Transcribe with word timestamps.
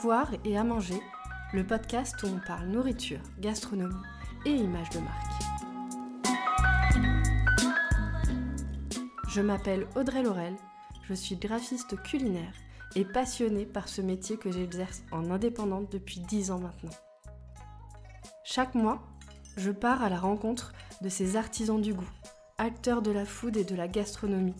Avoir 0.00 0.30
et 0.46 0.56
à 0.56 0.64
manger, 0.64 0.98
le 1.52 1.62
podcast 1.62 2.22
où 2.22 2.26
on 2.28 2.40
parle 2.46 2.68
nourriture, 2.68 3.20
gastronomie 3.38 4.02
et 4.46 4.50
images 4.50 4.88
de 4.88 4.98
marque. 4.98 5.42
Je 9.28 9.42
m'appelle 9.42 9.86
Audrey 9.96 10.22
Laurel, 10.22 10.56
je 11.02 11.12
suis 11.12 11.36
graphiste 11.36 12.00
culinaire 12.02 12.54
et 12.96 13.04
passionnée 13.04 13.66
par 13.66 13.88
ce 13.88 14.00
métier 14.00 14.38
que 14.38 14.50
j'exerce 14.50 15.02
en 15.12 15.30
indépendante 15.30 15.92
depuis 15.92 16.20
10 16.20 16.50
ans 16.52 16.60
maintenant. 16.60 16.96
Chaque 18.42 18.74
mois, 18.74 19.02
je 19.58 19.70
pars 19.70 20.02
à 20.02 20.08
la 20.08 20.18
rencontre 20.18 20.72
de 21.02 21.10
ces 21.10 21.36
artisans 21.36 21.82
du 21.82 21.92
goût, 21.92 22.10
acteurs 22.56 23.02
de 23.02 23.10
la 23.10 23.26
food 23.26 23.58
et 23.58 23.64
de 23.64 23.76
la 23.76 23.86
gastronomie, 23.86 24.56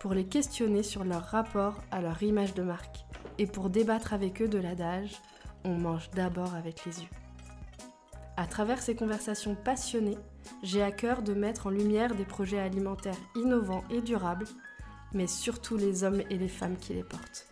pour 0.00 0.14
les 0.14 0.24
questionner 0.24 0.82
sur 0.82 1.04
leur 1.04 1.24
rapport 1.24 1.82
à 1.90 2.00
leur 2.00 2.22
image 2.22 2.54
de 2.54 2.62
marque 2.62 3.04
et 3.38 3.46
pour 3.46 3.70
débattre 3.70 4.12
avec 4.12 4.42
eux 4.42 4.48
de 4.48 4.58
l'adage 4.58 5.16
On 5.64 5.74
mange 5.74 6.10
d'abord 6.10 6.54
avec 6.54 6.84
les 6.84 7.00
yeux. 7.00 7.08
À 8.36 8.46
travers 8.46 8.80
ces 8.80 8.94
conversations 8.94 9.56
passionnées, 9.56 10.18
j'ai 10.62 10.82
à 10.82 10.92
cœur 10.92 11.22
de 11.22 11.34
mettre 11.34 11.66
en 11.66 11.70
lumière 11.70 12.14
des 12.14 12.24
projets 12.24 12.60
alimentaires 12.60 13.18
innovants 13.34 13.82
et 13.90 14.00
durables, 14.00 14.46
mais 15.12 15.26
surtout 15.26 15.76
les 15.76 16.04
hommes 16.04 16.22
et 16.30 16.38
les 16.38 16.48
femmes 16.48 16.76
qui 16.76 16.94
les 16.94 17.02
portent. 17.02 17.48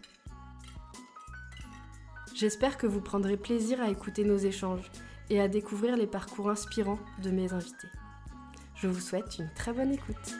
J'espère 2.34 2.76
que 2.76 2.86
vous 2.86 3.00
prendrez 3.00 3.36
plaisir 3.36 3.80
à 3.80 3.88
écouter 3.88 4.22
nos 4.22 4.36
échanges 4.36 4.90
et 5.30 5.40
à 5.40 5.48
découvrir 5.48 5.96
les 5.96 6.06
parcours 6.06 6.50
inspirants 6.50 6.98
de 7.22 7.30
mes 7.30 7.52
invités. 7.52 7.88
Je 8.76 8.88
vous 8.88 9.00
souhaite 9.00 9.38
une 9.38 9.50
très 9.54 9.72
bonne 9.72 9.92
écoute. 9.92 10.36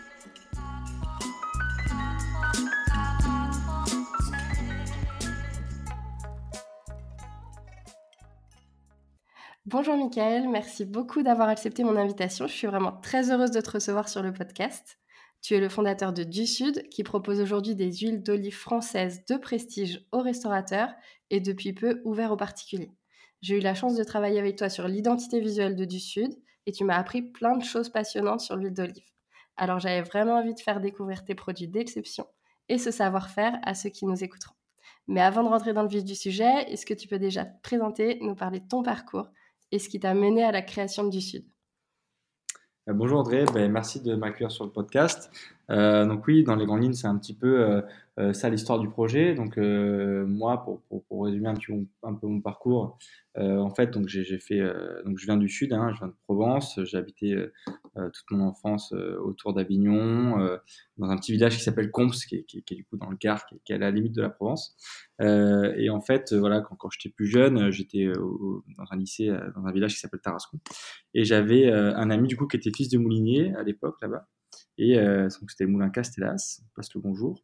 Bonjour 9.69 9.97
Michael, 9.97 10.49
merci 10.49 10.85
beaucoup 10.85 11.25
d'avoir 11.25 11.49
accepté 11.49 11.83
mon 11.83 11.97
invitation. 11.97 12.47
Je 12.47 12.53
suis 12.53 12.69
vraiment 12.69 12.93
très 13.03 13.33
heureuse 13.33 13.51
de 13.51 13.61
te 13.61 13.73
recevoir 13.73 14.09
sur 14.09 14.23
le 14.23 14.33
podcast. 14.33 15.01
Tu 15.43 15.55
es 15.55 15.61
le 15.61 15.69
fondateur 15.69 16.13
de 16.13 16.23
Du 16.23 16.47
Sud, 16.47 16.89
qui 16.89 17.03
propose 17.03 17.41
aujourd'hui 17.41 17.75
des 17.75 17.93
huiles 17.93 18.23
d'olive 18.23 18.55
françaises 18.55 19.25
de 19.29 19.35
prestige 19.35 20.07
aux 20.13 20.21
restaurateurs 20.21 20.91
et 21.31 21.41
depuis 21.41 21.73
peu 21.73 22.01
ouvert 22.05 22.31
aux 22.31 22.37
particuliers. 22.37 22.93
J'ai 23.43 23.57
eu 23.57 23.61
la 23.61 23.75
chance 23.75 23.97
de 23.97 24.05
travailler 24.05 24.39
avec 24.39 24.55
toi 24.55 24.69
sur 24.69 24.87
l'identité 24.87 25.41
visuelle 25.41 25.75
de 25.75 25.85
Du 25.85 25.99
Sud 25.99 26.31
et 26.67 26.71
tu 26.71 26.85
m'as 26.85 26.97
appris 26.97 27.23
plein 27.23 27.57
de 27.57 27.65
choses 27.65 27.89
passionnantes 27.89 28.43
sur 28.43 28.55
l'huile 28.55 28.73
d'olive. 28.73 29.11
Alors 29.57 29.81
j'avais 29.81 30.03
vraiment 30.03 30.37
envie 30.37 30.55
de 30.55 30.61
faire 30.61 30.81
découvrir 30.81 31.25
tes 31.25 31.35
produits 31.35 31.67
d'exception 31.67 32.25
et 32.69 32.79
ce 32.79 32.93
savoir-faire 32.93 33.59
à 33.65 33.75
ceux 33.75 33.91
qui 33.91 34.07
nous 34.07 34.23
écouteront. 34.23 34.55
Mais 35.09 35.23
avant 35.23 35.43
de 35.43 35.49
rentrer 35.49 35.73
dans 35.73 35.83
le 35.83 35.89
vif 35.89 36.05
du 36.05 36.15
sujet, 36.15 36.71
est-ce 36.71 36.87
que 36.87 36.95
tu 36.95 37.09
peux 37.09 37.19
déjà 37.19 37.45
te 37.45 37.61
présenter, 37.63 38.19
nous 38.21 38.37
parler 38.37 38.61
de 38.61 38.69
ton 38.69 38.85
parcours 38.85 39.29
et 39.73 39.79
ce 39.79 39.89
qui 39.89 40.01
t'a 40.01 40.15
mené 40.15 40.43
à 40.45 40.53
la 40.53 40.63
création 40.63 41.07
du 41.09 41.21
Sud. 41.21 41.45
Euh, 42.89 42.93
bonjour 42.93 43.19
André, 43.19 43.45
ben, 43.53 43.71
merci 43.71 44.01
de 44.01 44.15
m'accueillir 44.15 44.51
sur 44.51 44.65
le 44.65 44.71
podcast. 44.71 45.31
Euh, 45.71 46.07
donc 46.07 46.27
oui, 46.27 46.45
dans 46.45 46.55
les 46.55 46.67
grandes 46.67 46.83
lignes, 46.83 46.95
c'est 46.95 47.09
un 47.09 47.17
petit 47.17 47.35
peu 47.35 47.61
euh, 47.61 47.83
ça 48.33 48.49
l'histoire 48.49 48.79
du 48.79 48.89
projet. 48.89 49.35
Donc 49.35 49.57
moi, 49.57 50.65
pour, 50.65 50.83
pour, 51.09 51.25
résumer 51.25 51.49
un, 51.49 51.55
petit, 51.55 51.67
peu 51.67 52.27
mon 52.27 52.41
parcours, 52.41 52.99
en 53.37 53.71
fait, 53.71 53.91
donc 53.91 54.09
j'ai 54.09 54.39
fait, 54.39 54.61
donc 55.05 55.19
je 55.19 55.27
viens 55.27 55.37
du 55.37 55.49
sud, 55.49 55.73
hein, 55.73 55.93
je 55.93 55.99
viens 55.99 56.09
de 56.09 56.15
Provence. 56.25 56.81
J'ai 56.85 56.97
habité 56.97 57.37
toute 57.95 58.31
mon 58.31 58.47
enfance 58.47 58.93
autour 58.93 59.53
d'Avignon, 59.53 60.59
dans 60.97 61.11
un 61.11 61.17
petit 61.17 61.33
village 61.33 61.57
qui 61.57 61.63
s'appelle 61.63 61.91
Comps, 61.91 62.25
qui 62.25 62.37
est, 62.37 62.45
qui, 62.45 62.59
est, 62.59 62.75
du 62.75 62.85
coup 62.85 62.97
dans 62.97 63.11
le 63.11 63.17
Gard, 63.17 63.45
qui, 63.47 63.61
qui 63.65 63.73
est 63.73 63.77
à 63.77 63.79
la 63.79 63.91
limite 63.91 64.15
de 64.15 64.23
la 64.23 64.31
Provence. 64.31 64.77
Euh, 65.21 65.75
et 65.77 65.91
en 65.91 66.01
fait, 66.01 66.33
voilà, 66.33 66.61
quand, 66.61 66.77
quand 66.77 66.91
j'étais 66.91 67.13
plus 67.15 67.27
jeune, 67.27 67.71
j'étais 67.71 68.07
dans 68.07 68.85
un 68.91 68.97
lycée, 68.97 69.31
dans 69.55 69.67
un 69.67 69.73
village 69.73 69.95
qui 69.95 70.01
s'appelle 70.01 70.21
Tarascon, 70.21 70.59
et 71.15 71.25
j'avais 71.25 71.71
un 71.71 72.11
ami 72.11 72.29
du 72.29 72.37
coup 72.37 72.47
qui 72.47 72.57
était 72.57 72.71
fils 72.75 72.89
de 72.89 72.99
moulinier 72.99 73.55
à 73.57 73.63
l'époque 73.63 73.97
là-bas. 74.03 74.27
Et 74.79 74.97
donc 74.97 75.51
c'était 75.51 75.67
moulin 75.67 75.91
Castellas, 75.91 76.61
passe 76.75 76.95
le 76.95 77.01
bonjour. 77.01 77.43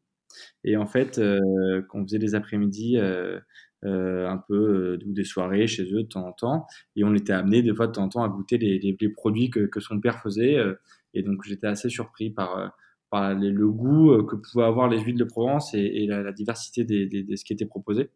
Et 0.65 0.76
en 0.76 0.87
fait, 0.87 1.19
euh, 1.19 1.82
on 1.93 2.03
faisait 2.04 2.19
des 2.19 2.34
après-midi, 2.34 2.98
euh, 2.98 3.38
euh, 3.84 4.28
un 4.28 4.38
peu 4.38 4.98
ou 5.06 5.12
des 5.12 5.25
soirées 5.25 5.66
chez 5.66 5.84
eux 5.93 6.03
de 6.04 6.09
temps 6.09 6.26
en 6.26 6.32
temps, 6.32 6.66
et 6.97 7.04
on 7.04 7.15
était 7.15 7.32
amené 7.32 7.62
des 7.62 7.75
fois 7.75 7.88
de 7.88 7.93
temps 7.93 8.04
en 8.04 8.09
temps 8.09 8.22
à 8.22 8.28
goûter 8.28 8.59
les, 8.59 9.09
produits 9.09 9.50
que, 9.50 9.60
que, 9.60 9.81
son 9.81 10.00
père 10.00 10.21
faisait. 10.22 10.56
et 11.15 11.22
donc 11.22 11.42
j'étais 11.44 11.66
assez 11.66 11.88
surpris 11.88 12.31
par, 12.31 12.72
par 13.10 13.34
le 13.34 13.69
goût 13.71 14.25
que 14.25 14.37
pouvaient 14.37 14.65
avoir 14.65 14.88
les 14.88 15.00
huiles 15.00 15.19
de 15.19 15.25
Provence 15.25 15.75
et, 15.75 16.06
la, 16.06 16.32
diversité 16.32 16.84
de 16.84 17.37
ce 17.37 17.44
qui 17.44 17.53
était 17.53 17.66
proposé. 17.66 18.10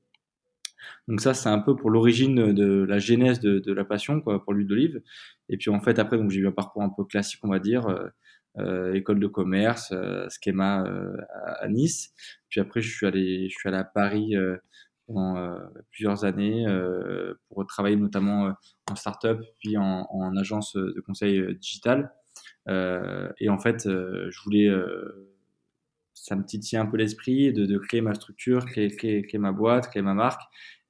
Donc 1.09 1.21
ça, 1.21 1.35
c'est 1.35 1.49
un 1.49 1.59
peu 1.59 1.77
pour 1.77 1.91
l'origine 1.91 2.53
de 2.53 2.85
la 2.85 2.99
genèse 2.99 3.41
de, 3.41 3.73
la 3.73 3.85
passion 3.85 4.21
pour 4.21 4.53
l'huile 4.53 4.67
d'olive. 4.67 5.03
Et 5.49 5.57
puis 5.57 5.71
en 5.71 5.81
fait, 5.81 5.99
après, 5.99 6.19
j'ai 6.29 6.41
eu 6.41 6.47
un 6.47 6.53
parcours 6.53 6.83
un 6.83 6.91
peu 6.91 7.05
classique, 7.05 7.41
on 7.43 7.49
va 7.49 7.59
dire. 7.59 7.87
Euh, 8.59 8.95
école 8.95 9.21
de 9.21 9.27
commerce, 9.27 9.93
euh, 9.93 10.27
schéma 10.43 10.85
euh, 10.85 11.17
à, 11.61 11.69
Nice. 11.69 12.15
Puis 12.49 12.61
après, 12.61 12.81
je 12.81 12.91
suis 12.91 13.07
allé, 13.07 13.49
je 13.51 13.55
suis 13.55 13.69
allé 13.69 13.79
à 13.79 13.85
Paris 13.85 14.35
pendant 15.07 15.59
plusieurs 15.91 16.25
années 16.25 16.67
pour 17.49 17.65
travailler 17.67 17.97
notamment 17.97 18.53
en 18.91 18.97
start-up 18.97 19.41
puis 19.61 19.77
en, 19.77 20.07
en, 20.11 20.37
agence 20.37 20.75
de 20.75 21.01
conseil 21.01 21.55
digital. 21.59 22.13
et 22.69 23.49
en 23.49 23.59
fait, 23.59 23.83
je 23.85 24.43
voulais 24.45 24.71
ça 26.15 26.35
me 26.35 26.45
titillait 26.45 26.81
un 26.81 26.87
peu 26.87 26.97
l'esprit 26.97 27.53
de, 27.53 27.67
de, 27.67 27.79
créer 27.79 28.01
ma 28.01 28.15
structure, 28.15 28.65
créer, 28.65 28.89
créer, 28.89 29.23
créer, 29.23 29.39
ma 29.39 29.53
boîte, 29.53 29.89
créer 29.89 30.03
ma 30.03 30.15
marque. 30.15 30.43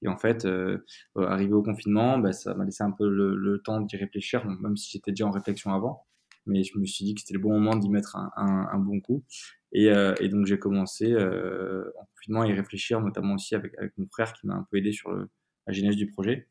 Et 0.02 0.08
en 0.08 0.16
fait, 0.16 0.44
euh, 0.46 0.78
arrivé 1.16 1.52
au 1.52 1.62
confinement, 1.62 2.18
bah, 2.18 2.32
ça 2.32 2.54
m'a 2.54 2.64
laissé 2.64 2.84
un 2.84 2.92
peu 2.92 3.08
le, 3.08 3.34
le 3.34 3.60
temps 3.60 3.80
d'y 3.80 3.96
réfléchir, 3.96 4.46
même 4.46 4.76
si 4.76 4.92
j'étais 4.92 5.10
déjà 5.10 5.26
en 5.26 5.30
réflexion 5.30 5.74
avant 5.74 6.06
mais 6.46 6.62
je 6.62 6.78
me 6.78 6.86
suis 6.86 7.04
dit 7.04 7.14
que 7.14 7.20
c'était 7.20 7.34
le 7.34 7.40
bon 7.40 7.52
moment 7.52 7.76
d'y 7.76 7.90
mettre 7.90 8.16
un, 8.36 8.78
bon 8.78 9.00
coup. 9.00 9.24
Et, 9.72 9.90
euh, 9.90 10.14
et 10.20 10.28
donc 10.28 10.46
j'ai 10.46 10.58
commencé 10.58 11.12
euh, 11.12 11.90
en 11.98 12.06
confinement 12.06 12.42
à 12.42 12.46
y 12.46 12.52
réfléchir, 12.52 13.00
notamment 13.00 13.34
aussi 13.34 13.54
avec, 13.54 13.74
mon 13.98 14.06
frère 14.08 14.32
qui 14.32 14.46
m'a 14.46 14.54
un 14.54 14.66
peu 14.70 14.78
aidé 14.78 14.92
sur 14.92 15.10
la 15.12 15.72
genèse 15.72 15.96
du 15.96 16.10
projet. 16.10 16.48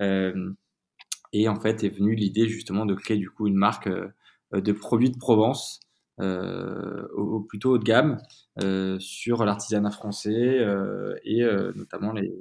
Euh, 0.00 0.52
et 1.32 1.48
en 1.48 1.60
fait 1.60 1.84
est 1.84 1.90
venue 1.90 2.14
l'idée 2.14 2.48
justement 2.48 2.86
de 2.86 2.94
créer 2.94 3.18
du 3.18 3.30
coup 3.30 3.46
une 3.46 3.56
marque 3.56 3.88
euh, 3.88 4.10
de 4.52 4.72
produits 4.72 5.10
de 5.10 5.18
Provence, 5.18 5.80
au, 6.20 7.40
plutôt 7.48 7.74
haut 7.74 7.78
de 7.78 7.84
gamme, 7.84 8.18
sur 8.98 9.44
l'artisanat 9.44 9.92
français 9.92 10.66
et 11.24 11.44
notamment 11.76 12.12
les, 12.12 12.32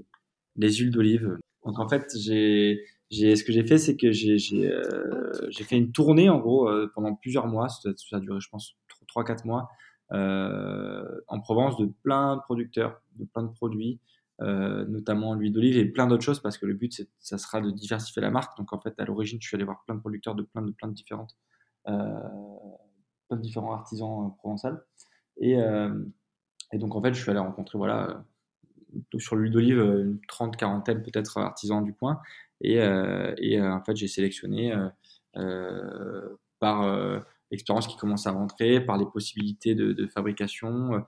les 0.56 0.74
huiles 0.74 0.90
d'olive. 0.90 1.38
Donc 1.64 1.80
en 1.80 1.88
fait 1.88 2.12
j'ai 2.18 2.84
ce 3.12 3.44
que 3.44 3.52
j'ai 3.52 3.64
fait, 3.64 3.78
c'est 3.78 3.96
que 3.96 4.12
j'ai 4.12 4.38
euh, 4.66 5.52
fait 5.52 5.78
une 5.78 5.92
tournée 5.92 6.30
en 6.30 6.40
gros 6.40 6.70
euh, 6.70 6.92
pendant 6.94 7.16
plusieurs 7.16 7.48
mois. 7.48 7.70
Ça, 7.70 7.90
a 8.12 8.20
duré, 8.20 8.40
je 8.40 8.50
pense, 8.50 8.76
3-4 9.16 9.46
mois 9.46 9.70
euh, 10.12 11.04
en 11.28 11.40
Provence 11.40 11.78
de 11.78 11.86
plein 12.04 12.36
de 12.36 12.42
producteurs, 12.42 13.02
de 13.16 13.26
plein 13.26 13.44
de 13.44 13.52
produits, 13.52 14.00
notamment 14.40 15.34
l'huile 15.34 15.54
d'olive 15.54 15.78
et 15.78 15.86
plein 15.86 16.08
d'autres 16.08 16.24
choses 16.24 16.42
parce 16.42 16.58
que 16.58 16.66
le 16.66 16.74
but, 16.74 17.08
ça 17.20 17.38
sera 17.38 17.62
de 17.62 17.72
diversifier 17.72 18.22
la 18.22 18.30
marque. 18.30 18.58
Donc 18.58 18.74
en 18.74 18.80
fait, 18.80 18.94
à 19.00 19.06
l'origine, 19.06 19.40
je 19.42 19.48
suis 19.48 19.56
allé 19.56 19.64
voir 19.64 19.84
plein 19.86 19.96
de 19.96 20.02
producteurs 20.02 20.36
de 20.36 20.44
plein 20.44 20.62
de 20.62 20.72
plein 20.72 20.90
de 20.90 20.94
différentes, 20.94 21.38
plein 21.86 22.22
de 23.32 23.42
différents 23.42 23.74
artisans 23.74 24.34
provençaux. 24.38 24.78
Et, 25.38 25.54
et 25.54 26.78
donc 26.78 26.96
en 26.96 27.02
fait, 27.02 27.14
je 27.14 27.22
suis 27.22 27.32
allé 27.32 27.40
rencontrer 27.40 27.78
voilà 27.78 28.24
sur 29.18 29.36
l'huile 29.36 29.52
d'olive 29.52 29.80
une 29.80 30.20
trente 30.28 30.56
quarantaine 30.56 31.02
peut-être 31.02 31.38
artisans 31.38 31.84
du 31.84 31.94
coin 31.94 32.22
et, 32.62 32.82
euh, 32.82 33.34
et 33.38 33.60
euh, 33.60 33.74
en 33.74 33.84
fait, 33.84 33.96
j'ai 33.96 34.08
sélectionné 34.08 34.74
euh, 35.38 36.30
par 36.60 37.24
l'expérience 37.52 37.88
qui 37.88 37.98
commence 37.98 38.28
à 38.28 38.32
rentrer, 38.32 38.82
par 38.82 38.98
les 38.98 39.06
possibilités 39.06 39.76
de, 39.76 39.94
de 39.94 40.08
fabrication, 40.08 41.04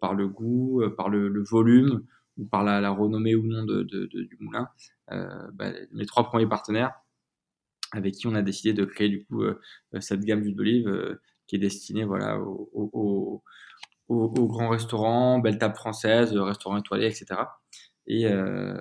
par 0.00 0.14
le 0.14 0.28
goût, 0.28 0.82
par 0.96 1.08
le, 1.08 1.28
le 1.28 1.42
volume, 1.42 2.04
ou 2.36 2.44
par 2.46 2.62
la, 2.62 2.80
la, 2.80 2.90
renommée 2.90 3.34
ou 3.34 3.46
non 3.46 3.64
de, 3.64 3.82
de, 3.82 4.06
du 4.06 4.36
moulin, 4.40 4.68
bah, 5.08 5.72
mes 5.92 6.06
trois 6.06 6.24
premiers 6.24 6.48
partenaires 6.48 6.92
avec 7.92 8.14
qui 8.14 8.28
on 8.28 8.36
a 8.36 8.42
décidé 8.42 8.72
de 8.72 8.84
créer 8.84 9.08
du 9.08 9.24
coup 9.24 9.42
cette 9.98 10.20
gamme 10.20 10.42
d'huile 10.42 10.54
d'olive 10.54 11.18
qui 11.48 11.56
est 11.56 11.58
destinée 11.58 12.04
voilà 12.04 12.38
aux, 12.38 12.70
aux, 12.72 13.42
aux, 14.10 14.46
grands 14.46 14.68
restaurants, 14.68 15.38
belle 15.38 15.58
table 15.58 15.74
française, 15.74 16.36
restaurants 16.36 16.76
étoilés, 16.78 17.06
etc. 17.06 17.40
Et, 18.06 18.26
euh, 18.26 18.76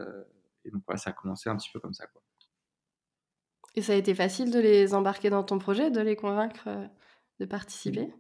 et 0.70 0.72
donc 0.72 0.84
voilà, 0.88 0.98
ça 0.98 1.10
a 1.10 1.14
commencé 1.14 1.50
un 1.50 1.56
petit 1.56 1.70
peu 1.74 1.80
comme 1.80 1.94
ça. 1.94 2.06
Quoi. 2.08 2.22
Et 3.76 3.82
ça 3.82 3.94
a 3.94 3.96
été 3.96 4.16
facile 4.16 4.52
de 4.52 4.60
les 4.60 4.94
embarquer 4.94 5.30
dans 5.30 5.44
ton 5.44 5.60
projet, 5.60 5.92
de 5.92 6.02
les 6.02 6.16
convaincre 6.16 6.68
euh, 6.68 6.88
de 7.40 7.46
participer? 7.46 8.14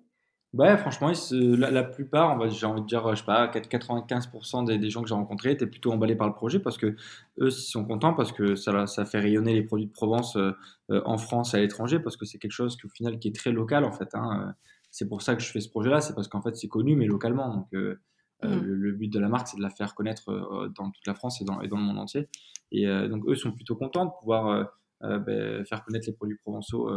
Ouais, 0.54 0.75
franchement, 0.78 1.12
la, 1.31 1.69
la 1.69 1.84
plupart, 1.84 2.50
j'ai 2.50 2.66
envie 2.66 2.81
de 2.81 2.88
dire, 2.88 3.07
je 3.12 3.19
sais 3.19 3.24
pas, 3.24 3.46
95% 3.48 4.66
des, 4.66 4.80
des, 4.80 4.90
gens 4.90 5.04
que 5.04 5.07
j'ai 5.07 5.13
rencontrés 5.13 5.51
étaient 5.51 5.68
plutôt 5.68 5.92
emballés 5.92 6.16
par 6.16 6.28
le 6.28 6.34
projet 6.34 6.57
parce 6.57 6.80
que 6.80 6.96
eux 7.40 7.50
sont 7.51 7.86
contents 7.86 8.16
parce 8.16 8.31
que 8.31 8.56
ça, 8.56 8.88
ça 8.88 9.06
fait 9.06 9.19
rayonner 9.19 9.54
les 9.54 9.62
produits 9.62 9.86
de 9.86 9.92
Provence 9.92 10.36
euh, 10.38 10.54
euh, 10.90 11.04
en 11.06 11.19
France 11.19 11.54
et 11.54 11.57
à 11.57 11.60
l'étranger 11.60 12.00
parce 12.00 12.18
que 12.18 12.25
c'est 12.25 12.40
quelque 12.40 12.52
chose 12.52 12.78
qui, 12.78 12.88
au 12.88 12.90
final 12.90 13.19
qui 13.19 13.28
est 13.28 13.36
très 13.36 13.52
local 13.52 13.84
en 13.86 13.92
fait. 13.92 14.10
Hein. 14.16 14.56
C'est 14.90 15.07
pour 15.07 15.22
ça 15.22 15.36
que 15.36 15.44
je 15.44 15.52
fais 15.52 15.60
ce 15.60 15.69
projet-là, 15.69 16.02
c'est 16.02 16.16
parce 16.16 16.28
qu'en 16.28 16.42
fait 16.42 16.56
c'est 16.56 16.68
connu 16.68 16.95
mais 16.95 17.06
localement. 17.06 17.54
Donc 17.54 17.68
Mmh. 18.44 18.59
Le, 18.62 18.91
but 18.94 19.09
de 19.09 19.19
la 19.19 19.27
marque, 19.27 19.50
c'est 19.50 19.57
de 19.57 19.62
la 19.62 19.69
faire 19.69 19.95
connaître 19.95 20.31
dans 20.75 20.91
toute 20.91 21.06
la 21.06 21.13
France 21.13 21.41
et 21.41 21.45
dans, 21.45 21.62
et 21.62 21.68
dans 21.68 21.77
le 21.77 21.83
monde 21.83 22.00
entier. 22.00 22.30
Et 22.71 22.86
donc, 22.86 23.24
eux 23.27 23.36
sont 23.36 23.51
plutôt 23.51 23.75
contents 23.75 24.06
de 24.06 24.12
pouvoir 24.19 24.71
ben, 25.01 25.65
faire 25.65 25.83
connaître 25.83 26.07
les 26.07 26.13
produits 26.13 26.38
provençaux 26.38 26.89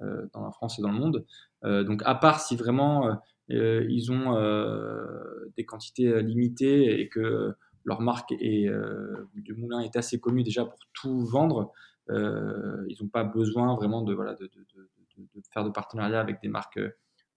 dans 0.00 0.44
la 0.44 0.50
France 0.50 0.78
et 0.78 0.82
dans 0.82 0.92
le 0.92 0.98
monde. 0.98 1.24
donc, 1.62 2.02
à 2.04 2.14
part 2.14 2.40
si 2.40 2.56
vraiment 2.56 3.18
ils 3.48 4.12
ont 4.12 4.34
des 5.56 5.64
quantités 5.64 6.22
limitées 6.22 7.00
et 7.00 7.08
que 7.08 7.54
leur 7.84 8.00
marque 8.00 8.32
est, 8.32 8.68
du 9.34 9.54
moulin 9.54 9.80
est 9.80 9.96
assez 9.96 10.20
connue 10.20 10.42
déjà 10.42 10.64
pour 10.64 10.78
tout 10.92 11.24
vendre, 11.26 11.72
ils 12.10 12.96
n'ont 13.00 13.08
pas 13.08 13.24
besoin 13.24 13.74
vraiment 13.74 14.02
de, 14.02 14.12
voilà, 14.12 14.34
de, 14.34 14.44
de, 14.44 14.90
de, 15.16 15.42
faire 15.52 15.64
de 15.64 15.70
partenariats 15.70 16.20
avec 16.20 16.42
des 16.42 16.48
marques, 16.48 16.80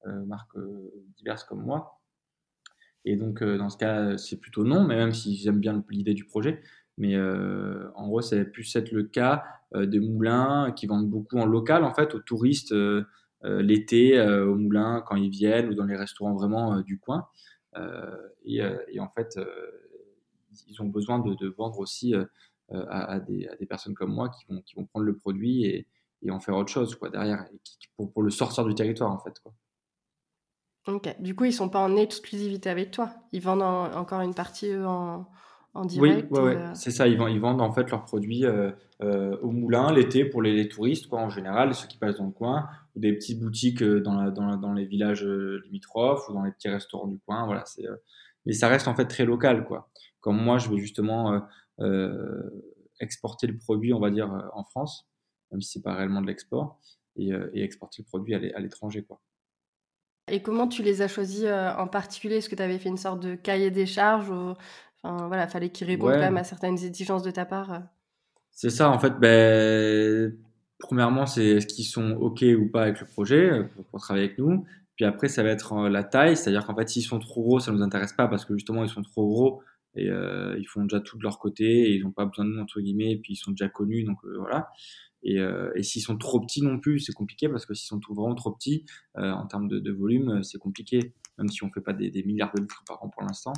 marques 0.06 0.58
diverses 1.16 1.44
comme 1.44 1.64
moi. 1.64 1.97
Et 3.06 3.16
donc, 3.16 3.44
dans 3.44 3.70
ce 3.70 3.78
cas, 3.78 4.18
c'est 4.18 4.40
plutôt 4.40 4.64
non, 4.64 4.84
mais 4.86 4.96
même 4.96 5.14
si 5.14 5.38
j'aime 5.38 5.60
bien 5.60 5.84
l'idée 5.90 6.14
du 6.14 6.26
projet. 6.26 6.62
Mais 6.98 7.16
euh, 7.16 7.90
en 7.96 8.08
gros, 8.08 8.22
ça 8.22 8.38
va 8.38 8.46
plus 8.46 8.76
être 8.76 8.92
le 8.92 9.04
cas 9.04 9.44
euh, 9.76 9.86
des 9.86 10.00
moulins 10.00 10.72
qui 10.76 10.88
vendent 10.88 11.10
beaucoup 11.10 11.38
en 11.38 11.46
local, 11.46 11.84
en 11.84 11.94
fait, 11.94 12.16
aux 12.16 12.20
touristes 12.20 12.72
euh, 12.74 13.06
l'été, 13.44 14.20
aux 14.20 14.56
moulins 14.56 15.04
quand 15.06 15.16
ils 15.16 15.30
viennent 15.30 15.70
ou 15.70 15.76
dans 15.76 15.86
les 15.86 15.96
restaurants 15.96 16.34
vraiment 16.34 16.82
du 16.82 17.00
coin. 17.00 17.28
Et, 18.44 18.62
en 19.00 19.10
fait, 19.10 19.40
ils 20.68 20.82
ont 20.82 20.88
besoin 20.88 21.20
de, 21.20 21.36
de 21.36 21.48
vendre 21.48 21.78
aussi 21.80 22.16
à, 22.72 23.20
des, 23.20 23.48
personnes 23.70 23.94
comme 23.94 24.12
moi 24.12 24.30
qui 24.30 24.44
vont, 24.50 24.62
qui 24.62 24.76
vont 24.76 24.86
prendre 24.86 25.06
le 25.06 25.16
produit 25.16 25.66
et, 25.66 25.88
et 26.24 26.32
en 26.32 26.40
faire 26.40 26.58
autre 26.58 26.72
chose 26.72 26.96
quoi, 26.96 27.10
derrière, 27.10 27.46
pour, 27.96 28.12
pour, 28.12 28.24
le 28.24 28.32
sortir 28.32 28.66
du 28.66 28.74
territoire, 28.74 29.12
en 29.12 29.20
fait. 29.20 29.40
Quoi. 29.40 29.54
Ok, 30.88 31.16
du 31.20 31.36
coup, 31.36 31.46
ils 31.46 31.54
sont 31.54 31.70
pas 31.70 31.82
en 31.82 31.96
exclusivité 31.96 32.70
avec 32.70 32.92
toi. 32.92 33.10
Ils 33.34 33.42
vendent 33.42 33.62
encore 33.62 34.22
une 34.22 34.34
partie 34.34 34.74
en, 34.76 35.26
oui, 35.98 36.24
euh, 36.34 36.72
c'est 36.74 36.92
ça. 36.92 37.08
Ils 37.08 37.18
vendent, 37.18 37.32
ils 37.32 37.40
vendent 37.40 37.62
en 37.62 37.72
fait 37.72 37.90
leurs 37.92 38.06
produits 38.06 38.46
euh, 38.46 38.72
euh, 39.02 39.38
au 39.42 39.52
moulin 39.52 39.92
l'été 39.92 40.26
pour 40.26 40.42
les, 40.42 40.68
touristes, 40.68 41.08
quoi, 41.08 41.20
en 41.20 41.30
général, 41.30 41.74
ceux 41.76 41.88
qui 41.88 41.98
passent 41.98 42.18
dans 42.18 42.26
le 42.26 42.32
coin, 42.32 42.68
ou 42.96 43.00
des 43.00 43.14
petites 43.14 43.40
boutiques 43.40 43.84
dans, 43.84 44.16
la, 44.16 44.32
dans, 44.32 44.58
dans, 44.58 44.74
les 44.74 44.86
villages 44.86 45.24
limitrophes 45.24 46.28
ou 46.30 46.34
dans 46.34 46.44
les 46.44 46.52
petits 46.52 46.70
restaurants 46.70 47.08
du 47.08 47.20
coin. 47.20 47.46
Voilà, 47.46 47.64
c'est, 47.66 47.84
mais 48.46 48.54
ça 48.54 48.68
reste 48.68 48.88
en 48.88 48.96
fait 48.96 49.06
très 49.06 49.26
local, 49.26 49.66
quoi. 49.66 49.90
Comme 50.20 50.42
moi, 50.42 50.58
je 50.58 50.70
vais 50.70 50.78
justement 50.78 51.42
exporter 53.00 53.48
le 53.48 53.58
produit, 53.58 53.94
on 53.94 54.00
va 54.00 54.10
dire, 54.10 54.32
en 54.54 54.64
France, 54.64 55.08
même 55.52 55.62
si 55.62 55.74
c'est 55.74 55.84
pas 55.84 55.94
réellement 55.94 56.22
de 56.22 56.28
l'export, 56.28 56.80
et, 57.18 57.30
et 57.54 57.64
exporter 57.64 58.02
le 58.02 58.08
produit 58.08 58.34
à 58.34 58.60
l'étranger, 58.60 59.04
quoi. 59.04 59.22
Et 60.30 60.42
comment 60.42 60.68
tu 60.68 60.84
les 60.84 61.02
as 61.02 61.08
choisis 61.08 61.46
en 61.46 61.88
particulier? 61.88 62.38
Est-ce 62.38 62.50
que 62.50 62.56
tu 62.56 62.62
avais 62.62 62.80
fait 62.80 62.90
une 62.90 62.98
sorte 62.98 63.22
de 63.22 63.36
cahier 63.36 63.72
des 63.72 63.86
charges 63.86 64.30
ou 64.30 64.54
Enfin, 65.04 65.28
voilà, 65.28 65.48
fallait 65.48 65.70
qu'ils 65.70 65.88
répondent 65.88 66.14
quand 66.14 66.20
même 66.20 66.38
à 66.38 66.44
certaines 66.44 66.84
exigences 66.84 67.24
de 67.24 67.32
ta 67.32 67.46
part. 67.46 67.74
Euh? 67.74 67.80
C'est 68.52 68.70
ça, 68.70 68.90
en 68.90 69.00
fait. 69.00 69.14
Ben, 69.20 70.36
premièrement, 70.80 71.26
c'est 71.26 71.46
est-ce 71.46 71.68
qu'ils 71.68 71.86
sont 71.86 72.12
OK 72.12 72.42
ou 72.42 72.70
pas 72.72 72.84
avec 72.84 73.00
le 73.00 73.06
projet 73.06 73.52
euh, 73.52 73.64
pour, 73.92 74.02
travailler 74.02 74.26
avec 74.26 74.40
nous. 74.40 74.66
Puis 74.96 75.06
après, 75.06 75.28
ça 75.28 75.44
va 75.44 75.50
être 75.50 75.74
euh, 75.74 75.90
la 75.90 76.04
taille, 76.04 76.36
c'est-à-dire 76.36 76.66
qu'en 76.66 76.76
fait, 76.76 76.90
s'ils 76.90 77.04
sont 77.04 77.20
trop 77.20 77.44
gros, 77.44 77.60
ça 77.60 77.72
nous 77.72 77.82
intéresse 77.82 78.14
pas 78.14 78.28
parce 78.28 78.46
que 78.46 78.54
justement, 78.56 78.84
ils 78.84 78.90
sont 78.90 79.04
trop 79.04 79.28
gros 79.28 79.62
et 79.96 80.06
ils 80.06 80.68
font 80.68 80.84
déjà 80.84 81.00
tout 81.00 81.18
de 81.18 81.24
leur 81.24 81.40
côté 81.40 81.66
et 81.66 81.96
ils 81.96 82.04
n'ont 82.04 82.12
pas 82.12 82.26
besoin 82.26 82.46
de 82.46 82.52
nous, 82.52 82.62
entre 82.62 82.80
guillemets, 82.82 83.14
et 83.14 83.18
puis 83.18 83.34
ils 83.34 83.38
sont 83.38 83.50
déjà 83.50 83.68
connus, 83.68 84.04
donc 84.04 84.20
voilà. 84.38 84.70
Et, 85.30 85.40
et 85.76 85.84
s'ils 85.84 86.02
sont 86.02 86.18
trop 86.18 86.40
petits 86.40 86.62
non 86.62 86.80
plus, 86.80 87.02
c'est 87.02 87.12
compliqué 87.12 87.50
parce 87.50 87.66
que 87.66 87.74
s'ils 87.74 87.88
sont 87.88 88.00
vraiment 88.10 88.34
trop 88.34 88.52
petits, 88.52 88.86
en 89.16 89.46
termes 89.46 89.68
de, 89.68 89.92
volume, 89.92 90.42
c'est 90.42 90.58
compliqué, 90.58 91.14
même 91.38 91.50
si 91.50 91.64
on 91.66 91.70
fait 91.70 91.82
pas 91.82 91.92
des, 91.92 92.24
milliards 92.24 92.54
de 92.56 92.62
litres 92.62 92.84
par 92.88 93.04
an 93.04 93.10
pour 93.10 93.24
l'instant. 93.24 93.52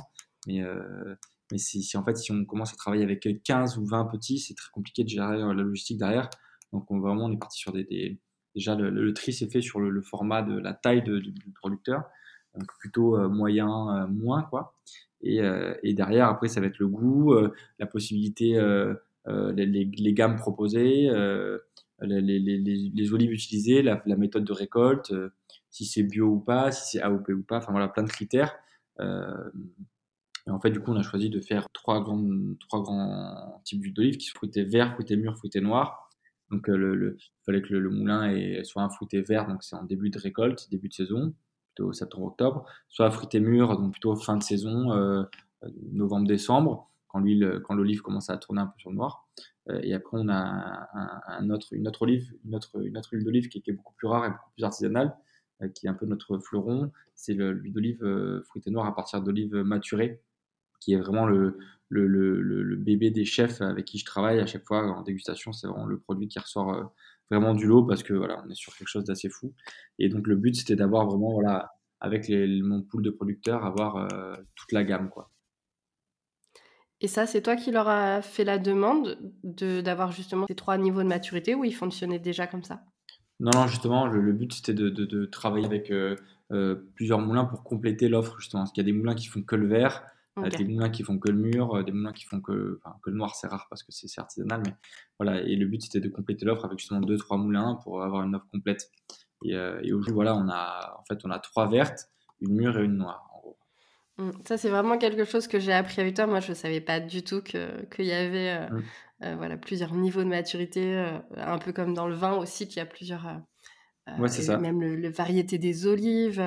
Mais, 0.48 0.62
euh, 0.62 1.14
si, 1.56 1.96
en 1.96 2.04
fait, 2.04 2.16
si 2.16 2.32
on 2.32 2.44
commence 2.44 2.72
à 2.72 2.76
travailler 2.76 3.04
avec 3.04 3.28
15 3.44 3.78
ou 3.78 3.84
20 3.84 4.06
petits, 4.06 4.38
c'est 4.38 4.54
très 4.54 4.70
compliqué 4.72 5.04
de 5.04 5.08
gérer 5.08 5.38
la 5.38 5.52
logistique 5.52 5.98
derrière. 5.98 6.28
Donc, 6.72 6.90
on, 6.90 7.00
vraiment, 7.00 7.24
on 7.24 7.32
est 7.32 7.38
parti 7.38 7.58
sur 7.58 7.72
des. 7.72 8.18
déjà, 8.54 8.74
le, 8.74 9.14
tri 9.14 9.32
s'est 9.32 9.48
fait 9.48 9.60
sur 9.60 9.80
le, 9.80 10.02
format 10.02 10.42
de 10.42 10.58
la 10.58 10.72
taille 10.72 11.02
du, 11.02 11.20
du, 11.20 11.52
producteur. 11.52 12.04
Donc, 12.54 12.66
plutôt 12.78 13.16
euh, 13.16 13.28
moyen, 13.28 13.68
euh, 13.68 14.06
moins, 14.06 14.42
quoi. 14.42 14.74
Euh, 15.24 15.74
et, 15.82 15.94
derrière, 15.94 16.28
après, 16.28 16.48
ça 16.48 16.60
va 16.60 16.66
être 16.66 16.78
le 16.78 16.88
goût, 16.88 17.34
la 17.78 17.86
possibilité, 17.86 18.58
les, 19.26 19.66
les, 19.66 19.84
les, 19.84 20.12
gammes 20.12 20.36
proposées, 20.36 21.10
les, 22.02 22.20
les, 22.20 23.12
olives 23.12 23.32
utilisées, 23.32 23.82
la, 23.82 24.02
la, 24.06 24.16
méthode 24.16 24.44
de 24.44 24.52
récolte, 24.52 25.12
si 25.70 25.84
c'est 25.84 26.02
bio 26.02 26.26
ou 26.26 26.40
pas, 26.40 26.72
si 26.72 26.92
c'est 26.92 27.02
AOP 27.02 27.28
ou 27.30 27.42
pas. 27.42 27.58
Enfin, 27.58 27.72
voilà, 27.72 27.88
plein 27.88 28.02
de 28.02 28.08
critères. 28.08 28.56
Et 30.46 30.50
en 30.50 30.60
fait, 30.60 30.70
du 30.70 30.80
coup, 30.80 30.90
on 30.90 30.96
a 30.96 31.02
choisi 31.02 31.30
de 31.30 31.40
faire 31.40 31.70
trois 31.72 32.02
grands, 32.02 32.26
trois 32.58 32.82
grands 32.82 33.60
types 33.64 33.80
d'huile 33.80 33.94
d'olive 33.94 34.16
qui 34.16 34.26
sont 34.26 34.36
fruités 34.36 34.64
verts, 34.64 34.94
fruités 34.94 35.16
mûrs, 35.16 35.36
fruités 35.36 35.60
noirs. 35.60 36.10
Donc, 36.50 36.68
euh, 36.68 36.76
le, 36.76 37.16
il 37.18 37.44
fallait 37.44 37.62
que 37.62 37.74
le, 37.74 37.90
moulin 37.90 38.34
soit 38.64 38.82
un 38.82 38.90
fruité 38.90 39.20
vert, 39.22 39.46
donc 39.46 39.62
c'est 39.62 39.76
en 39.76 39.84
début 39.84 40.10
de 40.10 40.18
récolte, 40.18 40.68
début 40.70 40.88
de 40.88 40.94
saison, 40.94 41.34
plutôt 41.74 41.92
septembre-octobre, 41.92 42.66
soit 42.88 43.10
fruité 43.10 43.38
mûr, 43.38 43.76
donc 43.76 43.92
plutôt 43.92 44.16
fin 44.16 44.36
de 44.36 44.42
saison, 44.42 44.92
euh, 44.92 45.22
novembre-décembre, 45.92 46.90
quand 47.10 47.20
l'huile, 47.20 47.60
quand 47.64 47.74
l'olive 47.74 48.02
commence 48.02 48.30
à 48.30 48.36
tourner 48.36 48.60
un 48.60 48.66
peu 48.66 48.78
sur 48.78 48.90
le 48.90 48.96
noir. 48.96 49.28
Euh, 49.68 49.80
et 49.82 49.94
après, 49.94 50.16
on 50.18 50.28
a 50.28 50.88
une 51.40 51.52
autre 51.52 52.02
olive, 52.02 52.32
une 52.44 52.54
autre, 52.54 52.70
huile 52.80 53.24
d'olive 53.24 53.48
qui, 53.48 53.62
est 53.66 53.72
beaucoup 53.72 53.94
plus 53.94 54.08
rare 54.08 54.24
et 54.26 54.30
beaucoup 54.30 54.50
plus 54.54 54.64
artisanale, 54.64 55.16
qui 55.74 55.86
est 55.86 55.90
un 55.90 55.94
peu 55.94 56.06
notre 56.06 56.38
fleuron. 56.38 56.90
C'est 57.14 57.34
l'huile 57.34 57.72
d'olive 57.72 58.42
fruitée 58.46 58.70
noire 58.70 58.86
à 58.86 58.94
partir 58.94 59.22
d'olives 59.22 59.54
maturées 59.54 60.22
qui 60.80 60.94
est 60.94 60.96
vraiment 60.96 61.26
le, 61.26 61.56
bébé 61.90 63.10
des 63.10 63.24
chefs 63.24 63.60
avec 63.60 63.84
qui 63.84 63.98
je 63.98 64.04
travaille 64.04 64.40
à 64.40 64.46
chaque 64.46 64.64
fois 64.64 64.82
en 64.82 65.02
dégustation. 65.02 65.52
C'est 65.52 65.68
vraiment 65.68 65.86
le 65.86 65.98
produit 65.98 66.26
qui 66.26 66.38
ressort 66.38 66.72
euh, 66.72 66.84
vraiment 67.30 67.54
du 67.54 67.66
lot 67.66 67.84
parce 67.84 68.02
que 68.02 68.14
voilà, 68.14 68.42
on 68.44 68.50
est 68.50 68.54
sur 68.54 68.74
quelque 68.74 68.88
chose 68.88 69.04
d'assez 69.04 69.28
fou. 69.28 69.54
Et 69.98 70.08
donc 70.08 70.26
le 70.26 70.36
but 70.36 70.56
c'était 70.56 70.76
d'avoir 70.76 71.06
vraiment 71.06 71.32
voilà, 71.32 71.72
avec 72.00 72.28
mon 72.28 72.82
pool 72.82 73.02
de 73.02 73.10
producteurs, 73.10 73.64
avoir 73.64 73.96
euh, 73.96 74.36
toute 74.56 74.72
la 74.72 74.82
gamme 74.82 75.10
quoi. 75.10 75.30
Et 77.00 77.08
ça, 77.08 77.26
c'est 77.26 77.42
toi 77.42 77.56
qui 77.56 77.70
leur 77.70 77.88
as 77.88 78.22
fait 78.22 78.44
la 78.44 78.58
demande 78.58 79.18
de, 79.42 79.80
d'avoir 79.80 80.12
justement 80.12 80.46
ces 80.48 80.54
trois 80.54 80.76
niveaux 80.76 81.02
de 81.02 81.08
maturité 81.08 81.54
ou 81.54 81.64
ils 81.64 81.74
fonctionnaient 81.74 82.18
déjà 82.18 82.46
comme 82.46 82.62
ça? 82.62 82.82
Non, 83.40 83.50
non, 83.54 83.66
justement, 83.66 84.06
le, 84.06 84.32
but 84.32 84.52
c'était 84.52 84.74
de, 84.74 84.90
de, 84.90 85.06
de, 85.06 85.24
travailler 85.24 85.64
avec 85.64 85.90
euh, 85.90 86.16
plusieurs 86.94 87.20
moulins 87.20 87.46
pour 87.46 87.64
compléter 87.64 88.08
l'offre 88.08 88.38
justement. 88.38 88.62
Parce 88.62 88.72
qu'il 88.72 88.86
y 88.86 88.88
a 88.88 88.92
des 88.92 88.96
moulins 88.96 89.14
qui 89.14 89.28
font 89.28 89.42
que 89.42 89.56
le 89.56 89.66
vert, 89.66 90.04
des 90.48 90.64
moulins 90.64 90.90
qui 90.90 91.02
font 91.02 91.18
que 91.18 91.30
le 91.30 91.38
mur, 91.38 91.74
euh, 91.74 91.82
des 91.82 91.92
moulins 91.92 92.12
qui 92.12 92.24
font 92.24 92.40
que, 92.40 92.80
enfin, 92.82 92.96
que 93.02 93.10
le 93.10 93.16
noir, 93.16 93.34
c'est 93.34 93.46
rare 93.46 93.66
parce 93.68 93.82
que 93.82 93.92
c'est 93.92 94.20
artisanal, 94.20 94.62
mais 94.64 94.74
voilà. 95.18 95.40
Et 95.42 95.56
le 95.56 95.66
but, 95.66 95.82
c'était 95.82 96.00
de 96.00 96.08
compléter 96.08 96.44
l'offre 96.44 96.64
avec 96.64 96.78
justement 96.78 97.00
deux, 97.00 97.18
trois 97.18 97.36
moulins 97.36 97.78
pour 97.82 98.02
avoir 98.02 98.22
une 98.22 98.34
offre 98.34 98.46
complète. 98.52 98.90
Et, 99.44 99.54
euh, 99.54 99.80
et 99.82 99.92
aujourd'hui, 99.92 100.12
voilà, 100.14 100.36
on 100.36 100.48
a, 100.48 100.96
en 100.98 101.04
fait, 101.04 101.20
on 101.24 101.30
a 101.30 101.38
trois 101.38 101.68
vertes, 101.68 102.08
une 102.40 102.54
mûre 102.54 102.78
et 102.78 102.84
une 102.84 102.96
noire. 102.96 103.29
Mmh, 104.20 104.30
ça, 104.46 104.56
c'est 104.56 104.68
vraiment 104.68 104.98
quelque 104.98 105.24
chose 105.24 105.48
que 105.48 105.58
j'ai 105.58 105.72
appris 105.72 106.00
avec 106.00 106.14
toi. 106.14 106.26
Moi, 106.26 106.40
je 106.40 106.50
ne 106.50 106.54
savais 106.54 106.80
pas 106.80 107.00
du 107.00 107.22
tout 107.22 107.42
qu'il 107.42 108.04
y 108.04 108.12
avait 108.12 108.50
euh, 108.50 108.68
mmh. 108.70 109.36
voilà, 109.36 109.56
plusieurs 109.56 109.94
niveaux 109.94 110.22
de 110.22 110.28
maturité, 110.28 111.04
un 111.36 111.58
peu 111.58 111.72
comme 111.72 111.94
dans 111.94 112.06
le 112.06 112.14
vin 112.14 112.36
aussi, 112.36 112.68
qu'il 112.68 112.78
y 112.78 112.80
a 112.80 112.86
plusieurs. 112.86 113.40
ouais, 114.18 114.28
c'est 114.28 114.42
ça. 114.42 114.58
Même 114.58 114.80
le, 114.80 114.96
le, 114.96 115.08
variété 115.10 115.58
des 115.58 115.86
olives. 115.86 116.42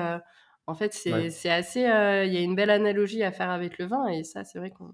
En 0.66 0.74
fait, 0.74 0.94
c'est 0.94 1.50
assez. 1.50 1.86
Euh, 1.86 2.24
il 2.24 2.32
y 2.32 2.38
a 2.38 2.40
une 2.40 2.54
belle 2.54 2.70
analogie 2.70 3.22
à 3.22 3.32
faire 3.32 3.50
avec 3.50 3.78
le 3.78 3.86
vin, 3.86 4.06
et 4.08 4.24
ça, 4.24 4.44
c'est 4.44 4.58
vrai 4.58 4.70
qu'on. 4.70 4.92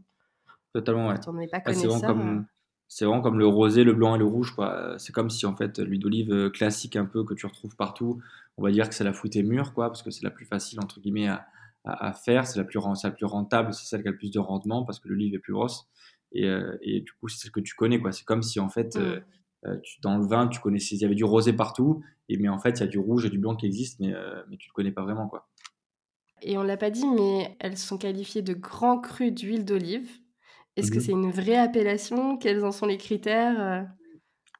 Totalement, 0.72 1.08
ouais. 1.08 1.16
on 1.26 1.32
n'est 1.34 1.48
pas 1.48 1.60
c'est 1.66 1.86
vraiment, 1.86 2.00
comme, 2.00 2.38
euh. 2.38 2.42
c'est 2.88 3.04
vraiment 3.04 3.22
comme 3.22 3.38
le 3.38 3.46
rosé, 3.46 3.82
le 3.82 3.92
blanc 3.92 4.14
et 4.14 4.18
le 4.18 4.24
rouge. 4.24 4.54
C'est 4.98 5.12
comme 5.12 5.30
si, 5.30 5.46
en 5.46 5.56
fait, 5.56 5.78
l'huile 5.78 6.00
d'olive 6.00 6.32
euh, 6.32 6.50
classique, 6.50 6.96
un 6.96 7.06
peu, 7.06 7.24
que 7.24 7.34
tu 7.34 7.46
retrouves 7.46 7.76
partout, 7.76 8.20
on 8.56 8.62
va 8.62 8.70
dire 8.70 8.88
que 8.88 8.94
c'est 8.94 9.04
la 9.04 9.12
fruitée 9.12 9.42
mûre, 9.42 9.72
quoi, 9.74 9.88
parce 9.88 10.02
que 10.02 10.10
c'est 10.10 10.24
la 10.24 10.30
plus 10.30 10.44
facile, 10.44 10.80
entre 10.80 11.00
guillemets, 11.00 11.28
à, 11.28 11.46
à, 11.84 12.12
faire. 12.12 12.46
C'est 12.46 12.58
la, 12.58 12.64
plus, 12.64 12.80
la 13.02 13.10
plus 13.10 13.26
rentable, 13.26 13.72
c'est 13.74 13.86
celle 13.86 14.02
qui 14.02 14.08
a 14.08 14.10
le 14.10 14.16
plus 14.16 14.30
de 14.30 14.38
rendement, 14.38 14.84
parce 14.84 14.98
que 15.00 15.08
l'olive 15.08 15.34
est 15.34 15.38
plus 15.38 15.52
grosse. 15.52 15.88
Et, 16.32 16.48
et 16.82 17.00
du 17.00 17.12
coup, 17.12 17.28
c'est 17.28 17.38
celle 17.38 17.50
que 17.50 17.60
tu 17.60 17.74
connais, 17.74 18.00
quoi. 18.00 18.12
C'est 18.12 18.24
comme 18.24 18.42
si, 18.42 18.60
en 18.60 18.68
fait. 18.68 18.96
Mmh. 18.96 19.22
dans 20.02 20.16
le 20.16 20.26
vin, 20.26 20.48
tu 20.48 20.58
connaissais, 20.58 20.94
il 20.94 21.02
y 21.02 21.04
avait 21.04 21.14
du 21.14 21.24
rosé 21.24 21.52
partout, 21.52 22.02
et 22.30 22.38
mais 22.38 22.48
en 22.48 22.58
fait, 22.58 22.78
il 22.78 22.80
y 22.80 22.84
a 22.84 22.86
du 22.86 22.98
rouge 22.98 23.26
et 23.26 23.30
du 23.30 23.38
blanc 23.38 23.56
qui 23.56 23.66
existent, 23.66 23.98
mais, 24.00 24.14
mais 24.48 24.56
tu 24.56 24.68
ne 24.68 24.70
le 24.70 24.74
connais 24.74 24.92
pas 24.92 25.02
vraiment, 25.02 25.28
quoi. 25.28 25.48
Et 26.42 26.56
on 26.56 26.62
l'a 26.62 26.76
pas 26.76 26.90
dit, 26.90 27.06
mais 27.06 27.56
elles 27.60 27.76
sont 27.76 27.98
qualifiées 27.98 28.42
de 28.42 28.54
grands 28.54 28.98
crus 28.98 29.32
d'huile 29.32 29.64
d'olive. 29.64 30.08
Est-ce 30.76 30.90
que 30.90 30.98
mmh 30.98 31.00
c'est 31.00 31.12
une 31.12 31.30
vraie 31.30 31.56
appellation? 31.56 32.38
Quels 32.38 32.64
en 32.64 32.72
sont 32.72 32.86
les 32.86 32.96
critères 32.96 33.60
euh? 33.60 33.82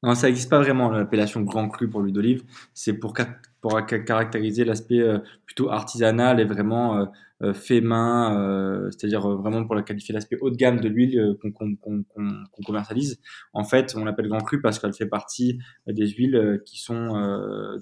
Non, 0.03 0.15
ça 0.15 0.27
n'existe 0.27 0.51
pas 0.51 0.59
vraiment 0.59 0.91
l'appellation 0.91 1.41
grand 1.43 1.69
cru 1.69 1.89
pour 1.89 2.01
l'huile 2.01 2.15
d'olive. 2.15 2.45
C'est 2.75 2.95
pour, 2.95 3.15
pour 3.61 3.79
caractériser 3.85 4.65
l'aspect 4.65 5.01
euh, 5.01 5.19
plutôt 5.45 5.71
artisanal 5.71 6.41
et 6.41 6.45
vraiment 6.45 7.09
euh, 7.43 7.53
fait 7.55 7.81
main, 7.81 8.91
c'est-à-dire 8.91 9.27
vraiment 9.27 9.65
pour 9.67 9.83
qualifier 9.83 10.13
l'aspect 10.13 10.37
haut 10.43 10.51
de 10.51 10.57
gamme 10.57 10.79
de 10.79 10.89
l'huile 10.89 11.39
qu'on 11.41 12.63
commercialise. 12.67 13.19
En 13.55 13.65
fait, 13.65 13.95
on 13.97 14.05
l'appelle 14.05 14.29
grand 14.29 14.43
cru 14.43 14.61
parce 14.61 14.79
qu'elle 14.79 14.93
fait 14.93 15.07
partie 15.07 15.59
des 15.87 16.07
huiles 16.07 16.61
qui 16.67 16.79
sont 16.79 17.09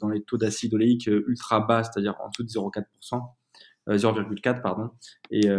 dans 0.01 0.09
les 0.11 0.23
taux 0.23 0.37
d'acide 0.37 0.75
oléique 0.75 1.09
ultra 1.09 1.59
bas, 1.59 1.83
c'est-à-dire 1.83 2.15
en 2.21 2.29
dessous 2.29 2.45
de 2.45 2.49
0,4%. 2.51 3.21
0,4 3.89 4.63
pardon, 4.63 4.91
et 5.33 5.51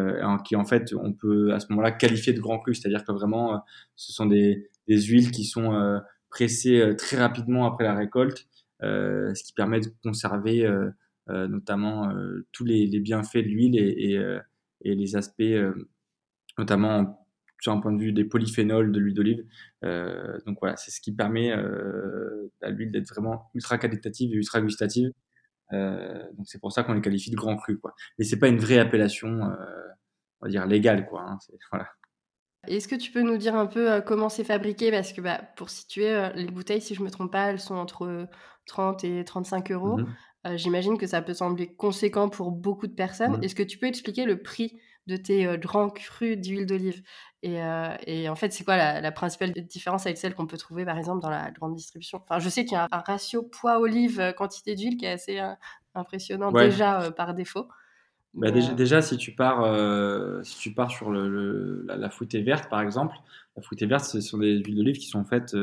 qui 0.45 0.55
en 0.55 0.63
fait 0.63 0.93
on 0.93 1.11
peut 1.11 1.51
à 1.51 1.59
ce 1.59 1.65
moment-là 1.71 1.91
qualifier 1.91 2.31
de 2.31 2.39
grand 2.39 2.59
cru, 2.59 2.73
c'est-à-dire 2.75 3.03
que 3.03 3.11
vraiment 3.11 3.61
ce 3.97 4.13
sont 4.13 4.27
des, 4.27 4.69
des 4.87 5.01
huiles 5.01 5.31
qui 5.31 5.43
sont 5.43 5.99
pressées 6.29 6.95
très 6.97 7.17
rapidement 7.17 7.65
après 7.65 7.83
la 7.83 7.95
récolte, 7.95 8.47
ce 8.81 9.43
qui 9.43 9.53
permet 9.53 9.79
de 9.79 9.89
conserver 10.03 10.67
notamment 11.27 12.13
tous 12.51 12.65
les, 12.65 12.87
les, 12.87 12.99
bienfaits 12.99 13.37
de 13.37 13.49
l'huile 13.49 13.77
et, 13.77 14.13
et, 14.13 14.39
et, 14.81 14.95
les 14.95 15.15
aspects 15.15 15.43
notamment 16.57 17.19
sur 17.59 17.73
un 17.73 17.79
point 17.79 17.91
de 17.91 18.01
vue 18.01 18.11
des 18.11 18.23
polyphénols 18.23 18.91
de 18.91 18.99
l'huile 18.99 19.13
d'olive. 19.13 19.45
Euh, 19.83 20.39
donc 20.45 20.57
voilà, 20.61 20.77
c'est 20.77 20.91
ce 20.91 21.01
qui 21.01 21.13
permet 21.13 21.51
euh, 21.51 22.51
à 22.61 22.69
l'huile 22.69 22.91
d'être 22.91 23.09
vraiment 23.09 23.49
ultra 23.53 23.77
qualitative 23.77 24.33
et 24.33 24.37
ultra 24.37 24.61
gustative. 24.61 25.11
Euh, 25.73 26.23
donc 26.37 26.47
c'est 26.47 26.59
pour 26.59 26.71
ça 26.71 26.83
qu'on 26.83 26.93
les 26.93 27.01
qualifie 27.01 27.31
de 27.31 27.35
grand 27.35 27.55
cru, 27.57 27.77
quoi. 27.77 27.93
Mais 28.17 28.25
c'est 28.25 28.39
pas 28.39 28.47
une 28.47 28.59
vraie 28.59 28.79
appellation, 28.79 29.29
on 30.41 30.45
va 30.45 30.49
dire 30.49 30.65
légale, 30.65 31.05
quoi. 31.05 31.23
Hein, 31.23 31.37
voilà. 31.71 31.89
Est-ce 32.67 32.87
que 32.87 32.95
tu 32.95 33.11
peux 33.11 33.21
nous 33.21 33.37
dire 33.37 33.55
un 33.55 33.65
peu 33.65 34.01
comment 34.01 34.29
c'est 34.29 34.43
fabriqué? 34.43 34.91
Parce 34.91 35.13
que 35.13 35.21
bah, 35.21 35.41
pour 35.55 35.69
situer, 35.69 36.29
les 36.35 36.47
bouteilles, 36.47 36.81
si 36.81 36.95
je 36.95 37.01
me 37.01 37.09
trompe 37.09 37.31
pas, 37.31 37.51
elles 37.51 37.59
sont 37.59 37.75
entre 37.75 38.27
30 38.65 39.03
et 39.03 39.23
35 39.23 39.71
euros. 39.71 39.97
Mmh 39.97 40.07
j'imagine 40.55 40.97
que 40.97 41.05
ça 41.05 41.21
peut 41.21 41.33
sembler 41.33 41.75
conséquent 41.75 42.29
pour 42.29 42.51
beaucoup 42.51 42.87
de 42.87 42.93
personnes. 42.93 43.37
Mmh 43.37 43.43
Est-ce 43.43 43.55
que 43.55 43.63
tu 43.63 43.77
peux 43.77 43.87
expliquer 43.87 44.23
le 44.23 44.41
prix 44.41 44.79
de 45.05 45.17
tes 45.17 45.57
grands 45.57 45.89
crus 45.89 46.37
d'huile 46.37 46.65
d'olive? 46.65 47.03
Et, 47.43 47.59
et, 48.07 48.29
en 48.29 48.35
fait, 48.35 48.53
c'est 48.53 48.63
quoi 48.63 48.77
la, 48.77 49.11
principale 49.11 49.51
différence 49.51 50.05
avec 50.05 50.17
celle 50.17 50.35
qu'on 50.35 50.47
peut 50.47 50.57
trouver 50.57 50.85
par 50.85 50.97
exemple 50.97 51.21
dans 51.21 51.29
la 51.29 51.51
grande 51.51 51.75
distribution? 51.75 52.21
Enfin, 52.23 52.39
je 52.39 52.47
sais 52.47 52.63
qu'il 52.63 52.75
y 52.75 52.77
a 52.77 52.87
un, 52.89 52.99
ratio 52.99 53.43
poids-olive 53.43 54.33
quantité 54.37 54.75
d'huile 54.75 54.95
qui 54.95 55.05
est 55.05 55.11
assez 55.11 55.41
impressionnant 55.93 56.53
déjà 56.53 57.11
par 57.11 57.33
défaut. 57.33 57.67
Bah, 58.35 58.51
déjà, 58.51 58.73
déjà, 58.73 59.01
si 59.01 59.17
tu 59.17 59.33
pars, 59.33 60.45
si 60.45 60.59
tu 60.59 60.73
pars 60.73 60.91
sur 60.91 61.11
le, 61.11 61.83
la, 61.87 61.97
la, 61.97 62.09
fruitée 62.09 62.41
verte 62.41 62.69
par 62.69 62.81
exemple, 62.81 63.15
la 63.55 63.63
fruitée 63.63 63.87
verte, 63.87 64.05
ce 64.05 64.21
sont 64.21 64.37
des 64.37 64.57
huiles 64.57 64.75
d'olive 64.75 64.97
qui 64.97 65.07
sont 65.07 65.25
faites 65.25 65.57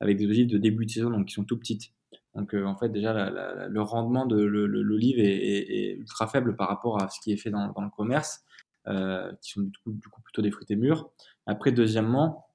avec 0.00 0.18
des 0.18 0.26
olives 0.26 0.46
de 0.46 0.58
début 0.58 0.86
de 0.86 0.90
saison, 0.90 1.10
donc 1.10 1.26
qui 1.26 1.34
sont 1.34 1.44
tout 1.44 1.58
petites. 1.58 1.92
Donc 2.34 2.54
en 2.54 2.76
fait 2.76 2.88
déjà 2.90 3.30
le 3.68 3.82
rendement 3.82 4.24
de 4.24 4.40
l'olive 4.40 5.18
est, 5.18 5.96
ultra 5.98 6.28
faible 6.28 6.54
par 6.56 6.68
rapport 6.68 7.02
à 7.02 7.08
ce 7.08 7.20
qui 7.20 7.32
est 7.32 7.36
fait 7.36 7.50
dans, 7.50 7.72
dans 7.72 7.82
le 7.82 7.90
commerce. 7.90 8.44
Euh, 8.88 9.30
qui 9.40 9.52
sont 9.52 9.60
du 9.60 9.78
coup, 9.78 9.92
du 9.92 10.08
coup, 10.08 10.20
plutôt 10.22 10.42
des 10.42 10.50
fruités 10.50 10.74
mûrs. 10.74 11.10
Après, 11.46 11.70
deuxièmement, 11.70 12.48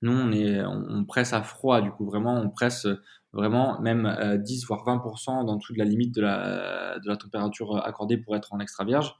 nous, 0.00 0.12
on, 0.12 0.32
est, 0.32 0.64
on, 0.64 1.04
presse 1.04 1.32
à 1.32 1.42
froid, 1.42 1.80
du 1.80 1.90
coup, 1.92 2.04
vraiment, 2.04 2.34
on 2.34 2.50
presse 2.50 2.88
vraiment 3.32 3.80
même 3.80 4.38
10 4.42 4.66
voire 4.66 4.84
20% 4.84 5.46
dans 5.46 5.56
dessous 5.56 5.72
de 5.72 5.78
la 5.78 5.84
limite 5.84 6.14
de 6.14 6.20
la, 6.20 6.98
de 6.98 7.08
la 7.08 7.16
température 7.16 7.76
accordée 7.84 8.16
pour 8.16 8.36
être 8.36 8.52
en 8.52 8.60
extra 8.60 8.84
vierge. 8.84 9.14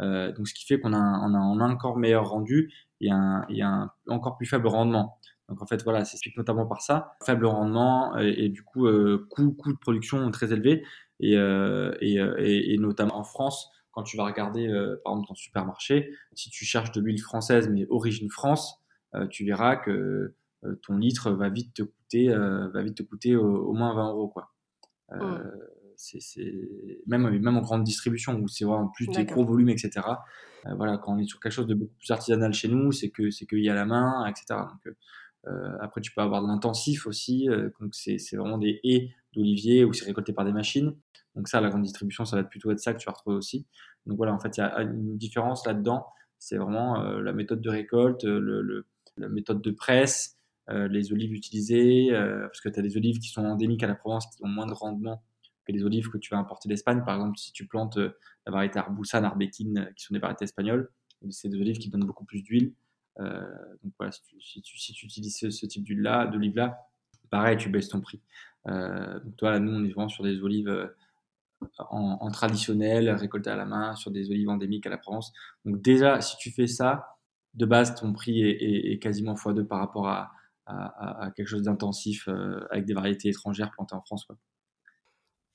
Euh, 0.00 0.30
donc, 0.32 0.46
ce 0.46 0.54
qui 0.54 0.66
fait 0.66 0.78
qu'on 0.78 0.92
a, 0.92 0.98
on 0.98 1.34
a 1.34 1.38
un 1.38 1.70
encore 1.70 1.96
meilleur 1.96 2.28
rendu 2.28 2.72
et 3.00 3.10
un, 3.10 3.44
et 3.48 3.62
un 3.62 3.90
encore 4.08 4.36
plus 4.36 4.46
faible 4.46 4.68
rendement. 4.68 5.18
Donc 5.48 5.62
en 5.62 5.66
fait 5.66 5.82
voilà, 5.84 6.04
c'est 6.04 6.18
notamment 6.36 6.66
par 6.66 6.82
ça, 6.82 7.16
faible 7.24 7.46
rendement 7.46 8.16
et, 8.18 8.48
du 8.48 8.64
coup 8.64 8.86
euh, 8.86 9.28
coût, 9.30 9.52
coût 9.52 9.72
de 9.72 9.78
production 9.78 10.28
très 10.32 10.52
élevé 10.52 10.82
et, 11.20 11.36
euh, 11.36 11.94
et, 12.00 12.74
et, 12.74 12.78
notamment 12.78 13.16
en 13.16 13.22
France, 13.22 13.70
quand 13.96 14.02
tu 14.02 14.18
vas 14.18 14.24
regarder, 14.26 14.68
euh, 14.68 15.00
par 15.04 15.14
exemple, 15.14 15.28
ton 15.28 15.34
supermarché, 15.34 16.12
si 16.34 16.50
tu 16.50 16.66
cherches 16.66 16.92
de 16.92 17.00
l'huile 17.00 17.20
française, 17.20 17.70
mais 17.70 17.86
origine 17.88 18.28
France, 18.28 18.82
euh, 19.14 19.26
tu 19.26 19.46
verras 19.46 19.76
que 19.76 20.34
euh, 20.64 20.80
ton 20.82 20.98
litre 20.98 21.30
va 21.30 21.48
vite 21.48 21.72
te 21.72 21.82
coûter, 22.06 22.28
va 22.28 22.82
vite 22.82 22.96
te 22.96 23.02
coûter 23.02 23.36
au, 23.36 23.72
moins 23.72 23.94
20 23.94 24.10
euros. 24.10 24.28
Quoi. 24.28 24.52
Mmh. 25.12 25.38
c'est 25.96 26.18
même, 27.06 27.28
même 27.38 27.56
en 27.56 27.60
grande 27.60 27.84
distribution, 27.84 28.38
où 28.40 28.48
c'est 28.48 28.64
vraiment 28.64 28.88
plus 28.88 29.06
des 29.08 29.24
gros 29.24 29.44
volumes, 29.44 29.68
etc. 29.68 30.00
voilà, 30.76 30.98
quand 30.98 31.14
on 31.14 31.18
est 31.18 31.26
sur 31.26 31.40
quelque 31.40 31.52
chose 31.52 31.66
de 31.66 31.74
beaucoup 31.74 31.94
plus 31.98 32.10
artisanal 32.10 32.52
chez 32.52 32.68
nous, 32.68 32.92
c'est 32.92 33.10
que 33.10 33.30
c'est 33.30 33.46
qu'il 33.46 33.64
y 33.64 33.70
a 33.70 33.74
la 33.74 33.86
main, 33.86 34.26
etc. 34.26 34.60
Donc, 34.84 34.94
après, 35.80 36.00
tu 36.00 36.12
peux 36.12 36.22
avoir 36.22 36.42
de 36.42 36.48
l'intensif 36.48 37.06
aussi. 37.06 37.48
donc, 37.80 37.94
c'est 37.94 38.36
vraiment 38.36 38.58
des 38.58 38.80
haies 38.84 39.10
d'olivier 39.34 39.84
où 39.84 39.92
c'est 39.92 40.04
récolté 40.04 40.32
par 40.32 40.44
des 40.44 40.52
machines. 40.52 40.94
Donc 41.36 41.48
ça, 41.48 41.60
la 41.60 41.68
grande 41.68 41.82
distribution, 41.82 42.24
ça 42.24 42.36
va 42.36 42.44
plutôt 42.44 42.70
être 42.70 42.80
ça 42.80 42.94
que 42.94 42.98
tu 42.98 43.06
vas 43.06 43.12
retrouver 43.12 43.36
aussi. 43.36 43.66
Donc 44.06 44.16
voilà, 44.16 44.32
en 44.32 44.38
fait, 44.38 44.56
il 44.56 44.60
y 44.60 44.62
a 44.62 44.82
une 44.82 45.16
différence 45.18 45.66
là-dedans. 45.66 46.06
C'est 46.38 46.56
vraiment 46.56 47.02
euh, 47.02 47.20
la 47.20 47.32
méthode 47.32 47.60
de 47.60 47.70
récolte, 47.70 48.24
euh, 48.24 48.40
le, 48.40 48.86
la 49.16 49.28
méthode 49.28 49.62
de 49.62 49.70
presse, 49.70 50.35
euh, 50.35 50.35
les 50.68 51.12
olives 51.12 51.32
utilisées, 51.32 52.08
parce 52.10 52.60
que 52.60 52.68
tu 52.68 52.78
as 52.78 52.82
des 52.82 52.96
olives 52.96 53.18
qui 53.18 53.28
sont 53.28 53.44
endémiques 53.44 53.82
à 53.82 53.86
la 53.86 53.94
Provence 53.94 54.26
qui 54.26 54.42
ont 54.42 54.48
moins 54.48 54.66
de 54.66 54.72
rendement 54.72 55.22
que 55.64 55.72
les 55.72 55.84
olives 55.84 56.08
que 56.08 56.18
tu 56.18 56.30
vas 56.30 56.38
importer 56.38 56.68
d'Espagne. 56.68 57.02
Par 57.04 57.16
exemple, 57.16 57.38
si 57.38 57.52
tu 57.52 57.66
plantes 57.66 57.98
la 57.98 58.52
variété 58.52 58.78
Arbusan, 58.78 59.24
Arbequine, 59.24 59.92
qui 59.96 60.04
sont 60.04 60.14
des 60.14 60.20
variétés 60.20 60.44
espagnoles, 60.44 60.90
c'est 61.30 61.48
des 61.48 61.60
olives 61.60 61.78
qui 61.78 61.88
donnent 61.88 62.04
beaucoup 62.04 62.24
plus 62.24 62.42
d'huile. 62.42 62.72
donc 63.18 63.92
voilà, 63.98 64.12
si 64.12 64.22
tu, 64.62 64.78
si 64.78 64.92
tu, 64.92 65.06
utilises 65.06 65.36
ce, 65.36 65.66
type 65.66 65.84
d'huile-là, 65.84 66.26
d'olive-là, 66.26 66.78
pareil, 67.30 67.56
tu 67.56 67.68
baisses 67.68 67.88
ton 67.88 68.00
prix. 68.00 68.20
donc 68.66 69.36
toi, 69.36 69.58
nous, 69.58 69.72
on 69.72 69.84
est 69.84 69.90
vraiment 69.90 70.08
sur 70.08 70.24
des 70.24 70.40
olives 70.42 70.88
en, 71.78 72.30
traditionnel, 72.30 73.10
récolté 73.10 73.50
à 73.50 73.56
la 73.56 73.64
main, 73.64 73.94
sur 73.94 74.10
des 74.10 74.30
olives 74.30 74.48
endémiques 74.48 74.86
à 74.86 74.90
la 74.90 74.98
Provence. 74.98 75.32
Donc 75.64 75.80
déjà, 75.82 76.20
si 76.20 76.36
tu 76.36 76.50
fais 76.50 76.66
ça, 76.66 77.16
de 77.54 77.66
base, 77.66 77.94
ton 77.94 78.12
prix 78.12 78.42
est, 78.42 78.98
quasiment 78.98 79.34
x2 79.34 79.64
par 79.64 79.78
rapport 79.78 80.08
à, 80.08 80.32
quelque 81.36 81.46
chose 81.46 81.62
d'intensif 81.62 82.28
euh, 82.28 82.66
avec 82.70 82.84
des 82.84 82.94
variétés 82.94 83.28
étrangères 83.28 83.70
plantées 83.70 83.94
en 83.94 84.02
France. 84.02 84.26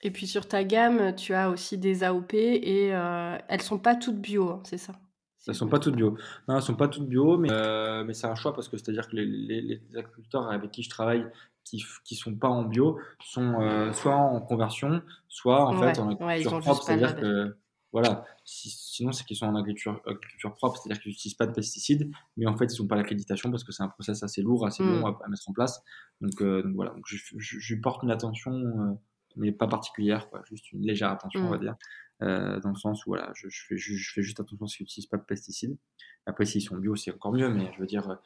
Et 0.03 0.11
puis 0.11 0.27
sur 0.27 0.47
ta 0.47 0.63
gamme, 0.63 1.15
tu 1.15 1.33
as 1.33 1.49
aussi 1.49 1.77
des 1.77 2.03
AOP 2.03 2.33
et 2.33 2.93
euh, 2.93 3.37
elles 3.47 3.61
sont 3.61 3.77
pas 3.77 3.95
toutes 3.95 4.19
bio, 4.19 4.49
hein, 4.49 4.61
c'est 4.63 4.77
ça? 4.77 4.93
Elles 5.47 5.55
sont 5.55 5.67
pas 5.67 5.79
toutes 5.79 5.95
bio. 5.95 6.17
Non, 6.47 6.55
elles 6.55 6.61
sont 6.61 6.75
pas 6.75 6.87
toutes 6.87 7.07
bio, 7.07 7.37
mais, 7.37 7.51
euh, 7.51 8.03
mais 8.03 8.13
c'est 8.13 8.27
un 8.27 8.35
choix 8.35 8.53
parce 8.53 8.67
que 8.67 8.77
c'est-à-dire 8.77 9.07
que 9.07 9.15
les, 9.15 9.25
les, 9.61 9.81
agriculteurs 9.97 10.49
avec 10.49 10.71
qui 10.71 10.83
je 10.83 10.89
travaille 10.89 11.25
qui 11.63 11.83
qui 12.03 12.15
sont 12.15 12.35
pas 12.35 12.47
en 12.47 12.63
bio 12.63 12.99
sont 13.23 13.59
euh, 13.61 13.91
soit 13.91 14.15
en 14.15 14.39
conversion, 14.39 15.01
soit 15.27 15.65
en 15.65 15.79
fait 15.79 15.99
en 15.99 16.11
agriculture 16.11 16.59
propre, 16.59 16.83
c'est-à-dire 16.83 17.15
que 17.15 17.55
voilà, 17.91 18.23
sinon 18.45 19.11
c'est 19.11 19.25
qu'ils 19.25 19.35
sont 19.35 19.47
en 19.47 19.55
agriculture, 19.55 20.01
agriculture 20.05 20.55
propre, 20.55 20.77
c'est-à-dire 20.77 21.01
qu'ils 21.01 21.11
n'utilisent 21.11 21.35
pas 21.35 21.45
de 21.45 21.51
pesticides, 21.51 22.09
mais 22.37 22.45
en 22.47 22.57
fait 22.57 22.73
ils 22.73 22.81
n'ont 22.81 22.87
pas 22.87 22.95
l'accréditation 22.95 23.51
parce 23.51 23.63
que 23.63 23.71
c'est 23.73 23.83
un 23.83 23.89
process 23.89 24.23
assez 24.23 24.41
lourd, 24.41 24.65
assez 24.65 24.81
long 24.81 25.01
mm. 25.01 25.17
à, 25.23 25.27
mettre 25.27 25.49
en 25.49 25.53
place. 25.53 25.83
Donc, 26.21 26.41
euh, 26.41 26.63
donc 26.63 26.75
voilà, 26.75 26.91
donc 26.91 27.03
je, 27.05 27.17
je, 27.37 27.75
porte 27.75 28.03
une 28.03 28.11
attention, 28.11 28.53
euh, 28.53 28.93
mais 29.35 29.51
pas 29.51 29.67
particulière, 29.67 30.29
quoi, 30.29 30.41
juste 30.49 30.71
une 30.71 30.85
légère 30.85 31.09
attention, 31.09 31.41
on 31.41 31.49
va 31.49 31.57
mm. 31.57 31.61
dire, 31.61 31.75
dans 32.21 32.69
le 32.69 32.75
sens 32.75 33.05
où 33.05 33.09
voilà, 33.09 33.31
je, 33.35 33.49
je, 33.49 33.65
fais, 33.67 33.77
juste 33.77 34.39
attention 34.39 34.67
s'ils 34.67 34.83
n'utilisent 34.83 35.09
pas 35.09 35.17
de 35.17 35.23
pesticides. 35.23 35.75
Après, 36.27 36.45
s'ils 36.45 36.61
sont 36.61 36.77
bio, 36.77 36.95
c'est 36.95 37.11
encore 37.11 37.33
mieux, 37.33 37.49
mais 37.49 37.71
je 37.73 37.79
veux 37.79 37.87
dire, 37.87 38.19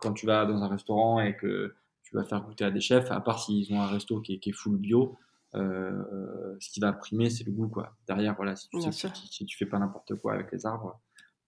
quand 0.00 0.14
tu 0.14 0.26
vas 0.26 0.46
dans 0.46 0.62
un 0.62 0.68
restaurant 0.68 1.20
et 1.20 1.36
que 1.36 1.76
tu 2.02 2.16
vas 2.16 2.24
faire 2.24 2.40
goûter 2.42 2.64
à 2.64 2.70
des 2.70 2.80
chefs, 2.80 3.10
à 3.10 3.20
part 3.20 3.38
s'ils 3.38 3.72
ont 3.74 3.80
un 3.80 3.86
resto 3.86 4.20
qui 4.20 4.34
est, 4.34 4.38
qui 4.38 4.50
est 4.50 4.54
full 4.54 4.78
bio, 4.78 5.18
euh, 5.54 6.56
ce 6.60 6.70
qui 6.70 6.80
va 6.80 6.92
primer, 6.92 7.30
c'est 7.30 7.44
le 7.44 7.52
goût. 7.52 7.68
Quoi. 7.68 7.96
Derrière, 8.06 8.34
voilà, 8.34 8.56
si 8.56 8.68
tu, 8.68 8.80
si, 8.92 9.46
tu 9.46 9.56
fais 9.56 9.66
pas 9.66 9.78
n'importe 9.78 10.14
quoi 10.16 10.34
avec 10.34 10.52
les 10.52 10.66
arbres, 10.66 11.00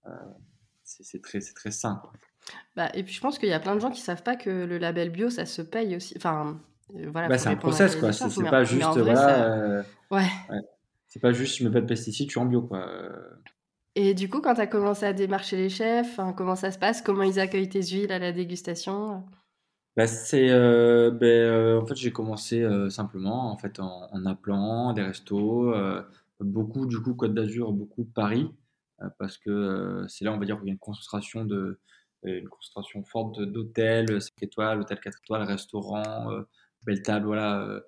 euh, 0.07 0.11
c'est 0.85 1.23
très, 1.23 1.41
très 1.41 1.71
sain. 1.71 2.01
Bah, 2.77 2.91
et 2.95 3.03
puis 3.03 3.13
je 3.13 3.21
pense 3.21 3.39
qu'il 3.39 3.49
y 3.49 3.53
a 3.53 3.61
plein 3.61 3.75
de 3.75 3.81
gens 3.81 3.91
qui 3.91 4.01
savent 4.01 4.23
pas 4.23 4.37
que 4.37 4.49
le 4.49 4.79
label 4.79 5.11
bio, 5.11 5.29
ça 5.29 5.45
se 5.45 5.61
paye 5.61 5.97
aussi. 5.97 6.15
Enfin, 6.17 6.61
euh, 6.95 7.11
voilà. 7.11 7.29
Bah, 7.29 7.39
c'est 7.39 7.51
un 7.51 7.57
process, 7.57 7.97
quoi. 7.97 8.13
C'est 8.13 8.45
pas 8.45 8.65
juste, 8.65 8.83
voilà. 8.97 9.85
ouais. 10.11 10.29
C'est 11.07 11.21
pas 11.21 11.33
juste, 11.33 11.59
je 11.59 11.65
me 11.65 11.73
pas 11.73 11.81
de 11.81 11.87
pesticides, 11.87 12.29
je 12.29 12.33
suis 12.33 12.41
en 12.41 12.47
bio, 12.47 12.63
quoi. 12.63 12.87
Et 13.95 14.15
du 14.15 14.31
coup, 14.31 14.41
quand 14.41 14.55
tu 14.55 14.61
as 14.61 14.67
commencé 14.67 15.05
à 15.05 15.13
démarcher 15.13 15.57
les 15.57 15.71
chefs, 15.71 16.21
comment 16.37 16.55
ça 16.55 16.71
se 16.71 16.79
passe? 16.79 17.03
Comment 17.03 17.25
ils 17.25 17.41
accueillent 17.41 17.69
tes 17.69 17.83
huiles 17.83 18.13
à 18.13 18.19
la 18.19 18.33
dégustation? 18.33 19.25
Bah, 19.99 20.07
c'est 20.07 20.51
euh, 20.51 21.11
ben, 21.11 21.27
euh, 21.27 21.81
en 21.81 21.85
fait 21.85 21.97
j'ai 21.97 22.13
commencé 22.13 22.63
euh, 22.63 22.89
simplement 22.89 23.51
en 23.51 23.59
fait 23.59 23.81
en, 23.81 24.27
appelant 24.27 24.93
des 24.93 25.03
restos, 25.03 25.75
beaucoup 26.39 26.87
du 26.87 27.01
coup 27.01 27.15
Côte 27.15 27.35
d'Azur, 27.35 27.73
beaucoup 27.73 28.05
Paris, 28.05 28.49
parce 29.19 29.39
que 29.39 30.05
c'est 30.09 30.25
là 30.25 30.33
on 30.33 30.39
va 30.39 30.45
dire 30.47 30.57
où 30.57 30.61
il 30.63 30.69
y 30.69 30.71
a 30.71 30.73
une 30.73 30.79
concentration 30.79 31.45
de 31.45 31.81
une 32.23 32.49
concentration 32.49 33.03
forte 33.03 33.41
d'hôtels 33.41 34.23
5 34.23 34.43
étoiles, 34.43 34.81
hôtels 34.81 35.01
4 35.01 35.19
étoiles, 35.25 35.43
restaurants, 35.43 36.31
belle 36.87 37.03
table, 37.03 37.27
voilà, 37.27 37.83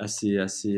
assez 0.00 0.38
assez 0.38 0.74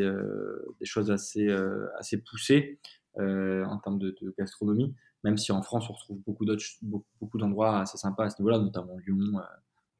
des 0.79 0.85
choses 0.85 1.09
assez 1.09 1.49
assez 1.97 2.21
poussées 2.21 2.79
en 3.17 3.79
termes 3.79 3.97
de, 3.97 4.15
de, 4.21 4.35
gastronomie. 4.37 4.93
Même 5.23 5.37
si 5.37 5.51
en 5.51 5.63
France 5.63 5.89
on 5.89 5.93
retrouve 5.93 6.19
beaucoup 6.19 6.45
d'autres 6.45 6.63
beaucoup, 6.83 7.39
d'endroits 7.39 7.79
assez 7.79 7.97
sympas 7.97 8.25
à 8.25 8.29
ce 8.29 8.39
niveau-là, 8.39 8.59
notamment 8.59 8.99
Lyon. 8.99 9.41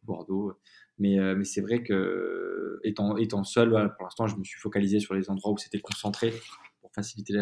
Bordeaux. 0.05 0.53
Mais, 0.97 1.19
euh, 1.19 1.35
mais 1.35 1.43
c'est 1.43 1.61
vrai 1.61 1.83
que 1.83 2.79
étant, 2.83 3.17
étant 3.17 3.43
seul, 3.43 3.69
pour 3.69 4.05
l'instant, 4.05 4.27
je 4.27 4.37
me 4.37 4.43
suis 4.43 4.59
focalisé 4.59 4.99
sur 4.99 5.13
les 5.13 5.29
endroits 5.29 5.51
où 5.51 5.57
c'était 5.57 5.79
concentré 5.79 6.33
pour 6.81 6.91
faciliter 6.93 7.33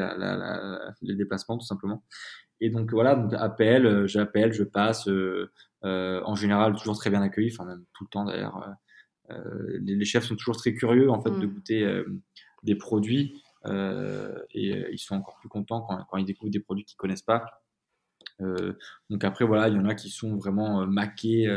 les 1.02 1.16
déplacements, 1.16 1.58
tout 1.58 1.66
simplement. 1.66 2.04
Et 2.62 2.70
donc 2.70 2.92
voilà, 2.92 3.16
donc 3.16 3.34
appel, 3.34 3.86
euh, 3.86 4.08
j'appelle, 4.08 4.54
je 4.54 4.64
passe. 4.64 5.08
Euh, 5.08 5.52
en 5.84 6.36
général, 6.36 6.76
toujours 6.76 6.98
très 6.98 7.10
bien 7.10 7.22
accueilli, 7.22 7.52
enfin 7.54 7.66
même 7.66 7.84
tout 7.94 8.06
le 8.06 8.10
temps 8.10 8.26
d'ailleurs. 8.26 8.74
Les, 9.30 9.96
les, 9.96 10.06
chefs 10.06 10.26
sont 10.26 10.36
toujours 10.36 10.58
très 10.58 10.74
curieux 10.74 11.10
en 11.10 11.20
fait 11.20 11.32
de 11.32 11.46
mmh. 11.46 11.54
goûter 11.54 12.04
des 12.62 12.76
produits. 12.76 13.42
et 13.66 14.86
ils 14.92 15.00
sont 15.00 15.16
encore 15.16 15.38
plus 15.40 15.50
contents 15.50 15.82
quand, 15.82 16.06
quand 16.10 16.18
ils 16.18 16.26
découvrent 16.26 16.52
des 16.52 16.60
produits 16.60 16.86
qu'ils 16.86 16.98
connaissent 16.98 17.24
pas. 17.24 17.46
donc 18.40 19.24
après, 19.24 19.44
voilà, 19.44 19.68
il 19.70 19.76
y 19.76 19.78
en 19.78 19.86
a 19.86 19.96
qui 19.96 20.10
sont 20.10 20.38
vraiment 20.38 20.86
maqués 20.86 21.48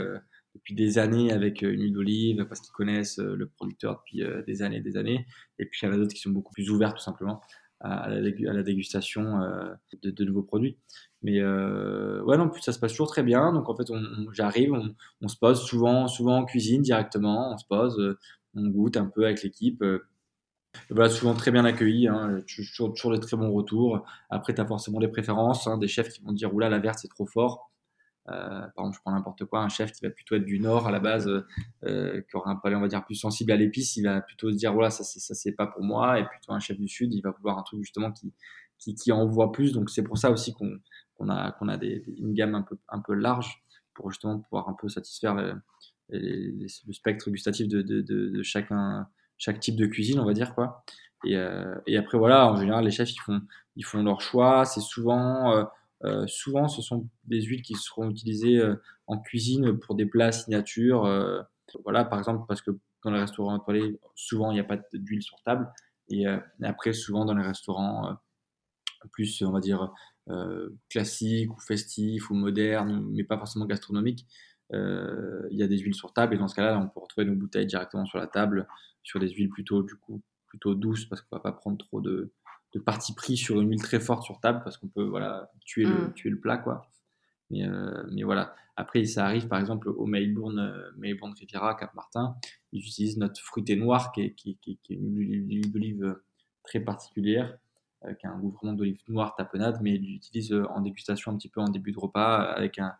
depuis 0.56 0.74
des 0.74 0.98
années 0.98 1.32
avec 1.32 1.62
une 1.62 1.80
huile 1.80 1.92
d'olive 1.92 2.46
parce 2.46 2.60
qu'ils 2.60 2.72
connaissent 2.72 3.18
le 3.18 3.46
producteur 3.46 4.02
depuis 4.02 4.22
des 4.46 4.62
années 4.62 4.78
et 4.78 4.80
des 4.80 4.96
années. 4.96 5.26
Et 5.58 5.66
puis 5.66 5.80
il 5.82 5.86
y 5.86 5.88
en 5.88 5.94
a 5.94 5.96
d'autres 5.96 6.14
qui 6.14 6.20
sont 6.20 6.30
beaucoup 6.30 6.52
plus 6.52 6.70
ouverts 6.70 6.94
tout 6.94 7.02
simplement 7.02 7.40
à, 7.80 8.08
la, 8.08 8.62
dégustation 8.62 9.40
de, 10.02 10.24
nouveaux 10.24 10.42
produits. 10.42 10.78
Mais 11.22 11.40
euh, 11.40 12.22
ouais, 12.22 12.36
non, 12.36 12.48
plus 12.48 12.62
ça 12.62 12.72
se 12.72 12.78
passe 12.78 12.92
toujours 12.92 13.08
très 13.08 13.22
bien. 13.22 13.52
Donc 13.52 13.68
en 13.68 13.76
fait, 13.76 13.86
j'arrive, 14.32 14.72
on, 15.20 15.28
se 15.28 15.36
pose 15.36 15.60
souvent, 15.60 16.08
souvent 16.08 16.38
en 16.38 16.44
cuisine 16.44 16.82
directement. 16.82 17.52
On 17.52 17.58
se 17.58 17.66
pose, 17.66 17.98
euh, 17.98 18.18
on 18.54 18.68
goûte 18.68 18.96
un 18.96 19.06
peu 19.06 19.24
avec 19.24 19.42
l'équipe. 19.42 19.82
Euh, 19.82 20.06
voilà, 20.90 21.10
souvent 21.10 21.34
très 21.34 21.50
bien 21.50 21.64
accueilli. 21.64 22.06
Hein, 22.06 22.38
toujours, 22.46 22.94
toujours 22.94 23.12
des 23.12 23.20
très 23.20 23.36
bons 23.36 23.52
retours. 23.52 24.04
Après, 24.30 24.54
tu 24.54 24.60
as 24.60 24.66
forcément 24.66 25.00
des 25.00 25.08
préférences. 25.08 25.66
Hein, 25.66 25.78
des 25.78 25.88
chefs 25.88 26.10
qui 26.10 26.22
vont 26.22 26.32
dire 26.32 26.54
Oula, 26.54 26.68
la 26.68 26.78
verte, 26.78 27.00
c'est 27.00 27.08
trop 27.08 27.26
fort. 27.26 27.72
Euh, 28.28 28.60
par 28.74 28.84
exemple, 28.84 28.96
je 28.96 29.00
prends 29.02 29.12
n'importe 29.12 29.44
quoi, 29.44 29.60
un 29.60 29.68
chef 29.68 29.92
qui 29.92 30.04
va 30.04 30.10
plutôt 30.10 30.34
être 30.34 30.44
du 30.44 30.58
nord 30.58 30.86
à 30.86 30.90
la 30.90 30.98
base, 30.98 31.28
euh, 31.84 32.22
qui 32.22 32.36
aura 32.36 32.50
un 32.50 32.56
palais, 32.56 32.74
on 32.74 32.80
va 32.80 32.88
dire, 32.88 33.04
plus 33.04 33.14
sensible 33.14 33.52
à 33.52 33.56
l'épice, 33.56 33.96
il 33.96 34.04
va 34.04 34.20
plutôt 34.20 34.50
se 34.50 34.56
dire 34.56 34.72
voilà, 34.72 34.90
ça 34.90 35.04
ça 35.04 35.34
c'est 35.34 35.52
pas 35.52 35.66
pour 35.66 35.82
moi. 35.82 36.18
Et 36.18 36.24
plutôt 36.24 36.52
un 36.52 36.58
chef 36.58 36.78
du 36.78 36.88
sud, 36.88 37.14
il 37.14 37.20
va 37.20 37.30
vouloir 37.30 37.58
un 37.58 37.62
truc 37.62 37.80
justement 37.82 38.10
qui 38.12 38.32
qui, 38.78 38.94
qui 38.94 39.12
envoie 39.12 39.52
plus. 39.52 39.72
Donc 39.72 39.90
c'est 39.90 40.02
pour 40.02 40.18
ça 40.18 40.30
aussi 40.30 40.52
qu'on 40.54 40.78
qu'on 41.16 41.28
a, 41.28 41.52
qu'on 41.52 41.68
a 41.68 41.76
des, 41.76 42.04
une 42.18 42.34
gamme 42.34 42.54
un 42.54 42.62
peu, 42.62 42.76
un 42.88 43.00
peu 43.00 43.14
large 43.14 43.62
pour 43.94 44.10
justement 44.10 44.38
pouvoir 44.38 44.68
un 44.68 44.74
peu 44.74 44.88
satisfaire 44.88 45.34
le, 45.34 45.54
le 46.10 46.92
spectre 46.92 47.30
gustatif 47.30 47.68
de, 47.68 47.82
de, 47.82 48.00
de, 48.02 48.42
chacun, 48.42 49.08
chaque 49.38 49.60
type 49.60 49.76
de 49.76 49.86
cuisine, 49.86 50.20
on 50.20 50.26
va 50.26 50.34
dire 50.34 50.54
quoi. 50.54 50.84
Et, 51.24 51.36
euh, 51.36 51.74
et, 51.86 51.96
après 51.96 52.18
voilà, 52.18 52.50
en 52.52 52.56
général, 52.56 52.84
les 52.84 52.90
chefs 52.90 53.12
ils 53.12 53.20
font, 53.20 53.40
ils 53.76 53.84
font 53.84 54.02
leur 54.02 54.20
choix. 54.20 54.64
C'est 54.64 54.80
souvent, 54.80 55.56
euh, 55.56 55.64
euh 56.04 56.26
souvent, 56.26 56.68
ce 56.68 56.82
sont 56.82 57.08
des 57.24 57.42
huiles 57.42 57.62
qui 57.62 57.74
seront 57.74 58.10
utilisées 58.10 58.58
euh, 58.58 58.76
en 59.06 59.18
cuisine 59.18 59.78
pour 59.78 59.94
des 59.94 60.06
plats 60.06 60.32
signature. 60.32 61.04
Euh, 61.06 61.42
voilà, 61.84 62.04
par 62.04 62.18
exemple, 62.18 62.44
parce 62.48 62.62
que 62.62 62.70
dans 63.04 63.10
les 63.10 63.20
restaurants 63.20 63.56
étoilés, 63.58 63.98
souvent 64.14 64.50
il 64.50 64.54
n'y 64.54 64.60
a 64.60 64.64
pas 64.64 64.78
d'huile 64.92 65.22
sur 65.22 65.40
table. 65.42 65.70
Et, 66.08 66.22
et, 66.22 66.66
après, 66.66 66.92
souvent 66.92 67.24
dans 67.24 67.34
les 67.34 67.44
restaurants 67.44 68.16
plus, 69.12 69.42
on 69.42 69.50
va 69.50 69.60
dire, 69.60 69.92
euh, 70.28 70.70
classique 70.90 71.52
ou 71.52 71.60
festif 71.60 72.30
ou 72.30 72.34
moderne, 72.34 73.06
mais 73.12 73.24
pas 73.24 73.38
forcément 73.38 73.66
gastronomique, 73.66 74.26
euh, 74.72 75.46
il 75.50 75.58
y 75.58 75.62
a 75.62 75.68
des 75.68 75.78
huiles 75.78 75.94
sur 75.94 76.12
table 76.12 76.34
et 76.34 76.38
dans 76.38 76.48
ce 76.48 76.56
cas-là, 76.56 76.78
on 76.78 76.88
peut 76.88 77.00
retrouver 77.00 77.26
nos 77.26 77.36
bouteilles 77.36 77.66
directement 77.66 78.04
sur 78.06 78.18
la 78.18 78.26
table, 78.26 78.66
sur 79.02 79.20
des 79.20 79.28
huiles 79.28 79.48
plutôt 79.48 79.82
du 79.82 79.94
coup 79.94 80.22
plutôt 80.48 80.74
douces 80.74 81.04
parce 81.06 81.22
qu'on 81.22 81.36
va 81.36 81.40
pas 81.40 81.52
prendre 81.52 81.78
trop 81.78 82.00
de, 82.00 82.32
de 82.76 82.82
parti 82.82 83.14
pris 83.14 83.36
sur 83.36 83.60
une 83.60 83.70
huile 83.70 83.82
très 83.82 84.00
forte 84.00 84.24
sur 84.24 84.40
table 84.40 84.60
parce 84.64 84.76
qu'on 84.76 84.88
peut 84.88 85.04
voilà 85.04 85.50
tuer 85.64 85.84
le 85.84 86.08
mm. 86.08 86.12
tuer 86.14 86.30
le 86.30 86.40
plat 86.40 86.58
quoi. 86.58 86.90
Mais, 87.50 87.66
euh, 87.66 88.02
mais 88.10 88.24
voilà. 88.24 88.54
Après, 88.76 89.04
ça 89.04 89.24
arrive 89.24 89.48
par 89.48 89.60
exemple 89.60 89.88
au 89.88 90.04
Melbourne, 90.06 90.58
euh, 90.58 90.90
Melbourne 90.98 91.32
Riviera, 91.38 91.74
Cap 91.76 91.94
Martin, 91.94 92.36
ils 92.72 92.80
utilisent 92.80 93.18
notre 93.18 93.40
fruité 93.40 93.76
noir 93.76 94.12
qui 94.12 94.22
est, 94.22 94.34
qui, 94.34 94.58
qui, 94.58 94.78
qui 94.82 94.92
est 94.92 94.96
une 94.96 95.16
huile 95.16 95.70
d'olive 95.70 96.16
très 96.64 96.80
particulière 96.80 97.56
euh, 98.04 98.14
qui 98.14 98.26
a 98.26 98.30
un 98.30 98.38
goût 98.38 98.50
vraiment 98.50 98.74
d'olive 98.74 99.00
noire 99.08 99.34
tapenade, 99.36 99.78
mais 99.80 99.94
ils 99.94 100.02
l'utilisent 100.02 100.52
euh, 100.52 100.66
en 100.68 100.80
dégustation 100.80 101.32
un 101.32 101.36
petit 101.36 101.48
peu 101.48 101.60
en 101.60 101.68
début 101.68 101.92
de 101.92 101.98
repas 101.98 102.42
avec 102.42 102.78
un, 102.78 102.94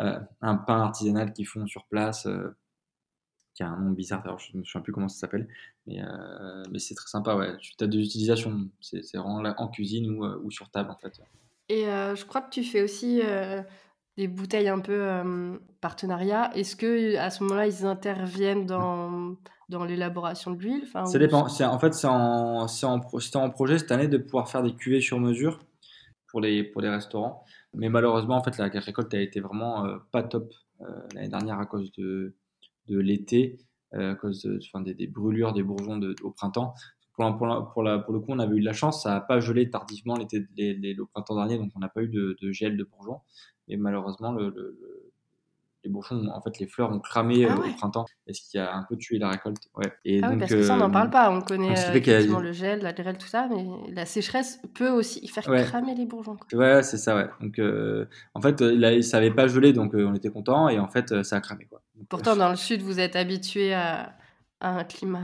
euh, 0.00 0.20
un 0.42 0.56
pain 0.56 0.82
artisanal 0.82 1.32
qu'ils 1.32 1.46
font 1.46 1.66
sur 1.66 1.86
place 1.86 2.28
qui 3.54 3.62
a 3.62 3.68
un 3.68 3.78
nom 3.78 3.90
bizarre, 3.90 4.22
alors 4.24 4.38
je 4.38 4.52
ne 4.54 4.60
me 4.60 4.64
souviens 4.64 4.80
plus 4.80 4.92
comment 4.92 5.08
ça 5.08 5.18
s'appelle, 5.18 5.48
mais, 5.86 6.00
mais 6.70 6.78
c'est 6.78 6.94
très 6.94 7.08
sympa, 7.08 7.36
ouais. 7.36 7.56
Tu 7.60 7.72
as 7.80 7.86
des 7.86 7.98
utilisations, 7.98 8.68
c'est 8.80 9.16
vraiment 9.16 9.42
là, 9.42 9.54
en 9.58 9.68
cuisine 9.68 10.10
ou, 10.10 10.24
ou, 10.24 10.50
sur 10.50 10.70
table 10.70 10.90
en 10.90 10.96
fait. 10.96 11.20
Et 11.68 11.84
je 11.84 12.24
crois 12.24 12.40
que 12.40 12.50
tu 12.50 12.64
fais 12.64 12.82
aussi 12.82 13.20
des 14.16 14.28
bouteilles 14.28 14.68
un 14.68 14.80
peu 14.80 15.58
partenariat. 15.80 16.50
Est-ce 16.54 16.76
que 16.76 17.16
à 17.16 17.30
ce 17.30 17.42
moment-là, 17.44 17.66
ils 17.66 17.84
interviennent 17.84 18.66
dans, 18.66 19.36
dans 19.68 19.84
l'élaboration 19.84 20.52
de 20.52 20.58
l'huile 20.58 20.82
enfin, 20.84 21.04
Ça 21.06 21.18
dépend. 21.18 21.46
En 21.46 21.78
fait, 21.78 21.94
c'est 21.94 22.06
en, 22.06 22.66
en, 22.66 22.66
en, 22.66 23.50
projet 23.50 23.78
cette 23.78 23.92
année 23.92 24.08
de 24.08 24.18
pouvoir 24.18 24.48
faire 24.48 24.62
des 24.62 24.74
cuvées 24.74 25.00
sur 25.00 25.18
mesure 25.20 25.58
pour 26.28 26.40
les, 26.40 26.64
pour 26.64 26.80
les 26.80 26.88
restaurants. 26.88 27.44
Mais 27.74 27.88
malheureusement, 27.88 28.36
en 28.36 28.42
fait, 28.42 28.58
la 28.58 28.68
récolte 28.68 29.12
a 29.14 29.20
été 29.20 29.40
vraiment 29.40 29.86
pas 30.10 30.22
top 30.22 30.52
l'année 31.14 31.28
dernière 31.28 31.58
à 31.58 31.66
cause 31.66 31.92
de, 31.92 32.34
de 32.88 32.98
l'été, 32.98 33.58
à 33.92 34.14
cause 34.14 34.42
de, 34.42 34.58
enfin, 34.58 34.82
des, 34.82 34.94
des, 34.94 35.06
brûlures 35.06 35.52
des 35.52 35.62
bourgeons 35.62 35.98
de, 35.98 36.14
au 36.22 36.30
printemps 36.30 36.74
pour, 37.14 37.36
pour, 37.36 37.46
la, 37.46 37.60
pour, 37.60 37.82
la, 37.82 37.98
pour, 37.98 38.14
le 38.14 38.20
coup, 38.20 38.32
on 38.32 38.38
avait 38.38 38.56
eu 38.56 38.60
de 38.60 38.64
la 38.64 38.72
chance, 38.72 39.02
ça 39.02 39.10
n'a 39.10 39.20
pas 39.20 39.40
gelé 39.40 39.70
tardivement 39.70 40.16
l'été, 40.16 40.46
les, 40.56 40.94
le 40.94 41.06
printemps 41.06 41.36
dernier, 41.36 41.58
donc 41.58 41.70
on 41.74 41.78
n'a 41.78 41.88
pas 41.88 42.02
eu 42.02 42.08
de, 42.08 42.36
de, 42.40 42.52
gel 42.52 42.76
de 42.76 42.84
bourgeons. 42.84 43.20
Et 43.68 43.76
malheureusement, 43.76 44.32
le, 44.32 44.50
le, 44.50 44.78
les 45.84 45.90
bourgeons, 45.90 46.28
en 46.32 46.40
fait, 46.40 46.58
les 46.58 46.66
fleurs 46.66 46.90
ont 46.90 46.98
cramé 46.98 47.46
ah 47.46 47.52
euh, 47.52 47.56
au 47.56 47.72
printemps, 47.76 48.04
et 48.26 48.32
ce 48.32 48.42
qui 48.42 48.58
a 48.58 48.74
un 48.74 48.84
peu 48.88 48.96
tué 48.96 49.18
la 49.18 49.30
récolte. 49.30 49.68
Ouais. 49.74 49.92
Et 50.04 50.20
ah 50.22 50.26
donc, 50.26 50.32
oui, 50.34 50.38
parce 50.40 50.52
que 50.52 50.62
ça, 50.62 50.74
on 50.74 50.78
n'en 50.78 50.90
parle 50.90 51.10
pas. 51.10 51.30
On 51.30 51.40
connaît 51.40 51.74
euh, 51.78 52.40
le 52.40 52.52
gel, 52.52 52.80
la 52.80 52.92
grêle, 52.92 53.18
tout 53.18 53.26
ça, 53.26 53.48
mais 53.50 53.64
la 53.92 54.06
sécheresse 54.06 54.60
peut 54.74 54.90
aussi 54.90 55.26
faire 55.28 55.44
cramer 55.44 55.94
les 55.94 56.06
bourgeons. 56.06 56.36
Quoi. 56.36 56.58
Ouais, 56.58 56.82
c'est 56.82 56.98
ça, 56.98 57.16
ouais. 57.16 57.28
Donc, 57.40 57.58
euh, 57.58 58.06
en 58.34 58.40
fait, 58.40 58.60
il, 58.60 59.04
ça 59.04 59.18
n'avait 59.18 59.34
pas 59.34 59.48
gelé, 59.48 59.72
donc 59.72 59.94
euh, 59.94 60.06
on 60.06 60.14
était 60.14 60.30
content, 60.30 60.68
et 60.68 60.78
en 60.78 60.88
fait, 60.88 61.22
ça 61.24 61.36
a 61.36 61.40
cramé. 61.40 61.66
Quoi. 61.66 61.82
Pourtant, 62.08 62.36
dans 62.36 62.50
le 62.50 62.56
sud, 62.56 62.82
vous 62.82 63.00
êtes 63.00 63.16
habitué 63.16 63.74
à, 63.74 64.14
à 64.60 64.78
un 64.78 64.84
climat 64.84 65.20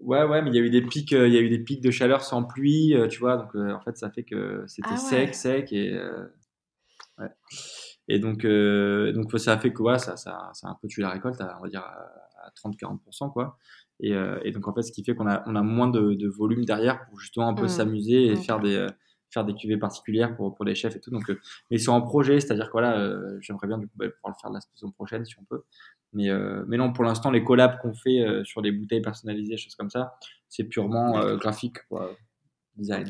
Ouais, 0.00 0.22
ouais, 0.24 0.40
mais 0.40 0.50
il 0.50 0.56
y 0.56 0.58
a 0.58 0.62
eu 0.62 0.70
des 0.70 0.80
pics, 0.82 1.12
euh, 1.12 1.28
il 1.28 1.34
y 1.34 1.36
a 1.36 1.40
eu 1.40 1.50
des 1.50 1.58
pics 1.58 1.82
de 1.82 1.90
chaleur 1.90 2.22
sans 2.22 2.42
pluie, 2.42 2.94
euh, 2.94 3.06
tu 3.06 3.20
vois. 3.20 3.36
Donc, 3.36 3.54
euh, 3.54 3.74
en 3.74 3.80
fait, 3.80 3.96
ça 3.98 4.10
fait 4.10 4.22
que 4.22 4.64
c'était 4.66 4.88
ah 4.92 4.96
sec, 4.96 5.34
sec 5.34 5.72
et 5.72 5.98
ouais. 7.18 7.28
Et 8.10 8.18
donc, 8.18 8.44
donc 8.46 9.38
ça 9.38 9.52
a 9.52 9.58
fait 9.58 9.72
que 9.72 9.82
voilà, 9.82 9.98
ça, 9.98 10.16
ça, 10.16 10.50
ça 10.52 10.68
a 10.68 10.70
un 10.70 10.76
peu 10.80 10.88
tué 10.88 11.02
la 11.02 11.10
récolte, 11.10 11.40
à, 11.40 11.56
on 11.58 11.62
va 11.62 11.68
dire 11.68 11.82
à 11.82 12.50
30-40%, 12.56 13.32
quoi. 13.32 13.56
Et, 14.00 14.12
et, 14.44 14.50
donc, 14.50 14.66
en 14.66 14.74
fait, 14.74 14.82
ce 14.82 14.92
qui 14.92 15.04
fait 15.04 15.14
qu'on 15.14 15.28
a, 15.28 15.42
on 15.46 15.54
a 15.54 15.62
moins 15.62 15.88
de, 15.88 16.14
de, 16.14 16.28
volume 16.28 16.64
derrière 16.64 17.04
pour 17.04 17.20
justement 17.20 17.48
un 17.48 17.54
peu 17.54 17.64
mmh. 17.64 17.68
s'amuser 17.68 18.26
et 18.26 18.36
faire 18.36 18.58
des 18.60 18.86
faire 19.32 19.44
des 19.44 19.54
cuvées 19.54 19.76
particulières 19.76 20.34
pour, 20.34 20.56
pour 20.56 20.64
les 20.64 20.74
chefs 20.74 20.96
et 20.96 21.00
tout. 21.00 21.10
Donc, 21.10 21.28
mais 21.28 21.76
ils 21.76 21.80
sont 21.80 21.92
en 21.92 22.02
projet, 22.02 22.40
c'est-à-dire 22.40 22.66
que 22.66 22.72
voilà, 22.72 23.12
j'aimerais 23.40 23.68
bien 23.68 23.78
du 23.78 23.86
coup 23.86 23.96
bah, 23.96 24.06
pouvoir 24.08 24.34
le 24.36 24.40
faire 24.40 24.50
la 24.50 24.60
saison 24.60 24.90
prochaine 24.90 25.24
si 25.24 25.36
on 25.38 25.44
peut. 25.44 25.62
Mais, 26.12 26.28
euh, 26.28 26.64
mais 26.66 26.76
non, 26.76 26.92
pour 26.92 27.04
l'instant, 27.04 27.30
les 27.30 27.44
collabs 27.44 27.78
qu'on 27.80 27.94
fait 27.94 28.20
euh, 28.20 28.44
sur 28.44 28.62
des 28.62 28.72
bouteilles 28.72 29.02
personnalisées, 29.02 29.56
choses 29.56 29.76
comme 29.76 29.90
ça, 29.90 30.14
c'est 30.48 30.64
purement 30.64 31.18
euh, 31.18 31.36
graphique, 31.36 31.76
quoi, 31.88 32.10
design. 32.80 33.08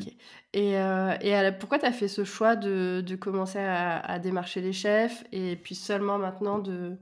Et, 0.53 0.73
et 0.73 1.51
pourquoi 1.59 1.79
tu 1.79 1.85
as 1.85 1.91
fait 1.91 2.07
ce 2.07 2.23
choix 2.23 2.55
de, 2.55 3.01
de 3.01 3.15
commencer 3.15 3.59
à, 3.59 3.99
à, 3.99 4.19
démarcher 4.19 4.61
les 4.61 4.73
chefs 4.73 5.23
et 5.31 5.55
puis 5.55 5.75
seulement 5.75 6.17
maintenant 6.17 6.59
de 6.59 6.97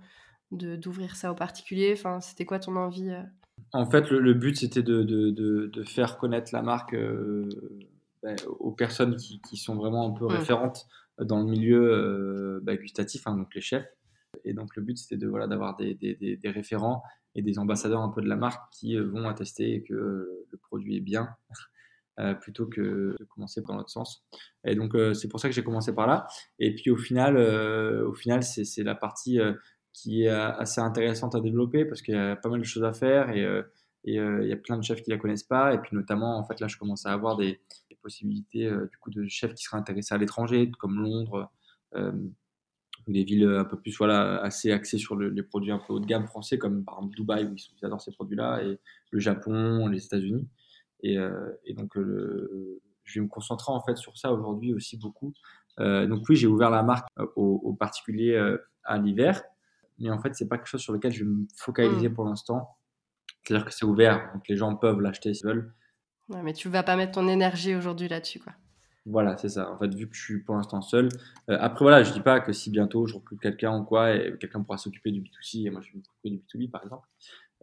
d'ouvrir 0.51 1.15
ça 1.15 1.31
aux 1.31 1.35
particuliers 1.35 1.93
enfin, 1.93 2.21
C'était 2.21 2.43
quoi 2.43 2.57
ton 2.57 2.75
envie 2.75 3.13
En 3.71 3.85
fait, 3.85 4.09
le, 4.09 4.33
but, 4.33 4.57
c'était 4.57 4.81
de, 4.81 5.03
de, 5.03 5.29
de, 5.29 5.83
faire 5.83 6.17
connaître 6.17 6.49
la 6.53 6.63
marque 6.63 6.95
ben, 6.95 8.35
aux 8.59 8.71
personnes 8.71 9.15
qui, 9.15 9.41
qui, 9.41 9.57
sont 9.57 9.75
vraiment 9.75 10.07
un 10.07 10.11
peu 10.17 10.25
mmh. 10.25 10.37
référentes 10.37 10.87
dans 11.19 11.39
le 11.39 11.45
milieu 11.45 12.59
bah, 12.63 12.75
gustatif, 12.77 13.27
hein, 13.27 13.37
donc 13.37 13.53
les 13.53 13.61
chefs. 13.61 13.85
Et 14.43 14.53
donc 14.53 14.75
le 14.75 14.81
but 14.81 14.97
c'était 14.97 15.17
de 15.17 15.27
voilà 15.27 15.47
d'avoir 15.47 15.75
des, 15.75 15.95
des, 15.95 16.15
des, 16.15 16.49
référents 16.49 17.03
et 17.35 17.41
des 17.41 17.59
ambassadeurs 17.59 18.01
un 18.01 18.09
peu 18.09 18.21
de 18.21 18.27
la 18.27 18.35
marque 18.35 18.71
qui 18.71 18.95
euh, 18.95 19.03
vont 19.03 19.27
attester 19.27 19.83
que 19.83 19.93
le 19.93 20.57
produit 20.57 20.97
est 20.97 21.01
bien 21.01 21.29
euh, 22.19 22.33
plutôt 22.33 22.67
que 22.67 23.15
de 23.17 23.23
commencer 23.29 23.61
dans 23.61 23.75
l'autre 23.75 23.89
sens. 23.89 24.25
Et 24.65 24.75
donc 24.75 24.93
euh, 24.95 25.13
c'est 25.13 25.27
pour 25.29 25.39
ça 25.39 25.47
que 25.47 25.55
j'ai 25.55 25.63
commencé 25.63 25.93
par 25.93 26.07
là. 26.07 26.27
Et 26.59 26.75
puis 26.75 26.91
au 26.91 26.97
final, 26.97 27.37
au 27.37 28.13
final 28.13 28.43
c'est 28.43 28.83
la 28.83 28.95
partie 28.95 29.39
qui 29.93 30.23
est 30.23 30.29
assez 30.29 30.81
intéressante 30.81 31.35
à 31.35 31.39
développer 31.39 31.85
parce 31.85 32.01
qu'il 32.01 32.15
y 32.15 32.17
a 32.17 32.35
pas 32.35 32.49
mal 32.49 32.59
de 32.59 32.65
choses 32.65 32.83
à 32.83 32.93
faire 32.93 33.29
et 33.29 33.45
il 34.03 34.13
y 34.13 34.53
a 34.53 34.57
plein 34.57 34.77
de 34.77 34.83
chefs 34.83 35.01
qui 35.01 35.09
la 35.11 35.17
connaissent 35.17 35.43
pas 35.43 35.73
et 35.73 35.77
puis 35.79 35.95
notamment 35.95 36.37
en 36.37 36.45
fait 36.45 36.59
là 36.59 36.67
je 36.67 36.77
commence 36.77 37.05
à 37.05 37.11
avoir 37.11 37.37
des, 37.37 37.59
possibilités 38.01 38.69
du 38.69 38.97
coup 38.97 39.09
de 39.09 39.27
chefs 39.27 39.53
qui 39.53 39.63
seraient 39.65 39.77
intéressés 39.77 40.15
à 40.15 40.17
l'étranger 40.17 40.71
comme 40.79 41.01
Londres 41.01 41.51
des 43.07 43.23
villes 43.25 43.45
un 43.45 43.65
peu 43.65 43.77
plus 43.77 43.97
voilà 43.97 44.41
assez 44.41 44.71
axées 44.71 44.97
sur 44.97 45.17
les 45.17 45.43
produits 45.43 45.71
un 45.71 45.79
peu 45.79 45.93
haut 45.93 45.99
de 45.99 46.05
gamme 46.05 46.25
français 46.27 46.57
comme 46.57 46.85
par 46.85 46.95
exemple 46.95 47.15
Dubaï 47.15 47.45
où 47.45 47.55
ils, 47.55 47.85
adorent 47.85 48.01
ces 48.01 48.11
produits-là 48.11 48.63
et 48.63 48.79
le 49.11 49.19
Japon, 49.19 49.87
les 49.87 50.05
États-Unis 50.05 50.47
et, 51.01 51.17
euh, 51.17 51.51
et, 51.65 51.73
donc 51.73 51.91
je 51.95 53.19
vais 53.19 53.21
me 53.21 53.29
concentrer 53.29 53.71
en 53.71 53.81
fait 53.81 53.97
sur 53.97 54.17
ça 54.17 54.31
aujourd'hui 54.31 54.73
aussi 54.73 54.97
beaucoup. 54.97 55.33
Euh, 55.79 56.07
donc 56.07 56.27
oui, 56.29 56.35
j'ai 56.35 56.47
ouvert 56.47 56.69
la 56.69 56.83
marque 56.83 57.07
aux, 57.35 57.61
aux 57.63 57.73
particuliers 57.73 58.35
euh, 58.35 58.57
à 58.83 58.97
l'hiver, 58.97 59.41
mais 59.97 60.09
en 60.09 60.19
fait 60.19 60.35
c'est 60.35 60.47
pas 60.47 60.57
quelque 60.57 60.67
chose 60.67 60.81
sur 60.81 60.93
lequel 60.93 61.11
je 61.11 61.23
vais 61.23 61.29
me 61.29 61.45
focaliser 61.55 62.09
mmh. 62.09 62.13
pour 62.13 62.25
l'instant. 62.25 62.77
C'est-à-dire 63.43 63.65
que 63.65 63.73
c'est 63.73 63.85
ouvert, 63.85 64.31
donc 64.33 64.47
les 64.47 64.57
gens 64.57 64.75
peuvent 64.75 64.99
l'acheter 64.99 65.33
s'ils 65.33 65.47
veulent. 65.47 65.73
Ouais, 66.27 66.43
mais 66.43 66.53
tu 66.53 66.69
vas 66.69 66.83
pas 66.83 66.95
mettre 66.95 67.13
ton 67.13 67.27
énergie 67.27 67.75
aujourd'hui 67.75 68.07
là-dessus 68.07 68.39
quoi. 68.39 68.53
Voilà, 69.05 69.37
c'est 69.37 69.49
ça. 69.49 69.71
En 69.71 69.77
fait, 69.79 69.93
vu 69.93 70.07
que 70.07 70.15
je 70.15 70.21
suis 70.21 70.39
pour 70.39 70.55
l'instant 70.55 70.81
seul. 70.81 71.09
Euh, 71.49 71.57
après, 71.59 71.83
voilà, 71.83 72.03
je 72.03 72.13
dis 72.13 72.21
pas 72.21 72.41
que 72.41 72.53
si 72.53 72.69
bientôt 72.69 73.07
je 73.07 73.15
recrute 73.15 73.39
quelqu'un 73.39 73.75
ou 73.79 73.83
quoi, 73.83 74.13
et 74.13 74.37
quelqu'un 74.37 74.61
pourra 74.61 74.77
s'occuper 74.77 75.11
du 75.11 75.21
B2C, 75.21 75.65
et 75.65 75.69
moi 75.71 75.81
je 75.81 75.93
vais 75.93 75.97
m'occuper 75.97 76.29
du 76.29 76.37
B2B 76.37 76.69
par 76.69 76.83
exemple, 76.83 77.07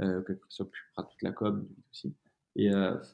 euh, 0.00 0.22
quelqu'un 0.22 0.46
s'occupera 0.48 1.04
toute 1.04 1.22
la 1.22 1.32
com 1.32 1.64
du 1.64 1.74
B2C. 1.74 2.14
Et, 2.56 2.70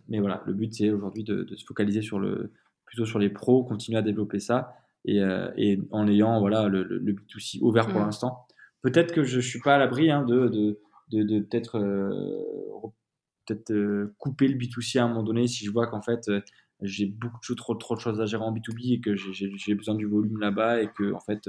mais 0.09 0.21
voilà, 0.21 0.43
le 0.47 0.53
but 0.53 0.73
c'est 0.73 0.91
aujourd'hui 0.91 1.25
de, 1.25 1.47
se 1.55 1.65
focaliser 1.65 2.01
sur 2.01 2.19
le, 2.19 2.53
plutôt 2.87 3.05
sur 3.05 3.19
les 3.19 3.29
pros, 3.29 3.65
continuer 3.65 3.99
à 3.99 4.03
développer 4.03 4.39
ça 4.39 4.75
et, 5.05 5.21
et 5.57 5.81
en 5.91 6.07
ayant 6.07 6.39
voilà, 6.39 6.69
le, 6.69 6.85
le, 6.85 7.13
B2C 7.13 7.59
ouvert 7.61 7.89
pour 7.89 8.01
mmh. 8.01 8.05
l'instant. 8.05 8.47
Peut-être 8.83 9.13
que 9.13 9.25
je 9.25 9.37
ne 9.37 9.43
suis 9.43 9.61
pas 9.61 9.75
à 9.75 9.79
l'abri 9.79 10.11
hein, 10.11 10.23
de, 10.23 10.49
de, 10.49 10.81
de, 11.11 11.23
de 11.25 11.41
peut-être 11.41 11.79
peut-être 13.47 14.13
couper 14.19 14.47
le 14.47 14.57
B2C 14.57 15.01
à 15.01 15.05
un 15.05 15.09
moment 15.09 15.25
donné 15.25 15.49
si 15.49 15.65
je 15.65 15.73
vois 15.73 15.89
qu'en 15.89 16.03
fait 16.03 16.31
j'ai 16.81 17.07
beaucoup 17.07 17.55
trop, 17.57 17.75
trop 17.75 17.97
de 17.97 18.01
choses 18.01 18.21
à 18.21 18.27
gérer 18.27 18.45
en 18.45 18.55
B2B 18.55 18.95
et 18.95 19.01
que 19.01 19.17
j'ai 19.17 19.75
besoin 19.75 19.97
du 19.97 20.07
volume 20.07 20.39
là-bas 20.39 20.83
et 20.83 20.89
que 20.89 21.13
en 21.13 21.21
fait 21.21 21.49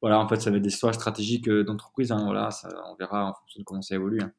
voilà, 0.00 0.20
en 0.20 0.28
fait, 0.28 0.40
ça 0.40 0.50
va 0.50 0.56
être 0.56 0.62
des 0.62 0.68
histoires 0.68 0.94
stratégiques 0.94 1.48
euh, 1.48 1.64
d'entreprise. 1.64 2.12
Hein, 2.12 2.22
voilà, 2.24 2.50
ça, 2.50 2.68
on 2.90 2.94
verra 2.96 3.30
en 3.30 3.34
fonction 3.34 3.60
de 3.60 3.64
comment 3.64 3.82
ça 3.82 3.96
évolue. 3.96 4.20
Hein. 4.22 4.32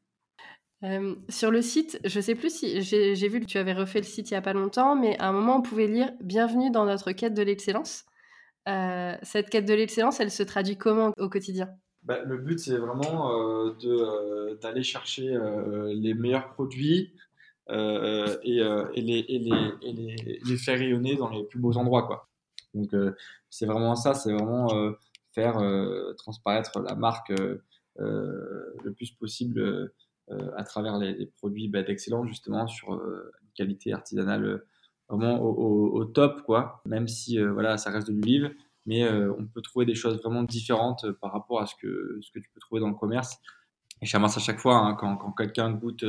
Euh, 0.83 1.15
sur 1.27 1.51
le 1.51 1.61
site, 1.61 1.99
je 2.05 2.19
sais 2.21 2.35
plus 2.35 2.55
si 2.55 2.81
j'ai 2.81 3.27
vu 3.27 3.41
que 3.41 3.45
tu 3.45 3.57
avais 3.57 3.73
refait 3.73 3.99
le 3.99 4.05
site 4.05 4.31
il 4.31 4.33
y 4.33 4.37
a 4.37 4.41
pas 4.41 4.53
longtemps, 4.53 4.95
mais 4.95 5.17
à 5.19 5.27
un 5.27 5.33
moment 5.33 5.57
on 5.57 5.61
pouvait 5.61 5.87
lire 5.87 6.11
Bienvenue 6.21 6.71
dans 6.71 6.85
notre 6.85 7.11
quête 7.11 7.33
de 7.33 7.41
l'excellence. 7.41 8.05
Euh, 8.67 9.15
cette 9.23 9.49
quête 9.49 9.65
de 9.65 9.73
l'excellence, 9.73 10.19
elle 10.19 10.31
se 10.31 10.43
traduit 10.43 10.77
comment 10.77 11.11
au 11.17 11.29
quotidien? 11.29 11.69
Bah, 12.03 12.19
Le 12.23 12.37
but, 12.37 12.59
c'est 12.59 12.77
vraiment 12.77 13.29
d'aller 14.61 14.83
chercher 14.83 15.37
les 15.93 16.13
meilleurs 16.13 16.49
produits 16.53 17.13
et, 17.69 17.73
et, 17.73 19.01
les, 19.01 19.23
les, 19.23 19.73
les, 19.81 20.39
les, 20.45 20.57
faire 20.57 20.79
rayonner 20.79 21.15
dans 21.15 21.29
les 21.29 21.43
plus 21.43 21.59
beaux 21.59 21.75
endroits. 21.77 22.03
Quoi. 22.03 22.29
Donc, 22.73 22.91
c'est 23.49 23.65
vraiment 23.65 23.95
ça, 23.95 24.13
c'est 24.13 24.31
vraiment 24.31 24.93
faire 25.33 25.57
euh, 25.59 26.13
transparaître 26.13 26.79
la 26.81 26.95
marque 26.95 27.31
euh, 27.31 27.63
euh, 27.99 28.75
le 28.83 28.93
plus 28.93 29.11
possible 29.11 29.91
à 30.55 30.63
travers 30.63 30.97
les, 30.97 31.25
produits 31.25 31.67
bah, 31.67 31.83
d'excellence 31.83 32.27
justement 32.27 32.67
sur 32.67 32.93
une 32.93 33.51
qualité 33.55 33.93
artisanale 33.93 34.63
vraiment 35.09 35.41
au, 35.41 36.05
top 36.05 36.43
quoi 36.43 36.81
même 36.85 37.07
si 37.07 37.39
voilà 37.39 37.77
ça 37.77 37.89
reste 37.89 38.11
de 38.11 38.13
l'huile 38.13 38.55
mais 38.85 39.09
on 39.09 39.45
peut 39.45 39.61
trouver 39.61 39.85
des 39.85 39.95
choses 39.95 40.17
vraiment 40.21 40.43
différentes 40.43 41.11
par 41.13 41.31
rapport 41.31 41.61
à 41.61 41.65
ce 41.65 41.75
que, 41.75 42.19
ce 42.21 42.31
que 42.31 42.39
tu 42.39 42.49
peux 42.53 42.59
trouver 42.59 42.81
dans 42.81 42.89
le 42.89 42.95
commerce. 42.95 43.37
Et 44.01 44.07
je 44.07 44.11
commence 44.11 44.35
à 44.35 44.39
chaque 44.39 44.57
fois, 44.57 44.77
hein, 44.77 44.95
quand, 44.95 45.31
quelqu'un 45.33 45.71
goûte 45.71 46.03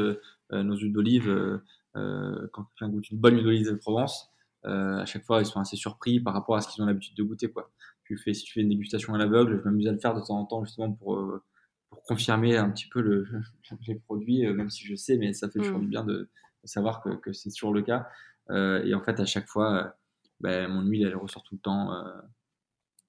nos 0.51 0.77
huiles 0.77 0.93
d'olive, 0.93 1.61
quand 1.95 2.65
quelqu'un 2.65 2.89
goûte 2.89 3.11
une 3.11 3.19
bonne 3.19 3.35
huile 3.35 3.45
d'olive 3.45 3.67
de 3.67 3.75
Provence, 3.75 4.31
à 4.63 5.05
chaque 5.05 5.25
fois, 5.25 5.41
ils 5.41 5.47
sont 5.47 5.61
assez 5.61 5.77
surpris 5.77 6.21
par 6.21 6.33
rapport 6.33 6.57
à 6.57 6.63
ce 6.63 6.69
qu'ils 6.69 6.83
ont 6.83 6.87
l'habitude 6.87 7.17
de 7.17 7.23
goûter. 7.23 7.51
Quoi 7.51 7.71
fais, 8.17 8.35
si 8.35 8.45
tu 8.45 8.53
fais 8.53 8.61
une 8.61 8.69
dégustation 8.69 9.15
à 9.15 9.19
l'aveugle, 9.19 9.59
je 9.59 9.65
m'amuse 9.65 9.89
à 9.89 9.93
le 9.93 9.99
faire 9.99 10.15
de 10.15 10.21
temps 10.21 10.39
en 10.39 10.47
temps 10.47 10.65
justement 10.65 10.93
pour, 10.93 11.17
euh, 11.17 11.43
pour 11.91 12.03
confirmer 12.05 12.57
un 12.57 12.71
petit 12.71 12.89
peu 12.89 13.01
le, 13.01 13.27
les 13.87 13.97
produits, 13.97 14.47
euh, 14.47 14.55
même 14.55 14.71
si 14.71 14.87
je 14.87 14.95
sais, 14.95 15.17
mais 15.17 15.33
ça 15.33 15.49
fait 15.51 15.59
toujours 15.59 15.79
mm. 15.79 15.83
du 15.83 15.89
bien 15.89 16.05
de, 16.05 16.29
savoir 16.65 17.03
que, 17.03 17.11
que 17.17 17.33
c'est 17.33 17.51
toujours 17.51 17.73
le 17.73 17.83
cas. 17.83 18.07
Euh, 18.51 18.83
et 18.85 18.95
en 18.95 19.03
fait, 19.03 19.19
à 19.21 19.25
chaque 19.25 19.47
fois, 19.47 19.95
ben, 20.41 20.69
mon 20.69 20.83
huile, 20.83 21.07
elle 21.07 21.17
ressort 21.17 21.43
tout 21.43 21.55
le 21.55 21.61
temps, 21.61 21.89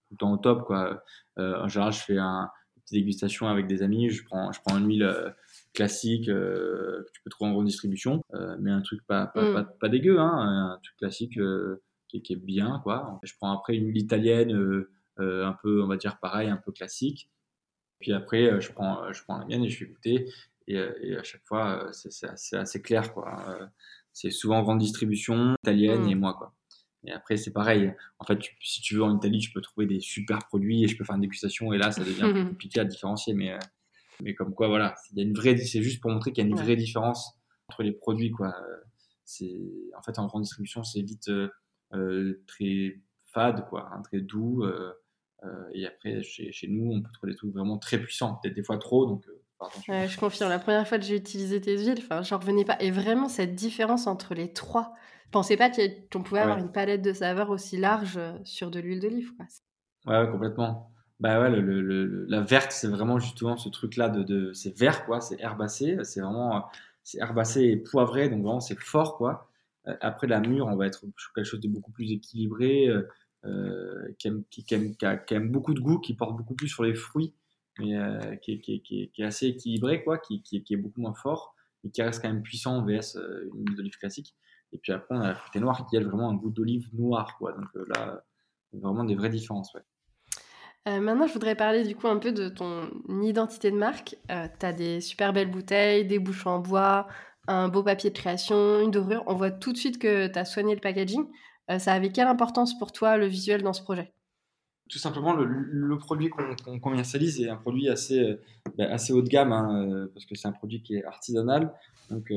tout 0.08 0.12
le 0.12 0.18
temps 0.18 0.34
au 0.34 0.38
top. 0.38 0.66
Quoi. 0.66 1.04
en 1.38 1.68
général, 1.68 1.94
je 1.94 2.00
fais 2.00 2.18
un, 2.18 2.50
une 2.76 2.82
petite 2.84 2.98
dégustation 2.98 3.48
avec 3.48 3.68
des 3.68 3.84
amis, 3.84 4.10
je 4.10 4.24
prends, 4.24 4.52
je 4.52 4.62
prends 4.62 4.78
une 4.78 4.88
huile 4.88 5.34
classique 5.74 6.28
que 6.28 7.06
tu 7.14 7.22
peux 7.24 7.30
trouver 7.30 7.50
en 7.50 7.54
grande 7.54 7.66
distribution, 7.66 8.24
mais 8.60 8.72
un 8.72 8.82
truc 8.82 9.06
pas, 9.06 9.28
pas, 9.28 9.64
mm. 9.64 9.72
pas, 9.80 9.90
dégueu, 9.90 10.20
hein, 10.20 10.32
un 10.32 10.80
truc 10.82 10.98
classique 10.98 11.38
qui, 12.20 12.34
est 12.34 12.36
bien. 12.36 12.80
Quoi. 12.84 13.20
Je 13.24 13.34
prends 13.38 13.52
après 13.52 13.76
une 13.76 13.88
huile 13.88 13.98
italienne 13.98 14.54
euh, 14.54 14.92
euh, 15.20 15.46
un 15.46 15.54
peu, 15.54 15.82
on 15.82 15.88
va 15.88 15.98
dire 15.98 16.20
pareil, 16.20 16.50
un 16.50 16.58
peu 16.58 16.72
classique. 16.72 17.30
Puis 18.02 18.14
après, 18.14 18.52
euh, 18.52 18.60
je 18.60 18.72
prends, 18.72 19.12
je 19.14 19.24
prends 19.24 19.38
la 19.38 19.46
mienne 19.46 19.64
et 19.64 19.70
je 19.70 19.78
fais 19.78 19.86
goûter. 19.86 20.28
Et, 20.68 20.78
à 20.78 21.24
chaque 21.24 21.46
fois, 21.46 21.90
c'est 21.92 22.28
assez, 22.28 22.56
assez, 22.56 22.82
clair. 22.82 23.14
Quoi. 23.14 23.60
C'est 24.14 24.32
souvent 24.32 24.62
grande 24.62 24.80
distribution, 24.80 25.56
italienne 25.64 26.08
et 26.08 26.16
mmh. 26.16 26.20
moi. 26.20 26.34
Quoi. 26.34 26.54
Et 27.06 27.12
après, 27.12 27.36
c'est 27.36 27.52
pareil. 27.52 27.94
En 28.20 28.26
fait, 28.26 28.40
si 28.62 28.82
tu 28.82 28.96
veux 28.96 29.04
en 29.04 29.18
Italie, 29.18 29.40
tu 29.40 29.52
peux 29.52 29.60
trouver 29.60 29.86
des 29.86 30.00
super 30.00 30.40
produits 30.48 30.84
et 30.84 30.88
je 30.88 30.98
peux 30.98 31.04
faire 31.04 31.16
une 31.16 31.22
dégustation. 31.22 31.74
Et 31.74 31.78
là, 31.78 31.92
ça 31.92 32.04
devient 32.04 32.32
plus 32.32 32.46
compliqué 32.50 32.80
à 32.80 32.86
différencier. 32.86 33.34
Mais, 33.34 33.58
mais 34.22 34.34
comme 34.34 34.54
quoi, 34.54 34.70
voilà, 34.70 34.96
il 35.12 35.18
y 35.18 35.22
a 35.22 35.24
une 35.24 35.34
vraie, 35.34 35.58
c'est 35.58 35.82
juste 35.82 36.00
pour 36.02 36.12
montrer 36.12 36.32
qu'il 36.32 36.44
y 36.44 36.48
a 36.48 36.50
une 36.50 36.56
vraie 36.56 36.78
différence 36.78 37.38
entre 37.68 37.84
les 37.84 37.92
produits. 37.92 38.32
Quoi. 38.32 38.56
C'est, 39.26 39.60
en 39.98 40.02
fait, 40.04 40.20
en 40.20 40.28
grande 40.28 40.44
distribution, 40.44 40.84
c'est 40.84 41.02
vite, 41.02 41.30
euh, 41.94 42.42
très 42.48 43.02
fade, 43.26 43.68
quoi, 43.70 43.90
hein, 43.94 44.02
très 44.02 44.22
doux. 44.22 44.64
Euh, 44.64 44.68
euh, 44.70 44.94
et 45.74 45.88
après, 45.88 46.22
chez, 46.24 46.52
chez, 46.52 46.68
nous, 46.68 46.92
on 46.92 47.02
peut 47.02 47.12
trouver 47.12 47.34
des 47.34 47.38
trucs 47.38 47.54
vraiment 47.54 47.78
très 47.78 47.98
puissants, 47.98 48.40
peut-être 48.42 48.56
des 48.56 48.64
fois 48.64 48.78
trop. 48.78 49.06
Donc, 49.06 49.26
je 49.88 50.18
confirme. 50.18 50.50
La 50.50 50.60
première 50.60 50.88
fois 50.88 50.98
que 50.98 51.04
j'ai 51.04 51.16
utilisé 51.16 51.62
tes 51.62 51.78
huiles, 51.78 52.04
j'en 52.22 52.38
revenais 52.38 52.66
pas. 52.66 52.78
Et 52.80 52.92
vraiment, 52.92 53.28
cette 53.28 53.56
différence 53.56 54.08
entre 54.08 54.34
les 54.34 54.54
trois. 54.54 54.94
Je 55.26 55.32
pensais 55.32 55.56
pas 55.56 55.72
qu'on 56.12 56.24
pouvait 56.24 56.42
avoir 56.42 56.58
une 56.58 56.72
palette 56.72 57.02
de 57.02 57.14
saveurs 57.14 57.50
aussi 57.50 57.78
large 57.78 58.20
sur 58.44 58.70
de 58.70 58.80
l'huile 58.80 59.00
d'olive. 59.00 59.32
Ouais, 60.06 60.20
ouais, 60.20 60.30
complètement. 60.30 60.92
Bah 61.20 61.40
ouais, 61.40 61.50
le, 61.50 61.62
le, 61.62 62.26
la 62.28 62.42
verte, 62.42 62.72
c'est 62.72 62.88
vraiment 62.88 63.20
justement 63.20 63.56
ce 63.56 63.70
truc-là 63.70 64.10
de, 64.10 64.24
de 64.24 64.54
c'est 64.54 64.78
vert, 64.78 65.06
quoi. 65.06 65.22
C'est 65.22 65.40
herbacé. 65.40 65.98
C'est 66.04 66.20
vraiment, 66.20 66.66
c'est 67.04 67.20
herbacé 67.20 67.62
et 67.62 67.78
poivré, 67.78 68.30
donc 68.30 68.42
vraiment 68.42 68.60
c'est 68.60 68.80
fort, 68.80 69.18
quoi. 69.18 69.48
Euh, 69.88 69.96
après, 70.02 70.28
la 70.28 70.40
mûre, 70.40 70.68
on 70.68 70.76
va 70.76 70.88
être 70.88 71.06
sur 71.18 71.34
quelque 71.34 71.46
chose 71.46 71.60
de 71.60 71.68
beaucoup 71.68 71.92
plus 71.92 72.12
équilibré, 72.12 72.90
euh, 73.46 73.48
euh, 73.50 74.16
qui, 74.18 74.28
aime, 74.28 74.44
qui, 74.50 74.66
aime, 75.34 75.52
beaucoup 75.52 75.74
de 75.74 75.80
goût, 75.80 76.00
qui 76.00 76.14
porte 76.14 76.36
beaucoup 76.38 76.54
plus 76.54 76.68
sur 76.68 76.84
les 76.84 76.94
fruits, 76.94 77.34
mais 77.80 77.96
qui, 78.42 78.60
qui, 78.60 79.12
est 79.18 79.24
assez 79.24 79.48
équilibré, 79.48 80.04
quoi, 80.04 80.18
qui, 80.18 80.44
est 80.54 80.76
beaucoup 80.78 81.02
moins 81.02 81.14
fort, 81.14 81.56
mais 81.84 81.90
qui 81.90 82.02
reste 82.02 82.22
quand 82.22 82.30
même 82.30 82.44
puissant 82.44 82.86
vs 82.86 83.16
une 83.16 83.66
huile 83.66 83.76
d'olive 83.76 83.98
classique. 83.98 84.36
Et 84.74 84.78
puis 84.78 84.92
après, 84.92 85.16
on 85.16 85.22
a 85.22 85.28
la 85.28 85.36
fruitée 85.36 85.60
noire 85.60 85.86
qui 85.90 85.98
a 85.98 86.02
vraiment 86.02 86.30
un 86.30 86.36
goût 86.36 86.50
d'olive 86.50 86.88
noire, 86.94 87.38
quoi. 87.38 87.54
Donc 87.54 87.88
là, 87.96 88.24
vraiment 88.74 89.04
des 89.04 89.16
vraies 89.16 89.30
différences, 89.30 89.74
ouais. 89.74 91.00
maintenant, 91.00 91.28
je 91.28 91.34
voudrais 91.34 91.56
parler 91.56 91.84
du 91.84 91.96
coup 91.96 92.08
un 92.08 92.18
peu 92.18 92.32
de 92.32 92.50
ton 92.50 92.90
identité 93.24 93.72
de 93.72 93.78
marque. 93.78 94.16
tu 94.28 94.66
as 94.66 94.74
des 94.74 95.02
super 95.02 95.34
belles 95.34 95.52
bouteilles, 95.52 96.06
des 96.06 96.20
bouchons 96.20 96.52
en 96.52 96.60
bois, 96.60 97.08
un 97.48 97.70
beau 97.70 97.84
papier 97.84 98.12
de 98.12 98.18
création, 98.18 98.82
une 98.82 98.92
dorure, 98.92 99.24
on 99.28 99.34
voit 99.34 99.52
tout 99.52 99.74
de 99.74 99.78
suite 99.78 99.98
que 99.98 100.28
tu 100.28 100.38
as 100.38 100.46
soigné 100.46 100.76
le 100.76 100.82
packaging. 100.82 101.26
Euh, 101.72 101.80
ça 101.80 101.94
avait 101.94 102.12
quelle 102.12 102.28
importance 102.28 102.78
pour 102.78 102.92
toi 102.92 103.18
le 103.18 103.28
visuel 103.28 103.64
dans 103.64 103.74
ce 103.74 103.82
projet? 103.82 104.14
Tout 104.90 104.98
simplement, 104.98 105.34
le, 105.34 105.98
produit 105.98 106.30
qu'on 106.30 106.80
commercialise 106.80 107.40
est 107.42 107.50
un 107.50 107.56
produit 107.56 107.88
assez, 107.88 108.20
euh, 108.20 108.42
ben, 108.78 108.92
assez 108.92 109.14
haut 109.14 109.22
de 109.22 109.30
gamme, 109.30 109.54
hein, 109.54 109.88
euh, 109.88 110.12
parce 110.14 110.26
que 110.26 110.36
c'est 110.36 110.50
un 110.50 110.52
produit 110.52 110.82
qui 110.82 110.96
est 110.96 111.06
artisanal. 111.06 111.74
Donc, 112.10 112.30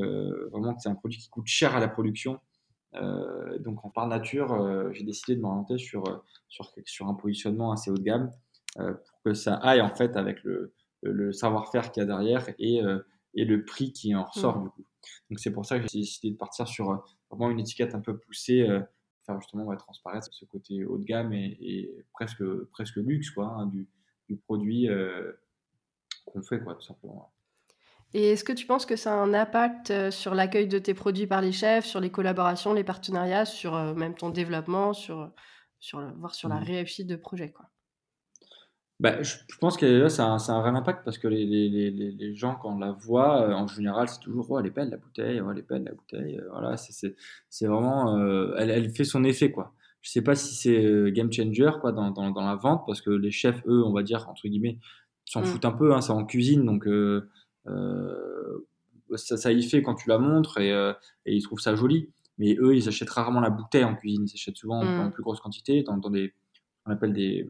vraiment, 0.51 0.77
c'est 0.79 0.87
un 0.87 0.95
produit 0.95 1.19
qui 1.19 1.29
coûte 1.29 1.47
cher 1.47 1.75
à 1.75 1.81
la 1.81 1.89
production. 1.89 2.39
donc, 2.93 3.83
en 3.83 3.89
par 3.89 4.07
nature, 4.07 4.93
j'ai 4.93 5.03
décidé 5.03 5.35
de 5.35 5.41
m'orienter 5.41 5.77
sur, 5.77 6.03
sur, 6.47 6.73
sur, 6.85 7.07
un 7.09 7.13
positionnement 7.13 7.73
assez 7.73 7.91
haut 7.91 7.97
de 7.97 8.01
gamme 8.01 8.31
pour 8.77 9.21
que 9.25 9.33
ça 9.33 9.55
aille 9.55 9.81
en 9.81 9.93
fait 9.93 10.15
avec 10.15 10.41
le, 10.45 10.73
le 11.01 11.33
savoir-faire 11.33 11.91
qu'il 11.91 11.99
y 11.99 12.03
a 12.05 12.07
derrière 12.07 12.47
et, 12.57 12.79
et 13.33 13.43
le 13.43 13.65
prix 13.65 13.91
qui 13.91 14.15
en 14.15 14.23
ressort 14.23 14.59
mmh. 14.59 14.63
du 14.63 14.69
coup. 14.69 14.85
Donc 15.29 15.39
c'est 15.39 15.51
pour 15.51 15.65
ça 15.65 15.79
que 15.79 15.87
j'ai 15.91 15.99
décidé 15.99 16.31
de 16.31 16.37
partir 16.37 16.67
sur 16.67 16.91
euh, 16.91 16.97
vraiment 17.29 17.49
une 17.49 17.59
étiquette 17.59 17.95
un 17.95 17.99
peu 17.99 18.17
poussée, 18.17 18.61
euh, 18.61 18.79
faire 19.25 19.39
justement 19.41 19.63
ouais, 19.63 19.77
transparaître 19.77 20.27
ce 20.31 20.45
côté 20.45 20.85
haut 20.85 20.97
de 20.97 21.03
gamme 21.03 21.33
et, 21.33 21.91
presque, 22.13 22.43
presque 22.71 22.97
luxe 22.97 23.31
quoi, 23.31 23.47
hein, 23.47 23.67
du, 23.67 23.87
du, 24.29 24.37
produit 24.37 24.89
euh, 24.89 25.31
qu'on 26.25 26.41
fait 26.41 26.59
quoi, 26.59 26.75
tout 26.75 26.81
simplement. 26.81 27.31
Et 28.13 28.31
est-ce 28.31 28.43
que 28.43 28.53
tu 28.53 28.65
penses 28.65 28.85
que 28.85 28.95
ça 28.95 29.13
a 29.13 29.17
un 29.17 29.33
impact 29.33 30.09
sur 30.09 30.35
l'accueil 30.35 30.67
de 30.67 30.79
tes 30.79 30.93
produits 30.93 31.27
par 31.27 31.41
les 31.41 31.51
chefs, 31.51 31.85
sur 31.85 31.99
les 31.99 32.11
collaborations, 32.11 32.73
les 32.73 32.83
partenariats, 32.83 33.45
sur 33.45 33.73
même 33.95 34.15
ton 34.15 34.29
développement, 34.29 34.93
sur, 34.93 35.31
sur, 35.79 35.99
voir 36.17 36.33
sur 36.33 36.47
la 36.47 36.61
mmh. 36.61 36.63
réussite 36.63 37.07
de 37.07 37.15
projet 37.15 37.51
quoi? 37.51 37.69
Bah, 39.01 39.21
je, 39.21 39.35
pense 39.59 39.75
que 39.75 39.85
là, 39.85 40.07
ça 40.09 40.33
a, 40.33 40.51
un 40.51 40.61
réel 40.61 40.75
impact 40.75 41.03
parce 41.03 41.17
que 41.17 41.27
les, 41.27 41.45
les, 41.45 41.69
les, 41.69 42.11
les 42.11 42.35
gens, 42.35 42.55
quand 42.55 42.75
on 42.75 42.79
la 42.79 42.91
voient, 42.93 43.41
euh, 43.41 43.53
en 43.53 43.67
général, 43.67 44.07
c'est 44.07 44.21
toujours 44.21 44.49
oh, 44.49 44.59
elle 44.59 44.67
est 44.67 44.69
belle 44.69 44.89
la 44.89 44.97
bouteille, 44.97 45.41
oh, 45.41 45.51
elle 45.51 45.59
est 45.59 45.67
belle 45.67 45.83
la 45.83 45.91
bouteille. 45.91 46.39
Euh, 46.39 46.47
voilà, 46.49 46.77
c'est 46.77 47.67
vraiment. 47.67 48.17
Euh, 48.17 48.55
elle, 48.57 48.69
elle, 48.69 48.89
fait 48.91 49.03
son 49.03 49.25
effet, 49.25 49.51
quoi. 49.51 49.73
Je 50.01 50.11
sais 50.11 50.21
pas 50.21 50.35
si 50.35 50.55
c'est 50.55 51.11
game 51.11 51.31
changer 51.31 51.71
quoi, 51.81 51.91
dans, 51.91 52.11
dans, 52.11 52.29
dans, 52.29 52.45
la 52.45 52.55
vente 52.55 52.83
parce 52.85 53.01
que 53.01 53.09
les 53.09 53.31
chefs, 53.31 53.61
eux, 53.65 53.83
on 53.83 53.91
va 53.91 54.03
dire, 54.03 54.29
entre 54.29 54.47
guillemets, 54.47 54.77
s'en 55.25 55.41
mmh. 55.41 55.45
foutent 55.45 55.65
un 55.65 55.71
peu, 55.71 55.93
hein, 55.93 56.01
c'est 56.01 56.11
en 56.11 56.25
cuisine, 56.25 56.63
donc 56.63 56.87
ça, 59.15 59.37
ça 59.37 59.51
y 59.51 59.63
fait 59.63 59.81
quand 59.81 59.95
tu 59.95 60.07
la 60.09 60.19
montres 60.19 60.59
et, 60.59 60.69
et 61.25 61.35
ils 61.35 61.41
trouvent 61.41 61.59
ça 61.59 61.75
joli. 61.75 62.09
Mais 62.37 62.55
eux, 62.59 62.75
ils 62.75 62.87
achètent 62.87 63.09
rarement 63.09 63.39
la 63.39 63.49
bouteille 63.49 63.83
en 63.83 63.95
cuisine, 63.95 64.25
ils 64.27 64.33
achètent 64.35 64.57
souvent 64.57 64.79
en, 64.79 64.85
en 64.85 65.05
mmh. 65.05 65.11
plus 65.11 65.23
grosse 65.23 65.41
quantité, 65.41 65.83
dans, 65.83 65.97
dans 65.97 66.11
des. 66.11 66.33
On 66.85 66.91
appelle 66.91 67.13
des 67.13 67.49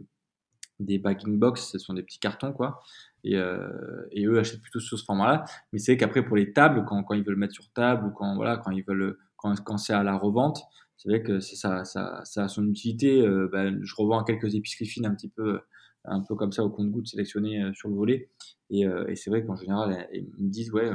des 0.80 0.98
bagging 1.00 1.40
box, 1.40 1.72
ce 1.72 1.80
sont 1.80 1.94
des 1.94 2.04
petits 2.04 2.20
cartons, 2.20 2.54
quoi. 2.54 2.80
Et, 3.24 3.38
euh, 3.38 4.08
et 4.12 4.26
eux 4.26 4.38
achètent 4.40 4.62
plutôt 4.62 4.80
sous 4.80 4.98
ce 4.98 5.06
format-là. 5.06 5.46
Mais 5.74 5.80
c'est 5.80 5.98
qu'après, 5.98 6.24
pour 6.24 6.36
les 6.36 6.54
tables, 6.54 6.86
quand, 6.86 7.04
quand, 7.04 7.16
ils 7.16 7.24
veulent 7.24 7.38
mettre 7.38 7.54
sur 7.54 7.72
table 7.72 8.08
ou 8.08 8.12
quand, 8.12 8.36
voilà, 8.36 8.58
quand 8.58 8.72
ils 8.72 8.84
veulent, 8.84 9.18
quand, 9.38 9.56
quand 9.64 9.78
c'est 9.78 9.94
à 9.94 10.04
la 10.04 10.18
revente, 10.18 10.62
c'est 10.98 11.10
vrai 11.10 11.24
que 11.24 11.40
ça, 11.40 11.84
ça, 11.86 12.22
ça 12.24 12.44
a 12.44 12.48
son 12.48 12.68
utilité. 12.68 13.22
Euh, 13.22 13.50
ben, 13.52 13.80
je 13.82 13.96
revends 13.98 14.24
quelques 14.24 14.56
épiceries 14.56 14.86
fines 14.86 15.06
un 15.06 15.16
petit 15.16 15.30
peu, 15.30 15.60
un 16.06 16.22
peu 16.22 16.36
comme 16.36 16.52
ça 16.52 16.64
au 16.64 16.70
compte-goutte 16.70 17.08
sélectionnées 17.08 17.64
euh, 17.64 17.74
sur 17.74 17.90
le 17.90 17.96
volet. 17.96 18.30
Et, 18.70 18.82
et 19.08 19.16
c'est 19.16 19.30
vrai 19.30 19.46
qu'en 19.46 19.56
général, 19.56 20.08
ils 20.12 20.26
me 20.40 20.50
disent, 20.50 20.72
ouais, 20.72 20.90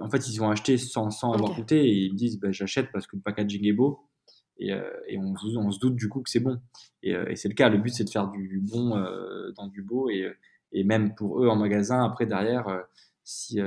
en 0.00 0.10
fait, 0.10 0.28
ils 0.28 0.42
ont 0.42 0.50
acheté 0.50 0.78
sans, 0.78 1.10
sans 1.10 1.32
avoir 1.32 1.54
goûté 1.54 1.84
et 1.84 2.04
ils 2.04 2.12
me 2.12 2.16
disent 2.16 2.38
bah, 2.38 2.52
j'achète 2.52 2.90
parce 2.92 3.06
que 3.06 3.16
le 3.16 3.22
packaging 3.22 3.66
est 3.66 3.72
beau. 3.72 4.00
Et, 4.58 4.70
et 5.08 5.18
on, 5.18 5.34
on, 5.56 5.70
se 5.70 5.78
doute 5.78 5.96
du 5.96 6.08
coup 6.08 6.20
que 6.20 6.30
c'est 6.30 6.40
bon. 6.40 6.60
Et, 7.02 7.12
et 7.12 7.36
c'est 7.36 7.48
le 7.48 7.54
cas. 7.54 7.68
Le 7.68 7.78
but, 7.78 7.90
c'est 7.90 8.04
de 8.04 8.10
faire 8.10 8.28
du 8.28 8.60
bon 8.60 8.90
dans 9.56 9.66
du 9.66 9.82
beau. 9.82 10.08
Et, 10.08 10.32
et 10.72 10.84
même 10.84 11.14
pour 11.14 11.42
eux 11.42 11.48
en 11.48 11.56
magasin, 11.56 12.04
après, 12.04 12.26
derrière, 12.26 12.84
si 13.24 13.60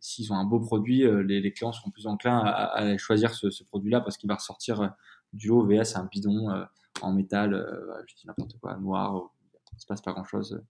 s'ils 0.00 0.32
ont 0.32 0.36
un 0.36 0.44
beau 0.44 0.60
produit, 0.60 1.04
les, 1.24 1.40
les, 1.40 1.52
clients 1.52 1.72
seront 1.72 1.90
plus 1.90 2.06
enclins 2.06 2.38
à, 2.38 2.76
à 2.76 2.96
choisir 2.98 3.34
ce, 3.34 3.50
ce 3.50 3.64
produit-là 3.64 4.00
parce 4.00 4.16
qu'il 4.16 4.28
va 4.28 4.34
ressortir 4.34 4.94
du 5.32 5.50
haut 5.50 5.64
VS 5.64 5.96
un 5.96 6.04
bidon 6.04 6.66
en 7.00 7.12
métal, 7.12 7.66
je 8.06 8.14
dis 8.14 8.26
n'importe 8.26 8.58
quoi, 8.60 8.76
noir, 8.76 9.30
il 9.72 9.76
ne 9.76 9.80
se 9.80 9.86
passe 9.86 10.02
pas 10.02 10.12
grand-chose 10.12 10.62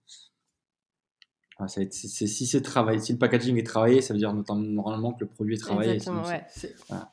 si 1.68 2.46
c'est 2.46 2.62
travaillé, 2.62 3.00
si 3.00 3.12
le 3.12 3.18
packaging 3.18 3.56
est 3.58 3.66
travaillé, 3.66 4.00
ça 4.00 4.14
veut 4.14 4.18
dire 4.18 4.32
notamment 4.32 4.60
normalement 4.60 5.12
que 5.12 5.24
le 5.24 5.30
produit 5.30 5.54
est 5.54 5.58
travaillé. 5.58 5.92
Exactement, 5.92 6.24
ouais. 6.26 6.44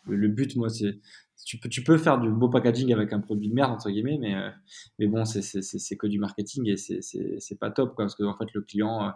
le, 0.07 0.27
but, 0.27 0.55
moi, 0.55 0.69
c'est 0.69 0.99
tu 1.45 1.57
peux, 1.57 1.69
tu 1.69 1.83
peux 1.83 1.97
faire 1.97 2.19
du 2.19 2.29
beau 2.29 2.49
packaging 2.49 2.93
avec 2.93 3.13
un 3.13 3.19
produit 3.19 3.49
de 3.49 3.53
merde 3.53 3.71
entre 3.71 3.89
guillemets, 3.89 4.17
mais 4.19 4.35
euh, 4.35 4.49
mais 4.97 5.07
bon, 5.07 5.25
c'est 5.25 5.97
que 5.97 6.07
du 6.07 6.19
marketing 6.19 6.67
et 6.67 6.77
c'est 6.77 7.59
pas 7.59 7.71
top 7.71 7.95
quoi, 7.95 8.05
parce 8.05 8.15
que 8.15 8.23
en 8.23 8.37
fait 8.37 8.53
le 8.53 8.61
client. 8.61 9.07
Euh, 9.07 9.11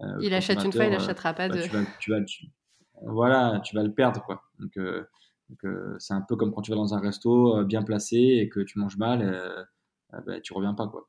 euh, 0.00 0.18
il 0.20 0.34
achète 0.34 0.62
une 0.64 0.72
fois, 0.72 0.84
il 0.84 0.92
n'achètera 0.92 1.34
pas 1.34 1.48
bah, 1.48 1.56
de. 1.56 1.62
Tu 1.98 2.10
vas, 2.10 2.18
voilà, 3.02 3.60
tu 3.64 3.74
vas 3.74 3.82
le 3.82 3.92
perdre 3.92 4.22
quoi. 4.24 4.42
Donc 4.58 4.78
c'est 5.98 6.14
un 6.14 6.22
peu 6.22 6.36
comme 6.36 6.52
quand 6.52 6.62
tu 6.62 6.70
vas 6.70 6.76
dans 6.76 6.94
un 6.94 7.00
resto 7.00 7.64
bien 7.64 7.82
placé 7.82 8.16
et 8.16 8.48
que 8.48 8.60
tu 8.60 8.78
manges 8.78 8.98
mal, 8.98 9.66
bah, 10.12 10.40
tu 10.40 10.52
reviens 10.52 10.74
pas 10.74 10.86
quoi. 10.88 11.08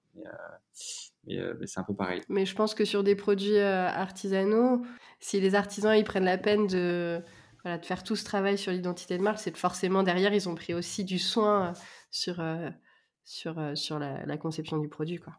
Euh, 1.32 1.54
mais, 1.60 1.68
c'est 1.68 1.80
un 1.80 1.84
peu 1.84 1.94
pareil. 1.94 2.22
Mais 2.30 2.46
je 2.46 2.56
pense 2.56 2.74
que 2.74 2.86
sur 2.86 3.04
des 3.04 3.16
produits 3.16 3.58
euh, 3.58 3.88
artisanaux, 3.88 4.82
si 5.20 5.40
les 5.40 5.56
artisans 5.56 5.96
ils 5.96 6.04
prennent 6.04 6.26
la 6.26 6.38
peine 6.38 6.68
de, 6.68 7.22
voilà, 7.63 7.78
de 7.78 7.86
faire 7.86 8.04
tout 8.04 8.15
ce 8.15 8.24
travail 8.24 8.58
sur 8.58 8.72
l'identité 8.72 9.17
de 9.17 9.24
marque, 9.24 9.39
c'est 9.39 9.56
forcément 9.56 10.04
derrière, 10.04 10.34
ils 10.34 10.48
ont 10.48 10.56
pris 10.56 10.74
aussi 10.74 11.04
du 11.04 11.19
soin 11.19 11.67
euh, 11.67 11.74
sur, 12.12 12.43
sur, 13.26 13.56
sur 13.76 14.00
la, 14.00 14.38
conception 14.38 14.78
du 14.78 14.89
produit. 14.89 15.17
Quoi. 15.17 15.34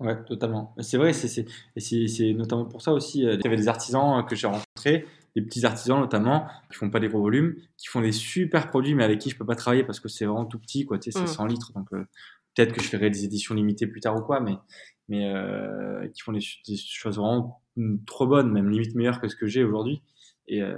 Ouais, 0.00 0.22
totalement. 0.24 0.74
C'est 0.80 0.96
vrai, 0.96 1.12
c'est 1.12 2.32
notamment 2.34 2.66
pour 2.66 2.82
ça 2.82 2.92
aussi. 2.92 3.20
Il 3.20 3.40
y 3.42 3.46
avait 3.46 3.56
des 3.56 3.68
artisans 3.68 4.24
que 4.26 4.34
j'ai 4.36 4.46
rencontrés, 4.46 5.06
des 5.36 5.42
petits 5.42 5.64
artisans 5.64 5.98
notamment, 5.98 6.46
qui 6.70 6.76
font 6.76 6.90
pas 6.90 7.00
des 7.00 7.08
gros 7.08 7.20
volumes, 7.20 7.56
qui 7.76 7.88
font 7.88 8.00
des 8.00 8.12
super 8.12 8.68
produits, 8.68 8.94
mais 8.94 9.04
avec 9.04 9.18
qui 9.18 9.30
je 9.30 9.36
peux 9.36 9.46
pas 9.46 9.56
travailler 9.56 9.84
parce 9.84 10.00
que 10.00 10.08
c'est 10.08 10.24
vraiment 10.24 10.46
tout 10.46 10.58
petit, 10.58 10.84
quoi. 10.84 10.98
Tu 10.98 11.10
sais, 11.10 11.18
c'est 11.18 11.26
100 11.26 11.44
mmh. 11.44 11.48
litres, 11.48 11.72
donc 11.74 11.90
peut-être 11.90 12.72
que 12.72 12.82
je 12.82 12.88
ferai 12.88 13.10
des 13.10 13.24
éditions 13.24 13.54
limitées 13.54 13.86
plus 13.86 14.00
tard 14.00 14.16
ou 14.16 14.22
quoi, 14.22 14.40
mais 14.40 14.56
mais 15.10 15.26
euh, 15.26 16.08
qui 16.08 16.22
font 16.22 16.32
des, 16.32 16.40
choses 16.40 17.16
vraiment 17.16 17.60
trop 18.06 18.26
bonnes, 18.26 18.50
même 18.52 18.70
limite 18.70 18.94
meilleures 18.94 19.20
que 19.20 19.28
ce 19.28 19.36
que 19.36 19.46
j'ai 19.46 19.64
aujourd'hui. 19.64 20.02
Et, 20.50 20.62
euh, 20.62 20.74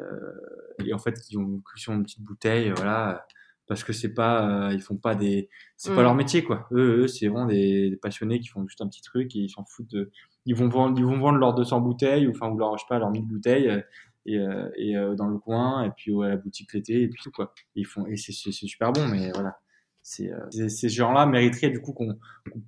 et, 0.85 0.93
en 0.93 0.99
fait, 0.99 1.19
qui 1.21 1.37
ont, 1.37 1.63
qui 1.77 1.91
une 1.91 2.03
petite 2.03 2.23
bouteille, 2.23 2.71
voilà, 2.77 3.27
parce 3.67 3.85
que 3.85 3.93
c'est 3.93 4.13
pas, 4.13 4.69
euh, 4.69 4.73
ils 4.73 4.83
font 4.83 4.97
pas 4.97 5.15
des, 5.15 5.49
c'est 5.77 5.95
pas 5.95 6.03
mm. 6.03 6.05
leur 6.05 6.15
métier 6.15 6.45
quoi. 6.45 6.69
Eux, 6.73 7.05
eux 7.05 7.09
c'est 7.09 7.29
vraiment 7.29 7.47
des, 7.47 7.99
passionnés 8.03 8.39
qui 8.39 8.49
font 8.49 8.67
juste 8.67 8.83
un 8.83 8.89
petit 8.89 9.01
truc 9.01 9.35
et 9.35 9.41
ils 9.41 9.51
s'en 9.51 9.65
foutent. 9.65 9.91
De, 9.91 10.11
ils 10.45 10.55
vont 10.55 10.69
vendre, 10.69 10.99
ils 10.99 11.05
vont 11.05 11.19
vendre 11.19 11.39
leurs 11.39 11.55
200 11.55 11.81
bouteilles 11.81 12.27
ou 12.27 12.33
enfin 12.33 12.51
ou 12.51 12.59
leur, 12.59 12.77
je 12.77 12.83
sais 12.83 12.89
pas, 12.89 12.99
leurs 12.99 13.11
1000 13.11 13.25
bouteilles 13.27 13.83
et, 14.27 14.39
et 14.77 14.95
dans 15.17 15.29
le 15.29 15.39
coin 15.39 15.85
et 15.85 15.91
puis 15.97 16.13
à 16.23 16.29
la 16.29 16.37
boutique 16.37 16.73
l'été 16.75 17.03
et 17.03 17.09
puis 17.09 17.21
tout 17.23 17.31
quoi. 17.31 17.55
ils 17.75 17.87
font 17.87 18.07
et 18.07 18.17
c'est 18.17 18.33
super 18.33 18.93
bon, 18.93 19.07
mais 19.09 19.31
voilà 19.33 19.57
euh, 20.21 20.69
ces 20.69 20.89
gens-là 20.89 21.27
mériteraient 21.27 21.71
du 21.71 21.81
coup 21.81 21.93
qu'on 21.93 22.19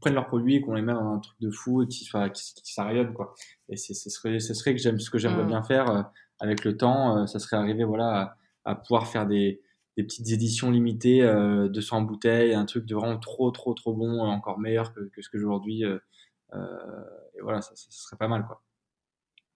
prenne 0.00 0.14
leurs 0.14 0.26
produits, 0.26 0.60
qu'on 0.60 0.74
les 0.74 0.82
mette 0.82 0.94
dans 0.94 1.14
un 1.14 1.18
truc 1.18 1.36
de 1.40 1.50
fou 1.50 1.82
et 1.82 1.88
qu'ils 1.88 2.06
soient, 2.06 2.28
qu 2.30 3.12
quoi. 3.12 3.34
Et 3.68 3.76
ce 3.76 3.92
serait, 3.94 4.38
ce 4.38 4.54
serait 4.54 4.74
que 4.74 4.80
j'aime, 4.80 5.00
ce 5.00 5.10
que 5.10 5.18
j'aimerais 5.18 5.44
mm. 5.44 5.48
bien 5.48 5.62
faire 5.62 5.90
euh, 5.90 6.02
avec 6.40 6.64
le 6.64 6.76
temps, 6.76 7.18
euh, 7.18 7.26
ça 7.26 7.38
serait 7.38 7.56
arriver 7.56 7.84
voilà 7.84 8.36
à, 8.64 8.74
pouvoir 8.74 9.06
faire 9.06 9.26
des, 9.26 9.60
des, 9.96 10.04
petites 10.04 10.30
éditions 10.30 10.70
limitées, 10.70 11.22
euh, 11.22 11.68
200 11.68 12.02
bouteilles, 12.02 12.54
un 12.54 12.64
truc 12.64 12.86
de 12.86 12.94
vraiment 12.94 13.18
trop 13.18 13.50
trop 13.50 13.74
trop 13.74 13.94
bon, 13.94 14.20
encore 14.20 14.58
meilleur 14.58 14.92
que, 14.92 15.00
que 15.00 15.22
ce 15.22 15.28
que 15.28 15.38
j'ai 15.38 15.44
aujourd'hui. 15.44 15.82
et 15.82 17.40
voilà, 17.42 17.60
ça, 17.60 17.74
ça, 17.74 17.90
serait 17.90 18.16
pas 18.16 18.28
mal 18.28 18.44
quoi. 18.46 18.62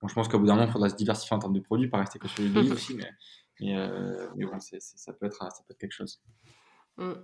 Bon, 0.01 0.07
je 0.07 0.15
pense 0.15 0.29
qu'au 0.29 0.39
bout 0.39 0.47
d'un 0.47 0.55
moment, 0.55 0.67
il 0.67 0.73
faudra 0.73 0.89
se 0.89 0.95
diversifier 0.95 1.35
en 1.35 1.41
termes 1.41 1.55
de 1.55 1.61
produits, 1.61 1.89
pas 1.89 1.99
rester 1.99 2.21
que 2.21 2.29
sur 2.29 2.43
les 2.43 2.49
livres 2.51 2.73
aussi, 2.75 2.95
mais, 2.95 3.11
mais, 3.61 3.77
mais 4.37 4.45
bon, 4.45 4.59
ça 4.61 5.13
peut 5.13 5.27
être 5.27 5.39
ça 5.39 5.63
peut 5.67 5.73
être 5.73 5.79
quelque 5.79 5.93
chose. 5.93 6.21
Mm. 6.99 7.15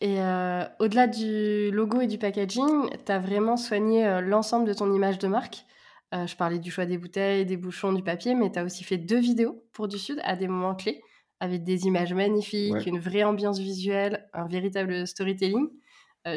Et 0.00 0.20
euh, 0.20 0.64
au-delà 0.78 1.06
du 1.06 1.70
logo 1.70 2.00
et 2.00 2.06
du 2.06 2.18
packaging, 2.18 2.90
tu 3.04 3.12
as 3.12 3.18
vraiment 3.18 3.56
soigné 3.56 4.06
euh, 4.06 4.20
l'ensemble 4.20 4.68
de 4.68 4.74
ton 4.74 4.92
image 4.92 5.18
de 5.18 5.28
marque? 5.28 5.64
Euh, 6.14 6.26
je 6.26 6.36
parlais 6.36 6.58
du 6.58 6.70
choix 6.70 6.86
des 6.86 6.98
bouteilles, 6.98 7.44
des 7.46 7.56
bouchons, 7.56 7.92
du 7.92 8.02
papier, 8.02 8.34
mais 8.34 8.50
tu 8.50 8.58
as 8.58 8.64
aussi 8.64 8.84
fait 8.84 8.98
deux 8.98 9.18
vidéos 9.18 9.64
pour 9.72 9.88
du 9.88 9.98
Sud 9.98 10.20
à 10.24 10.36
des 10.36 10.46
moments 10.46 10.74
clés, 10.74 11.00
avec 11.40 11.64
des 11.64 11.86
images 11.86 12.14
magnifiques, 12.14 12.86
une 12.86 12.98
vraie 12.98 13.24
ambiance 13.24 13.58
visuelle, 13.58 14.28
un 14.32 14.46
véritable 14.46 15.06
storytelling. 15.06 15.68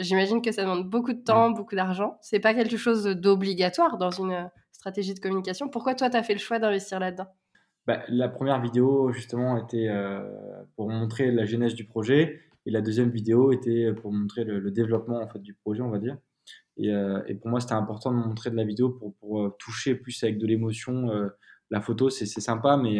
J'imagine 0.01 0.41
que 0.41 0.51
ça 0.51 0.63
demande 0.63 0.87
beaucoup 0.87 1.13
de 1.13 1.21
temps, 1.21 1.49
beaucoup 1.49 1.75
d'argent. 1.75 2.17
C'est 2.21 2.39
pas 2.39 2.53
quelque 2.53 2.77
chose 2.77 3.05
d'obligatoire 3.05 3.97
dans 3.97 4.11
une 4.11 4.49
stratégie 4.71 5.15
de 5.15 5.19
communication. 5.19 5.67
Pourquoi 5.67 5.95
toi, 5.95 6.09
tu 6.09 6.17
as 6.17 6.23
fait 6.23 6.33
le 6.33 6.39
choix 6.39 6.59
d'investir 6.59 6.99
là-dedans? 6.99 7.27
Bah, 7.87 8.03
La 8.07 8.29
première 8.29 8.61
vidéo, 8.61 9.11
justement, 9.11 9.57
était 9.57 9.89
pour 10.75 10.89
montrer 10.89 11.31
la 11.31 11.45
genèse 11.45 11.73
du 11.73 11.85
projet 11.85 12.39
et 12.65 12.71
la 12.71 12.81
deuxième 12.81 13.09
vidéo 13.09 13.51
était 13.51 13.91
pour 13.93 14.11
montrer 14.11 14.43
le, 14.43 14.69
développement 14.71 15.21
en 15.21 15.27
fait, 15.27 15.39
du 15.39 15.53
projet, 15.53 15.81
on 15.81 15.89
va 15.89 15.97
dire. 15.97 16.17
Et, 16.79 16.91
euh, 16.91 17.21
et 17.27 17.35
pour 17.35 17.49
moi, 17.49 17.59
c'était 17.59 17.73
important 17.73 18.11
de 18.11 18.17
montrer 18.17 18.49
de 18.49 18.55
la 18.55 18.63
vidéo 18.63 18.89
pour, 18.89 19.13
pour 19.15 19.41
euh, 19.41 19.55
toucher 19.59 19.95
plus 19.95 20.23
avec 20.23 20.37
de 20.37 20.47
l'émotion. 20.47 21.11
Euh, 21.11 21.27
la 21.69 21.81
photo, 21.81 22.09
c'est 22.09 22.25
sympa, 22.25 22.77
mais 22.77 22.99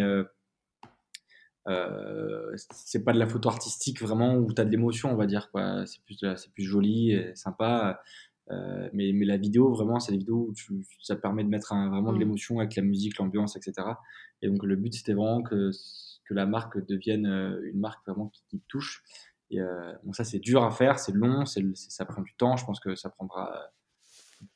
c'est 2.71 3.03
pas 3.03 3.13
de 3.13 3.19
la 3.19 3.27
photo 3.27 3.49
artistique 3.49 4.01
vraiment 4.01 4.35
où 4.35 4.53
tu 4.53 4.61
as 4.61 4.65
de 4.65 4.69
l'émotion, 4.69 5.11
on 5.11 5.15
va 5.15 5.25
dire. 5.25 5.49
C'est 5.85 6.03
plus, 6.03 6.19
plus 6.53 6.63
joli 6.63 7.13
et 7.13 7.33
sympa. 7.35 7.99
mais, 8.93 9.11
mais 9.13 9.25
la 9.25 9.37
vidéo, 9.37 9.73
vraiment, 9.73 9.99
c'est 9.99 10.11
des 10.11 10.19
vidéos 10.19 10.47
où 10.49 10.53
tu, 10.53 10.85
ça 11.01 11.15
permet 11.15 11.43
de 11.43 11.49
mettre 11.49 11.73
vraiment 11.73 12.11
de 12.11 12.17
mmh. 12.17 12.19
l'émotion 12.19 12.59
avec 12.59 12.75
la 12.75 12.83
musique, 12.83 13.17
l'ambiance, 13.17 13.55
etc. 13.55 13.87
Et 14.43 14.49
donc, 14.49 14.63
le 14.63 14.75
but, 14.75 14.93
c'était 14.93 15.13
vraiment 15.13 15.41
que, 15.41 15.71
que 16.25 16.33
la 16.35 16.45
marque 16.45 16.85
devienne 16.85 17.25
une 17.63 17.79
marque 17.79 18.05
vraiment 18.05 18.27
qui, 18.27 18.43
qui 18.49 18.61
touche. 18.67 19.03
Et 19.51 19.59
euh, 19.59 19.93
bon, 20.03 20.13
ça, 20.13 20.23
c'est 20.23 20.39
dur 20.39 20.63
à 20.63 20.71
faire, 20.71 20.99
c'est 20.99 21.12
long, 21.12 21.45
ça 21.45 22.05
prend 22.05 22.21
du 22.21 22.33
temps. 22.35 22.55
Je 22.55 22.65
pense 22.65 22.79
que 22.79 22.95
ça 22.95 23.09
prendra 23.09 23.71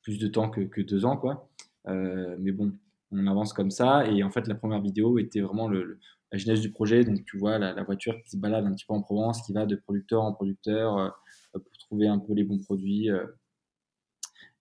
plus 0.02 0.20
de 0.20 0.28
temps 0.28 0.50
que, 0.50 0.82
deux 0.82 1.06
ans, 1.06 1.18
quoi. 1.18 1.50
Euh, 1.88 2.36
mais 2.40 2.52
bon, 2.52 2.74
on 3.12 3.28
avance 3.28 3.54
comme 3.54 3.72
ça. 3.72 4.06
Et 4.08 4.24
en 4.24 4.30
fait, 4.30 4.48
la 4.48 4.56
première 4.56 4.82
vidéo 4.82 5.18
était 5.18 5.42
vraiment 5.42 5.68
le, 5.68 6.00
la 6.32 6.38
genèse 6.38 6.62
du 6.62 6.72
projet. 6.72 7.04
Donc, 7.04 7.24
tu 7.26 7.38
vois 7.38 7.58
la, 7.58 7.84
voiture 7.84 8.22
qui 8.22 8.30
se 8.30 8.38
balade 8.38 8.66
un 8.66 8.74
petit 8.74 8.86
peu 8.86 8.94
en 8.94 9.02
Provence, 9.02 9.42
qui 9.46 9.54
va 9.54 9.66
de 9.66 9.76
producteur 9.76 10.22
en 10.22 10.34
producteur 10.34 10.98
euh, 10.98 11.10
pour 11.54 11.78
trouver 11.80 12.08
un 12.08 12.20
peu 12.20 12.34
les 12.34 12.44
bons 12.44 12.60
produits. 12.60 13.10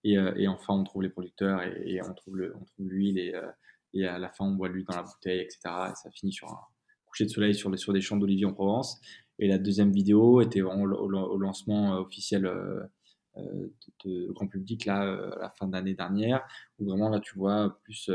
Et, 0.03 0.15
et, 0.15 0.47
enfin, 0.47 0.73
on 0.73 0.83
trouve 0.83 1.03
les 1.03 1.09
producteurs 1.09 1.61
et, 1.61 1.99
le, 2.27 2.55
on 2.57 2.65
trouve 2.65 2.89
l'huile 2.89 3.17
et, 3.19 3.33
et 3.93 4.05
à 4.05 4.17
la 4.17 4.29
fin, 4.29 4.45
on 4.45 4.55
voit 4.55 4.67
l'huile 4.67 4.85
dans 4.85 4.97
la 4.97 5.03
bouteille, 5.03 5.39
etc. 5.39 5.59
Et 5.91 5.95
ça 5.95 6.09
finit 6.11 6.33
sur 6.33 6.49
un 6.49 6.59
coucher 7.05 7.25
de 7.25 7.29
soleil 7.29 7.53
sur, 7.53 7.77
sur 7.77 7.93
des 7.93 8.01
champs 8.01 8.17
d'olivier 8.17 8.45
en 8.45 8.53
Provence. 8.53 8.99
Et 9.43 9.47
la 9.49 9.57
deuxième 9.57 9.91
vidéo 9.91 10.39
était 10.39 10.61
au, 10.61 11.37
lancement 11.37 11.95
euh, 11.95 11.99
officiel 11.99 12.45
euh, 12.45 12.81
euh, 13.35 13.67
de, 14.05 14.31
grand 14.31 14.47
public 14.47 14.85
là 14.85 15.01
à 15.01 15.39
la 15.41 15.49
fin 15.49 15.67
d'année 15.67 15.95
dernière 15.95 16.47
où 16.79 16.85
vraiment 16.85 17.09
là 17.09 17.19
tu 17.19 17.37
vois 17.37 17.77
plus 17.83 18.09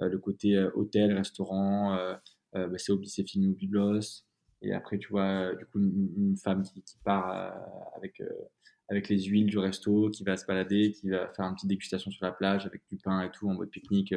le 0.00 0.18
côté 0.18 0.58
hôtel 0.74 1.12
restaurant 1.12 1.96
bah, 2.54 2.78
c'est 2.78 2.92
c'est 3.04 3.28
filmé 3.28 3.48
au 3.48 3.54
biblos 3.54 4.24
et 4.62 4.72
après 4.72 4.98
tu 4.98 5.10
vois 5.10 5.54
du 5.54 5.64
coup 5.66 5.78
une, 5.78 6.36
femme 6.42 6.62
qui 6.62 6.82
part 7.04 7.28
avec 7.94 8.20
avec 8.88 9.08
les 9.08 9.22
huiles 9.22 9.46
du 9.46 9.58
resto 9.58 10.10
qui 10.10 10.24
va 10.24 10.36
se 10.36 10.46
balader 10.46 10.92
qui 10.92 11.10
va 11.10 11.28
faire 11.34 11.46
une 11.46 11.54
petite 11.54 11.68
dégustation 11.68 12.10
sur 12.10 12.24
la 12.24 12.32
plage 12.32 12.66
avec 12.66 12.82
du 12.90 12.96
pain 12.96 13.22
et 13.22 13.30
tout 13.30 13.48
en 13.48 13.54
mode 13.54 13.70
pique-nique 13.70 14.14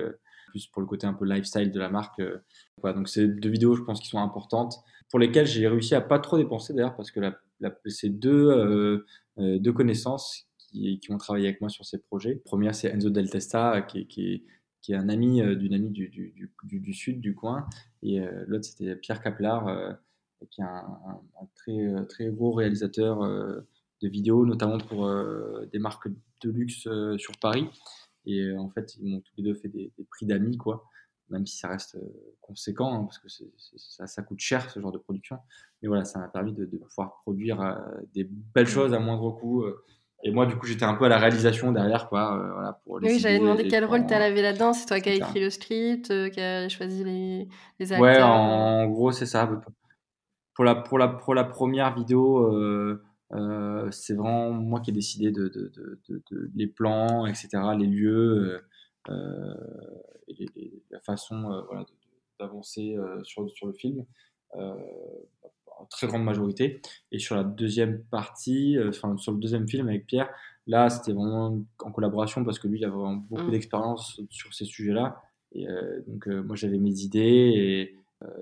plus 0.49 0.67
pour 0.67 0.81
le 0.81 0.87
côté 0.87 1.07
un 1.07 1.13
peu 1.13 1.25
lifestyle 1.25 1.71
de 1.71 1.79
la 1.79 1.89
marque 1.89 2.21
voilà, 2.81 2.95
donc 2.97 3.07
c'est 3.07 3.27
deux 3.27 3.49
vidéos 3.49 3.75
je 3.75 3.83
pense 3.83 3.99
qui 3.99 4.07
sont 4.07 4.19
importantes 4.19 4.83
pour 5.09 5.19
lesquels 5.19 5.45
j'ai 5.45 5.67
réussi 5.67 5.95
à 5.95 6.01
pas 6.01 6.19
trop 6.19 6.37
dépenser 6.37 6.73
d'ailleurs, 6.73 6.95
parce 6.95 7.11
que 7.11 7.19
la, 7.19 7.39
c'est 7.85 8.09
deux, 8.09 8.49
euh, 8.49 9.05
euh, 9.39 9.59
deux 9.59 9.73
connaissances 9.73 10.47
qui, 10.57 10.99
ont 11.09 11.17
travaillé 11.17 11.47
avec 11.47 11.61
moi 11.61 11.69
sur 11.69 11.85
ces 11.85 11.97
projets. 11.97 12.33
La 12.33 12.41
première, 12.45 12.75
c'est 12.75 12.89
Enzo 12.89 13.09
Del 13.09 13.29
Testa, 13.29 13.81
qui, 13.81 14.43
est 14.89 14.93
un 14.93 15.09
ami 15.09 15.41
euh, 15.41 15.55
d'une 15.55 15.73
amie 15.73 15.89
du, 15.89 16.93
sud 16.93 17.21
du 17.21 17.35
coin, 17.35 17.67
et 18.03 18.19
l'autre, 18.47 18.65
c'était 18.65 18.95
Pierre 18.95 19.21
Caplar, 19.21 19.97
qui 20.51 20.61
est 20.61 20.65
un, 20.65 20.99
un, 21.41 21.47
très, 21.55 22.05
très 22.07 22.29
gros 22.29 22.51
réalisateur 22.51 23.19
de 24.01 24.07
vidéos, 24.07 24.45
notamment 24.45 24.77
pour 24.77 25.09
des 25.71 25.79
marques 25.79 26.07
de 26.41 26.49
luxe 26.49 26.87
sur 27.17 27.37
Paris. 27.39 27.67
Et 28.25 28.55
en 28.55 28.69
fait, 28.69 28.95
ils 28.99 29.09
m'ont 29.09 29.21
tous 29.21 29.33
les 29.37 29.43
deux 29.43 29.55
fait 29.55 29.69
des, 29.69 29.91
des 29.97 30.03
prix 30.03 30.25
d'amis, 30.25 30.57
quoi 30.57 30.85
même 31.29 31.45
si 31.45 31.57
ça 31.57 31.67
reste 31.67 31.95
euh, 31.95 32.35
conséquent, 32.41 32.93
hein, 32.93 33.03
parce 33.03 33.19
que 33.19 33.27
ça, 33.77 34.07
ça, 34.07 34.21
coûte 34.23 34.39
cher 34.39 34.69
ce 34.69 34.79
genre 34.79 34.91
de 34.91 34.97
production. 34.97 35.37
Mais 35.81 35.87
voilà, 35.87 36.05
ça 36.05 36.19
m'a 36.19 36.27
permis 36.27 36.53
de, 36.53 36.65
pouvoir 36.65 37.19
produire 37.21 37.61
euh, 37.61 37.75
des 38.13 38.27
belles 38.53 38.67
choses 38.67 38.93
à 38.93 38.99
moindre 38.99 39.31
coût, 39.31 39.63
euh, 39.63 39.83
Et 40.23 40.31
moi, 40.31 40.45
du 40.45 40.55
coup, 40.55 40.65
j'étais 40.65 40.85
un 40.85 40.93
peu 40.93 41.05
à 41.05 41.09
la 41.09 41.17
réalisation 41.17 41.71
derrière, 41.71 42.07
quoi. 42.09 42.37
voilà, 42.53 42.79
pour 42.83 42.99
oui, 43.01 43.19
j'avais 43.19 43.39
demandé 43.39 43.67
quel 43.67 43.85
rôle 43.85 44.05
tu 44.07 44.13
avais 44.13 44.41
là-dedans. 44.41 44.73
C'est 44.73 44.85
toi 44.85 44.99
qui 44.99 45.09
as 45.09 45.15
écrit 45.15 45.41
le 45.41 45.49
script, 45.49 46.07
qui 46.31 46.39
as 46.39 46.69
choisi 46.69 47.03
les, 47.03 47.47
les 47.79 47.93
acteurs. 47.93 48.01
Ouais, 48.01 48.21
en, 48.21 48.87
gros, 48.87 49.11
c'est 49.11 49.27
ça. 49.27 49.49
Pour 50.55 50.65
la, 50.65 50.75
pour, 50.75 50.97
la, 50.97 51.07
pour 51.07 51.35
la 51.35 51.43
première 51.43 51.93
vidéo, 51.93 52.99
c'est 53.91 54.13
vraiment 54.13 54.51
moi 54.51 54.79
qui 54.79 54.91
ai 54.91 54.93
décidé 54.93 55.31
de, 55.31 55.47
de, 55.47 55.71
de, 56.09 56.23
de, 56.31 56.51
les 56.55 56.67
plans, 56.67 57.25
etc., 57.25 57.49
les 57.77 57.87
lieux, 57.87 58.61
et, 60.27 60.83
la 60.91 60.99
façon 61.01 61.63
voilà, 61.67 61.85
d'avancer 62.39 62.97
sur, 63.23 63.49
sur 63.49 63.67
le 63.67 63.73
film 63.73 64.05
en 65.79 65.85
très 65.85 66.07
grande 66.07 66.23
majorité. 66.23 66.81
Et 67.11 67.19
sur 67.19 67.35
la 67.35 67.43
deuxième 67.43 68.03
partie, 68.03 68.77
euh, 68.77 68.89
enfin 68.89 69.17
sur 69.17 69.31
le 69.31 69.39
deuxième 69.39 69.67
film 69.67 69.87
avec 69.87 70.05
Pierre, 70.07 70.29
là 70.65 70.89
c'était 70.89 71.13
vraiment 71.13 71.59
en 71.79 71.91
collaboration 71.91 72.43
parce 72.43 72.59
que 72.59 72.67
lui 72.67 72.79
il 72.79 72.85
a 72.85 72.89
vraiment 72.89 73.15
beaucoup 73.15 73.47
mm. 73.47 73.51
d'expérience 73.51 74.21
sur 74.29 74.53
ces 74.53 74.65
sujets-là. 74.65 75.21
Et 75.53 75.67
euh, 75.67 76.01
donc 76.07 76.27
euh, 76.27 76.41
moi 76.43 76.55
j'avais 76.55 76.77
mes 76.77 76.99
idées 77.01 77.19
et, 77.21 77.95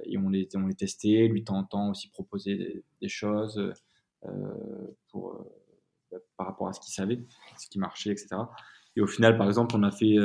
et, 0.06 0.18
on, 0.18 0.30
les, 0.30 0.48
on 0.56 0.68
les 0.68 0.74
testait, 0.74 1.28
lui 1.28 1.44
temps 1.44 1.90
aussi 1.90 2.10
proposer 2.10 2.84
des, 3.02 3.10
choses 3.10 3.74
pour, 5.12 5.46
bah, 6.12 6.18
par 6.38 6.48
rapport 6.48 6.68
à 6.68 6.74
ce 6.74 6.80
qu'il 6.80 6.94
savait, 6.94 7.26
ce 7.58 7.68
qui 7.70 7.80
marchait, 7.80 8.12
etc. 8.12 8.36
Et 8.96 9.02
au 9.02 9.08
final, 9.08 9.38
par 9.38 9.48
exemple, 9.48 9.76
on 9.76 9.84
a 9.84 9.92
fait 9.92 10.16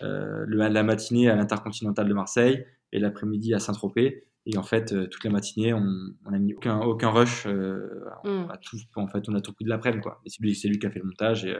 la 0.00 0.82
matinée 0.82 1.28
à 1.28 1.36
l'Intercontinental 1.36 2.08
de 2.08 2.14
Marseille 2.14 2.64
et 2.92 2.98
l'après-midi 2.98 3.54
à 3.54 3.58
Saint-Tropez. 3.58 4.24
Et 4.46 4.58
en 4.58 4.62
fait, 4.62 4.92
euh, 4.92 5.06
toute 5.06 5.22
la 5.24 5.30
matinée, 5.30 5.72
on 5.72 6.30
n'a 6.30 6.38
mis 6.38 6.54
aucun, 6.54 6.80
aucun 6.80 7.10
rush. 7.10 7.46
Euh, 7.46 8.04
on, 8.24 8.44
mm. 8.44 8.50
a 8.50 8.56
tout, 8.58 8.76
en 8.96 9.06
fait, 9.06 9.28
on 9.28 9.34
a 9.34 9.40
tout 9.40 9.52
pris 9.52 9.64
de 9.64 9.70
l'après-midi. 9.70 10.02
Quoi. 10.02 10.20
Et 10.24 10.30
c'est 10.30 10.42
lui, 10.42 10.58
lui, 10.64 10.78
qui 10.78 10.86
a 10.86 10.90
fait 10.90 10.98
le 10.98 11.04
montage 11.04 11.44
et, 11.44 11.56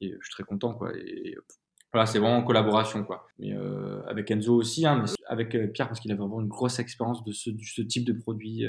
et, 0.00 0.10
je 0.10 0.24
suis 0.24 0.32
très 0.32 0.44
content. 0.44 0.74
Quoi. 0.74 0.96
Et, 0.96 1.36
voilà, 1.92 2.06
c'est 2.06 2.18
vraiment 2.18 2.38
en 2.38 2.42
collaboration. 2.42 3.04
Quoi. 3.04 3.26
Mais, 3.38 3.52
euh, 3.52 4.02
avec 4.06 4.30
Enzo 4.30 4.54
aussi, 4.56 4.86
hein, 4.86 5.02
mais 5.02 5.10
avec 5.28 5.50
Pierre, 5.72 5.88
parce 5.88 6.00
qu'il 6.00 6.12
a 6.12 6.16
vraiment 6.16 6.40
une 6.40 6.48
grosse 6.48 6.78
expérience 6.78 7.22
de 7.24 7.32
ce, 7.32 7.50
de 7.50 7.62
ce 7.62 7.82
type 7.82 8.04
de 8.04 8.14
produit, 8.14 8.64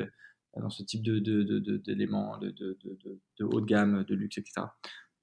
dans 0.60 0.70
ce 0.70 0.84
type 0.84 1.04
d'éléments 1.04 2.38
de, 2.38 2.50
de, 2.50 2.78
de, 2.84 2.98
de, 3.04 3.20
de, 3.40 3.46
haut 3.46 3.62
de 3.62 3.66
gamme, 3.66 4.04
de 4.04 4.16
luxe, 4.16 4.38
etc. 4.38 4.62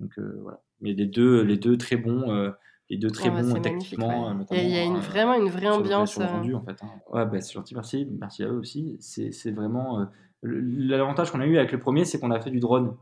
Donc 0.00 0.18
voilà. 0.18 0.60
Mais 0.80 0.92
les 0.92 1.06
deux, 1.06 1.42
les 1.42 1.56
deux 1.56 1.76
très 1.76 1.96
bons 1.96 2.52
et 2.92 2.98
de 2.98 3.08
très 3.08 3.30
bons 3.30 3.60
techniquement. 3.60 4.38
Il 4.50 4.68
y 4.68 4.78
a, 4.78 4.84
une, 4.84 4.98
vraiment 4.98 5.34
une 5.34 5.48
vraie 5.48 5.68
ambiance. 5.68 6.18
En 6.18 6.42
fait, 6.62 6.82
hein. 6.82 7.00
Ouais, 7.10 7.24
bah, 7.24 7.40
c'est 7.40 7.54
gentil, 7.54 7.74
merci. 7.74 8.06
Merci 8.20 8.42
à 8.44 8.48
eux 8.48 8.58
aussi. 8.58 8.96
C'est 9.00 9.50
vraiment. 9.50 10.00
Euh, 10.00 10.04
l'avantage 10.42 11.30
qu'on 11.30 11.40
a 11.40 11.46
eu 11.46 11.56
avec 11.56 11.72
le 11.72 11.80
premier, 11.80 12.04
c'est 12.04 12.20
qu'on 12.20 12.30
a 12.30 12.40
fait 12.40 12.50
du 12.50 12.60
drone. 12.60 12.96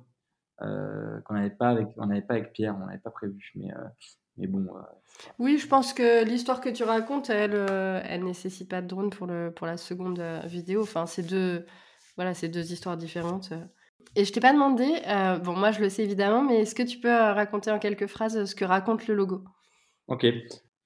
Euh, 0.62 1.20
qu'on 1.22 1.34
n'avait 1.34 1.50
pas, 1.50 1.70
avec, 1.70 1.88
on 1.96 2.06
pas 2.06 2.34
avec 2.34 2.52
Pierre, 2.52 2.76
on 2.80 2.86
n'avait 2.86 2.98
pas 2.98 3.10
prévu. 3.10 3.50
Mais, 3.56 3.72
euh, 3.72 3.84
mais 4.36 4.46
bon. 4.46 4.68
Oui, 5.38 5.58
je 5.58 5.66
pense 5.66 5.92
que 5.92 6.24
l'histoire 6.24 6.60
que 6.60 6.68
tu 6.68 6.84
racontes, 6.84 7.30
elle 7.30 7.54
elle 8.04 8.24
nécessite 8.24 8.68
pas 8.68 8.82
de 8.82 8.86
drone 8.86 9.10
pour, 9.10 9.26
le, 9.26 9.50
pour 9.50 9.66
la 9.66 9.76
seconde 9.76 10.22
vidéo. 10.44 10.82
Enfin, 10.82 11.06
c'est 11.06 11.22
deux, 11.26 11.64
voilà, 12.20 12.34
deux 12.34 12.72
histoires 12.72 12.96
différentes. 12.96 13.50
Et 14.14 14.24
je 14.24 14.32
t'ai 14.32 14.40
pas 14.40 14.52
demandé, 14.52 14.86
bon, 15.42 15.54
moi 15.56 15.70
je 15.70 15.80
le 15.80 15.88
sais 15.88 16.04
évidemment, 16.04 16.42
mais 16.42 16.60
est-ce 16.60 16.74
que 16.74 16.82
tu 16.82 16.98
peux 16.98 17.08
raconter 17.08 17.70
en 17.70 17.78
quelques 17.78 18.06
phrases 18.06 18.44
ce 18.44 18.54
que 18.54 18.64
raconte 18.64 19.06
le 19.06 19.14
logo? 19.14 19.44
Ok. 20.08 20.26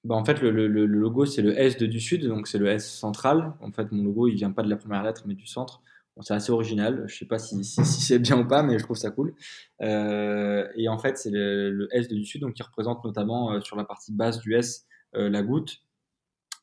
Bah, 0.05 0.13
en 0.13 0.23
fait, 0.23 0.39
le, 0.39 0.51
le, 0.51 0.85
logo, 0.85 1.25
c'est 1.25 1.41
le 1.41 1.59
S 1.59 1.77
de 1.77 1.87
du 1.87 1.99
Sud, 1.99 2.27
donc 2.27 2.47
c'est 2.47 2.59
le 2.59 2.67
S 2.67 2.87
central. 2.87 3.53
En 3.59 3.71
fait, 3.71 3.91
mon 3.91 4.03
logo, 4.03 4.27
il 4.27 4.35
vient 4.35 4.51
pas 4.51 4.61
de 4.61 4.69
la 4.69 4.77
première 4.77 5.01
lettre, 5.01 5.23
mais 5.25 5.33
du 5.33 5.47
centre. 5.47 5.81
c'est 6.21 6.35
assez 6.35 6.51
original. 6.51 7.05
Je 7.07 7.17
sais 7.17 7.25
pas 7.25 7.39
si, 7.39 7.63
si, 7.63 7.83
c'est 7.83 8.19
bien 8.19 8.39
ou 8.39 8.47
pas, 8.47 8.61
mais 8.61 8.77
je 8.77 8.83
trouve 8.83 8.97
ça 8.97 9.09
cool. 9.09 9.33
Euh, 9.81 10.67
et 10.75 10.87
en 10.89 10.99
fait, 10.99 11.17
c'est 11.17 11.31
le, 11.31 11.87
S 11.91 12.07
de 12.07 12.15
du 12.15 12.23
Sud, 12.23 12.41
donc 12.41 12.53
qui 12.53 12.61
représente 12.61 13.03
notamment 13.03 13.53
euh, 13.53 13.61
sur 13.61 13.75
la 13.75 13.83
partie 13.83 14.13
basse 14.13 14.39
du 14.39 14.53
S 14.53 14.85
euh, 15.15 15.27
la 15.27 15.41
goutte. 15.41 15.81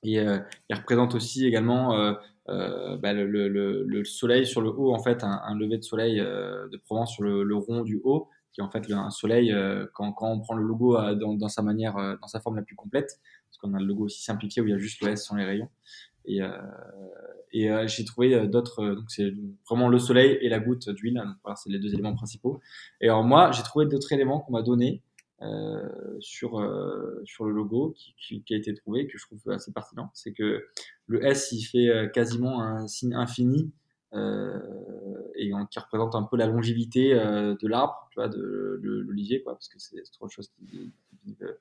Et 0.05 0.17
il 0.17 0.75
représente 0.75 1.15
aussi 1.15 1.47
également 1.47 2.17
bah, 2.47 3.13
le, 3.13 3.27
le, 3.27 4.05
soleil 4.05 4.47
sur 4.47 4.61
le 4.61 4.71
haut, 4.71 4.93
en 4.93 5.03
fait, 5.03 5.25
un, 5.25 5.41
un 5.45 5.57
lever 5.57 5.79
de 5.79 5.85
soleil 5.85 6.17
de 6.19 6.77
Provence 6.85 7.15
sur 7.15 7.23
le, 7.23 7.55
rond 7.57 7.83
du 7.83 8.01
haut 8.03 8.29
qui 8.53 8.61
est 8.61 8.65
en 8.65 8.71
fait 8.71 8.91
un 8.93 9.11
soleil 9.11 9.53
euh, 9.53 9.87
quand, 9.95 10.13
quand, 10.13 10.31
on 10.31 10.41
prend 10.41 10.55
le 10.55 10.63
logo 10.63 10.97
euh, 10.97 11.15
dans, 11.15 11.35
dans, 11.35 11.49
sa 11.49 11.63
manière, 11.63 11.97
euh, 11.97 12.17
dans 12.21 12.29
sa 12.29 12.41
forme 12.41 12.57
la 12.57 12.63
plus 12.63 12.77
complète, 12.77 13.19
parce 13.49 13.59
qu'on 13.59 13.75
a 13.75 13.81
le 13.81 13.87
logo 13.87 14.05
aussi 14.05 14.23
simplifié 14.23 14.63
où 14.63 14.67
il 14.67 14.71
y 14.71 14.75
a 14.75 14.79
juste 14.79 15.03
le 15.03 15.11
S 15.11 15.25
sans 15.25 15.37
les 15.37 15.45
rayons. 15.45 15.69
Et, 16.25 16.39
et 17.51 17.69
j'ai 17.89 18.05
trouvé 18.05 18.47
d'autres, 18.47 18.95
donc 18.95 19.11
c'est 19.11 19.35
vraiment 19.69 19.89
le 19.89 19.99
soleil 19.99 20.39
et 20.41 20.49
la 20.49 20.61
goutte 20.61 20.89
d'huile, 20.89 21.21
voilà, 21.43 21.57
c'est 21.57 21.69
les 21.69 21.81
deux 21.81 21.93
éléments 21.93 22.15
principaux. 22.15 22.61
Et 23.01 23.09
alors 23.09 23.25
moi, 23.25 23.51
j'ai 23.51 23.65
trouvé 23.65 23.87
d'autres 23.87 24.13
éléments 24.13 24.39
qu'on 24.39 24.53
m'a 24.53 24.63
donnés 24.63 25.03
euh, 25.03 25.12
sur, 26.21 26.51
sur 27.25 27.45
le 27.45 27.53
logo 27.53 27.95
qui, 27.97 28.15
qui, 28.17 28.43
qui, 28.45 28.55
a 28.55 28.57
été 28.57 28.75
trouvé, 28.75 29.07
que 29.07 29.19
je 29.19 29.27
trouve 29.27 29.41
assez 29.51 29.73
pertinent. 29.73 30.11
C'est 30.15 30.33
que 30.33 30.65
le 31.07 31.25
S, 31.25 31.53
il 31.53 31.63
fait 31.63 32.11
quasiment 32.13 32.63
un 32.63 32.87
signe 32.87 33.15
infini 33.15 33.73
euh, 34.15 34.59
et 35.37 35.51
qui 35.71 35.79
représente 35.79 36.15
un 36.15 36.25
peu 36.25 36.37
la 36.37 36.47
longévité 36.47 37.15
euh, 37.15 37.55
de 37.59 37.67
l'arbre, 37.67 38.09
tu 38.11 38.21
vois, 38.21 38.29
de, 38.29 38.79
l'olivier, 38.83 39.43
quoi, 39.43 39.55
parce 39.55 39.69
que 39.69 39.79
c'est 39.79 40.03
autre 40.21 40.33
chose 40.33 40.51
qui, 40.51 40.93
vit 41.25 41.37
euh, 41.41 41.53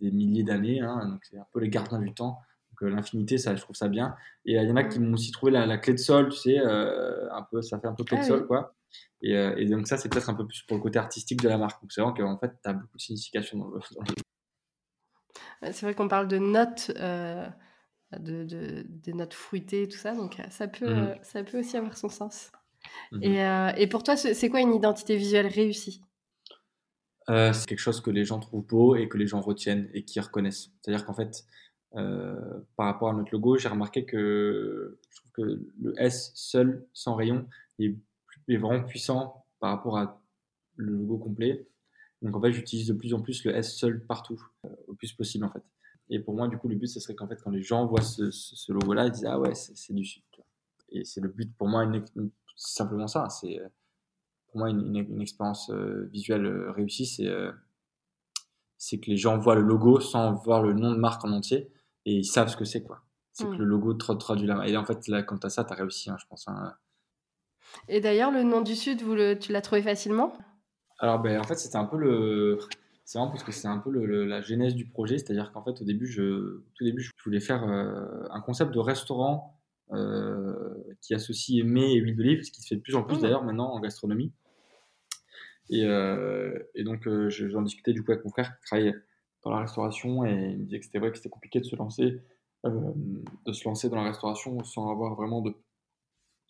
des 0.00 0.12
milliers 0.12 0.44
d'années, 0.44 0.80
hein, 0.80 1.08
donc 1.08 1.24
c'est 1.24 1.36
un 1.36 1.46
peu 1.52 1.58
les 1.58 1.68
gardiens 1.68 1.98
du 1.98 2.14
temps. 2.14 2.38
Donc 2.70 2.92
l'infinité, 2.92 3.38
ça, 3.38 3.56
je 3.56 3.60
trouve 3.60 3.74
ça 3.74 3.88
bien. 3.88 4.14
Et 4.44 4.52
il 4.52 4.68
y 4.68 4.70
en 4.70 4.76
a 4.76 4.84
qui 4.84 5.00
m'ont 5.00 5.14
aussi 5.14 5.32
trouvé 5.32 5.50
la, 5.50 5.78
clé 5.78 5.94
de 5.94 5.98
sol, 5.98 6.28
tu 6.28 6.38
sais, 6.38 6.58
un 6.58 7.46
peu, 7.50 7.60
ça 7.60 7.80
fait 7.80 7.88
un 7.88 7.94
peu 7.94 8.04
clé 8.04 8.18
de 8.18 8.22
ah 8.22 8.26
sol, 8.26 8.46
quoi. 8.46 8.76
Et, 9.22 9.32
et, 9.32 9.66
donc 9.66 9.86
ça, 9.88 9.96
c'est 9.96 10.08
peut-être 10.08 10.30
un 10.30 10.34
peu 10.34 10.46
plus 10.46 10.62
pour 10.62 10.76
le 10.76 10.82
côté 10.82 10.98
artistique 10.98 11.42
de 11.42 11.48
la 11.48 11.58
marque. 11.58 11.80
Donc 11.82 11.92
c'est 11.92 12.00
vrai 12.00 12.12
qu'en 12.16 12.38
fait, 12.38 12.52
tu 12.62 12.68
as 12.68 12.72
beaucoup 12.72 12.96
de 12.96 13.02
signification 13.02 13.58
dans 13.58 13.68
le. 13.68 13.80
C'est 15.72 15.82
vrai 15.82 15.94
qu'on 15.94 16.08
parle 16.08 16.28
de 16.28 16.38
notes 16.38 16.92
de, 18.16 18.44
de, 18.44 18.84
des 18.88 19.12
notes 19.12 19.34
fruitées 19.34 19.82
et 19.82 19.88
tout 19.88 19.98
ça. 19.98 20.14
Donc, 20.14 20.40
euh, 20.40 20.44
ça 20.50 20.68
peut, 20.68 20.86
mmh. 20.86 20.98
euh, 20.98 21.14
ça 21.22 21.42
peut 21.44 21.60
aussi 21.60 21.76
avoir 21.76 21.96
son 21.96 22.08
sens. 22.08 22.50
Mmh. 23.12 23.22
Et, 23.22 23.44
euh, 23.44 23.72
et, 23.76 23.86
pour 23.86 24.02
toi, 24.02 24.16
c'est 24.16 24.48
quoi 24.48 24.60
une 24.60 24.74
identité 24.74 25.16
visuelle 25.16 25.46
réussie? 25.46 26.02
C'est 27.26 27.66
quelque 27.66 27.78
chose 27.78 28.00
que 28.00 28.10
les 28.10 28.24
gens 28.24 28.38
trouvent 28.40 28.64
beau 28.64 28.96
et 28.96 29.06
que 29.06 29.18
les 29.18 29.26
gens 29.26 29.42
retiennent 29.42 29.90
et 29.92 30.02
qui 30.02 30.18
reconnaissent. 30.18 30.70
C'est-à-dire 30.80 31.04
qu'en 31.04 31.12
fait, 31.12 31.44
par 31.92 32.86
rapport 32.86 33.10
à 33.10 33.12
notre 33.12 33.30
logo, 33.32 33.58
j'ai 33.58 33.68
remarqué 33.68 34.06
que 34.06 34.98
je 35.10 35.20
trouve 35.20 35.32
que 35.32 35.42
le 35.78 35.92
S 35.98 36.32
seul, 36.34 36.86
sans 36.94 37.16
rayon, 37.16 37.46
est, 37.78 37.94
est 38.54 38.58
vraiment 38.58 38.84
puissant 38.84 39.44
par 39.60 39.70
rapport 39.70 39.98
à 39.98 40.20
le 40.76 40.92
logo 40.92 41.18
complet. 41.18 41.66
Donc 42.22 42.36
en 42.36 42.40
fait, 42.40 42.52
j'utilise 42.52 42.88
de 42.88 42.94
plus 42.94 43.14
en 43.14 43.20
plus 43.20 43.44
le 43.44 43.54
S 43.54 43.76
seul 43.76 44.04
partout, 44.04 44.42
au 44.86 44.94
plus 44.94 45.12
possible 45.12 45.44
en 45.44 45.50
fait. 45.50 45.62
Et 46.10 46.18
pour 46.20 46.34
moi, 46.34 46.48
du 46.48 46.56
coup, 46.56 46.68
le 46.68 46.76
but, 46.76 46.86
ce 46.86 47.00
serait 47.00 47.14
qu'en 47.14 47.28
fait, 47.28 47.40
quand 47.42 47.50
les 47.50 47.62
gens 47.62 47.86
voient 47.86 48.00
ce, 48.00 48.72
logo-là, 48.72 49.06
ils 49.06 49.12
disent 49.12 49.26
Ah 49.26 49.38
ouais, 49.38 49.54
c'est 49.54 49.92
du 49.92 50.04
Sud. 50.04 50.22
Et 50.90 51.04
c'est 51.04 51.20
le 51.20 51.28
but 51.28 51.54
pour 51.56 51.68
moi, 51.68 51.90
simplement 52.56 53.06
ça. 53.06 53.28
C'est 53.28 53.60
pour 54.48 54.58
moi 54.58 54.70
une, 54.70 55.20
expérience 55.20 55.70
euh, 55.70 56.08
visuelle 56.10 56.46
euh, 56.46 56.72
réussie, 56.72 57.06
c'est 57.06 57.28
euh, 57.28 57.52
c'est 58.78 58.98
que 58.98 59.10
les 59.10 59.16
gens 59.16 59.36
voient 59.38 59.56
le 59.56 59.62
logo 59.62 60.00
sans 60.00 60.34
voir 60.34 60.62
le 60.62 60.72
nom 60.72 60.92
de 60.92 60.96
marque 60.96 61.24
en 61.24 61.32
entier 61.32 61.70
et 62.04 62.14
ils 62.14 62.24
savent 62.24 62.48
ce 62.48 62.56
que 62.56 62.64
c'est. 62.64 62.82
quoi. 62.82 63.02
C'est 63.32 63.44
que 63.44 63.50
mm. 63.50 63.58
le 63.58 63.64
logo 63.64 63.94
traduit 63.94 64.46
la 64.46 64.66
Et 64.68 64.76
en 64.76 64.84
fait, 64.84 65.08
là, 65.08 65.22
quand 65.22 65.44
as 65.44 65.50
ça, 65.50 65.64
tu 65.64 65.72
as 65.72 65.76
réussi, 65.76 66.10
hein, 66.10 66.16
je 66.18 66.26
pense. 66.26 66.46
Hein. 66.48 66.74
Et 67.88 68.00
d'ailleurs, 68.00 68.30
le 68.30 68.42
nom 68.42 68.60
du 68.60 68.74
Sud, 68.74 69.02
vous 69.02 69.14
le, 69.14 69.38
tu 69.38 69.52
l'as 69.52 69.62
trouvé 69.62 69.82
facilement? 69.82 70.32
Alors, 70.98 71.20
ben, 71.20 71.40
en 71.40 71.44
fait, 71.44 71.56
c'était 71.56 71.76
un 71.76 71.84
peu 71.84 71.96
le 71.96 72.58
c'est 73.08 73.16
vraiment 73.16 73.30
parce 73.30 73.42
que 73.42 73.52
c'est 73.52 73.68
un 73.68 73.78
peu 73.78 73.90
la 73.90 74.42
genèse 74.42 74.74
du 74.74 74.84
projet, 74.84 75.16
c'est-à-dire 75.16 75.50
qu'en 75.50 75.64
fait 75.64 75.80
au 75.80 75.84
début, 75.84 76.06
je, 76.06 76.60
tout 76.74 76.84
début, 76.84 77.00
je 77.00 77.10
voulais 77.24 77.40
faire 77.40 77.64
euh, 77.64 78.28
un 78.30 78.42
concept 78.42 78.70
de 78.70 78.78
restaurant 78.80 79.58
euh, 79.92 80.74
qui 81.00 81.14
associe 81.14 81.64
mets 81.64 81.94
et 81.94 81.96
huile 81.96 82.16
d'olive, 82.16 82.42
ce 82.42 82.50
qui 82.50 82.60
se 82.60 82.68
fait 82.68 82.76
de 82.76 82.82
plus 82.82 82.96
en 82.96 83.04
plus 83.04 83.16
mmh. 83.16 83.22
d'ailleurs 83.22 83.44
maintenant 83.44 83.72
en 83.72 83.80
gastronomie. 83.80 84.34
Et, 85.70 85.86
euh, 85.86 86.58
et 86.74 86.84
donc 86.84 87.08
j'en 87.30 87.62
discutais 87.62 87.94
du 87.94 88.04
coup 88.04 88.12
avec 88.12 88.26
mon 88.26 88.30
frère 88.30 88.58
qui 88.58 88.66
travaille 88.66 88.94
dans 89.42 89.52
la 89.52 89.60
restauration 89.60 90.26
et 90.26 90.50
il 90.50 90.58
me 90.58 90.64
disait 90.64 90.80
que 90.80 90.84
c'était 90.84 90.98
vrai 90.98 91.10
que 91.10 91.16
c'était 91.16 91.30
compliqué 91.30 91.60
de 91.60 91.64
se 91.64 91.76
lancer, 91.76 92.20
de 92.64 93.52
se 93.54 93.64
lancer 93.66 93.88
dans 93.88 93.96
la 93.96 94.04
restauration 94.04 94.62
sans 94.64 94.90
avoir 94.90 95.14
vraiment 95.14 95.40
de, 95.40 95.54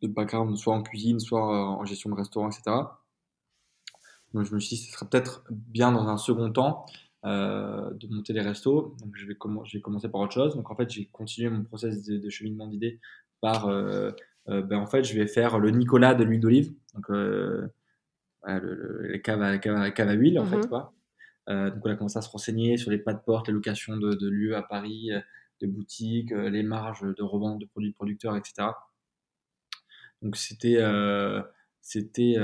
de 0.03 0.09
background, 0.09 0.57
soit 0.57 0.75
en 0.75 0.83
cuisine, 0.83 1.21
soit 1.21 1.43
en 1.43 1.85
gestion 1.85 2.11
de 2.11 2.15
restaurant, 2.15 2.49
etc. 2.49 2.77
Donc 4.35 4.45
je 4.45 4.55
me 4.55 4.61
suis 4.61 4.77
dit, 4.77 4.83
ce 4.83 4.93
serait 4.93 5.07
peut-être 5.09 5.45
bien 5.51 5.93
dans 5.93 6.09
un 6.09 6.19
second 6.19 6.51
temps 6.53 6.87
euh, 7.25 7.91
de 7.95 8.07
monter 8.09 8.33
les 8.33 8.41
restos. 8.41 8.95
Donc 9.01 9.11
je 9.15 9.27
vais, 9.27 9.37
je 9.65 9.79
vais 9.79 9.81
commencer 9.81 10.09
par 10.09 10.21
autre 10.21 10.33
chose. 10.33 10.55
Donc 10.55 10.71
en 10.71 10.77
fait, 10.77 10.91
j'ai 10.91 11.07
continué 11.07 11.51
mon 11.51 11.65
process 11.65 12.05
de, 12.05 12.29
cheminement 12.29 12.67
d'idées 12.67 13.01
par, 13.41 13.69
euh, 13.69 14.13
euh, 14.49 14.63
ben 14.63 14.79
en 14.79 14.87
fait, 14.87 15.05
je 15.05 15.19
vais 15.19 15.27
faire 15.27 15.59
le 15.59 15.71
Nicolas 15.71 16.15
de 16.15 16.25
l'huile 16.25 16.41
d'olive. 16.41 16.73
Donc 16.95 17.09
le, 17.09 17.71
les 18.47 19.21
caves 19.21 19.43
à, 19.43 19.59
cave 19.59 19.77
à, 19.77 20.13
huile, 20.13 20.39
en 20.39 20.47
fait, 20.47 20.59
mm-hmm. 20.59 20.69
quoi. 20.69 20.95
donc 21.49 21.85
on 21.85 21.91
a 21.91 21.97
commencé 21.97 22.19
à 22.19 22.23
se 22.23 22.31
renseigner 22.31 22.77
sur 22.77 22.91
les 22.91 22.99
pas 22.99 23.13
de 23.13 23.21
porte, 23.21 23.49
les 23.49 23.53
locations 23.53 23.97
de, 23.97 24.15
de 24.15 24.29
lieux 24.29 24.57
à 24.57 24.63
Paris, 24.63 25.11
de 25.61 25.67
boutiques, 25.67 26.31
les 26.31 26.63
marges 26.63 27.03
de 27.03 27.23
revente 27.23 27.59
de 27.59 27.67
produits 27.67 27.91
de 27.91 27.95
producteurs, 27.95 28.37
etc. 28.37 28.69
Donc 30.23 30.37
c'était 30.37 30.79
c'était 31.81 32.37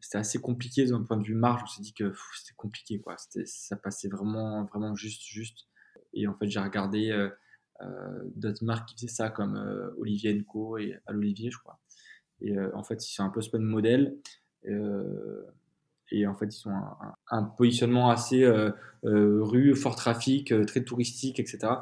c'était 0.00 0.18
assez 0.18 0.40
compliqué 0.40 0.84
d'un 0.86 1.02
point 1.02 1.16
de 1.16 1.24
vue 1.24 1.34
marge. 1.34 1.62
Me 1.62 1.66
suis 1.66 1.82
dit 1.82 1.94
que 1.94 2.12
c'était 2.36 2.54
compliqué, 2.56 3.00
quoi. 3.00 3.16
Ça 3.44 3.76
passait 3.76 4.08
vraiment, 4.08 4.64
vraiment 4.64 4.94
juste, 4.94 5.22
juste. 5.22 5.66
Et 6.12 6.26
en 6.26 6.34
fait, 6.34 6.48
j'ai 6.48 6.60
regardé 6.60 7.28
d'autres 8.36 8.64
marques 8.64 8.88
qui 8.88 8.94
faisaient 8.96 9.08
ça, 9.12 9.30
comme 9.30 9.56
Olivier 9.98 10.42
Co 10.44 10.78
et 10.78 10.98
à 11.06 11.12
l'Olivier, 11.12 11.50
je 11.50 11.58
crois. 11.58 11.78
Et 12.40 12.58
en 12.74 12.82
fait, 12.82 13.00
c'est 13.00 13.22
un 13.22 13.30
peu 13.30 13.40
ce 13.40 13.56
modèle. 13.56 14.18
et 14.64 16.26
en 16.26 16.34
fait, 16.34 16.46
ils 16.46 16.68
ont 16.68 16.72
un, 16.72 17.16
un 17.30 17.42
positionnement 17.44 18.10
assez 18.10 18.46
rue, 19.02 19.74
fort 19.74 19.96
trafic, 19.96 20.52
très 20.66 20.84
touristique, 20.84 21.40
etc. 21.40 21.72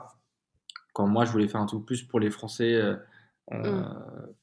Quand 0.92 1.06
moi, 1.06 1.24
je 1.24 1.32
voulais 1.32 1.48
faire 1.48 1.60
un 1.60 1.66
truc 1.66 1.84
plus 1.84 2.02
pour 2.02 2.20
les 2.20 2.30
Français 2.30 2.80
euh, 3.52 3.82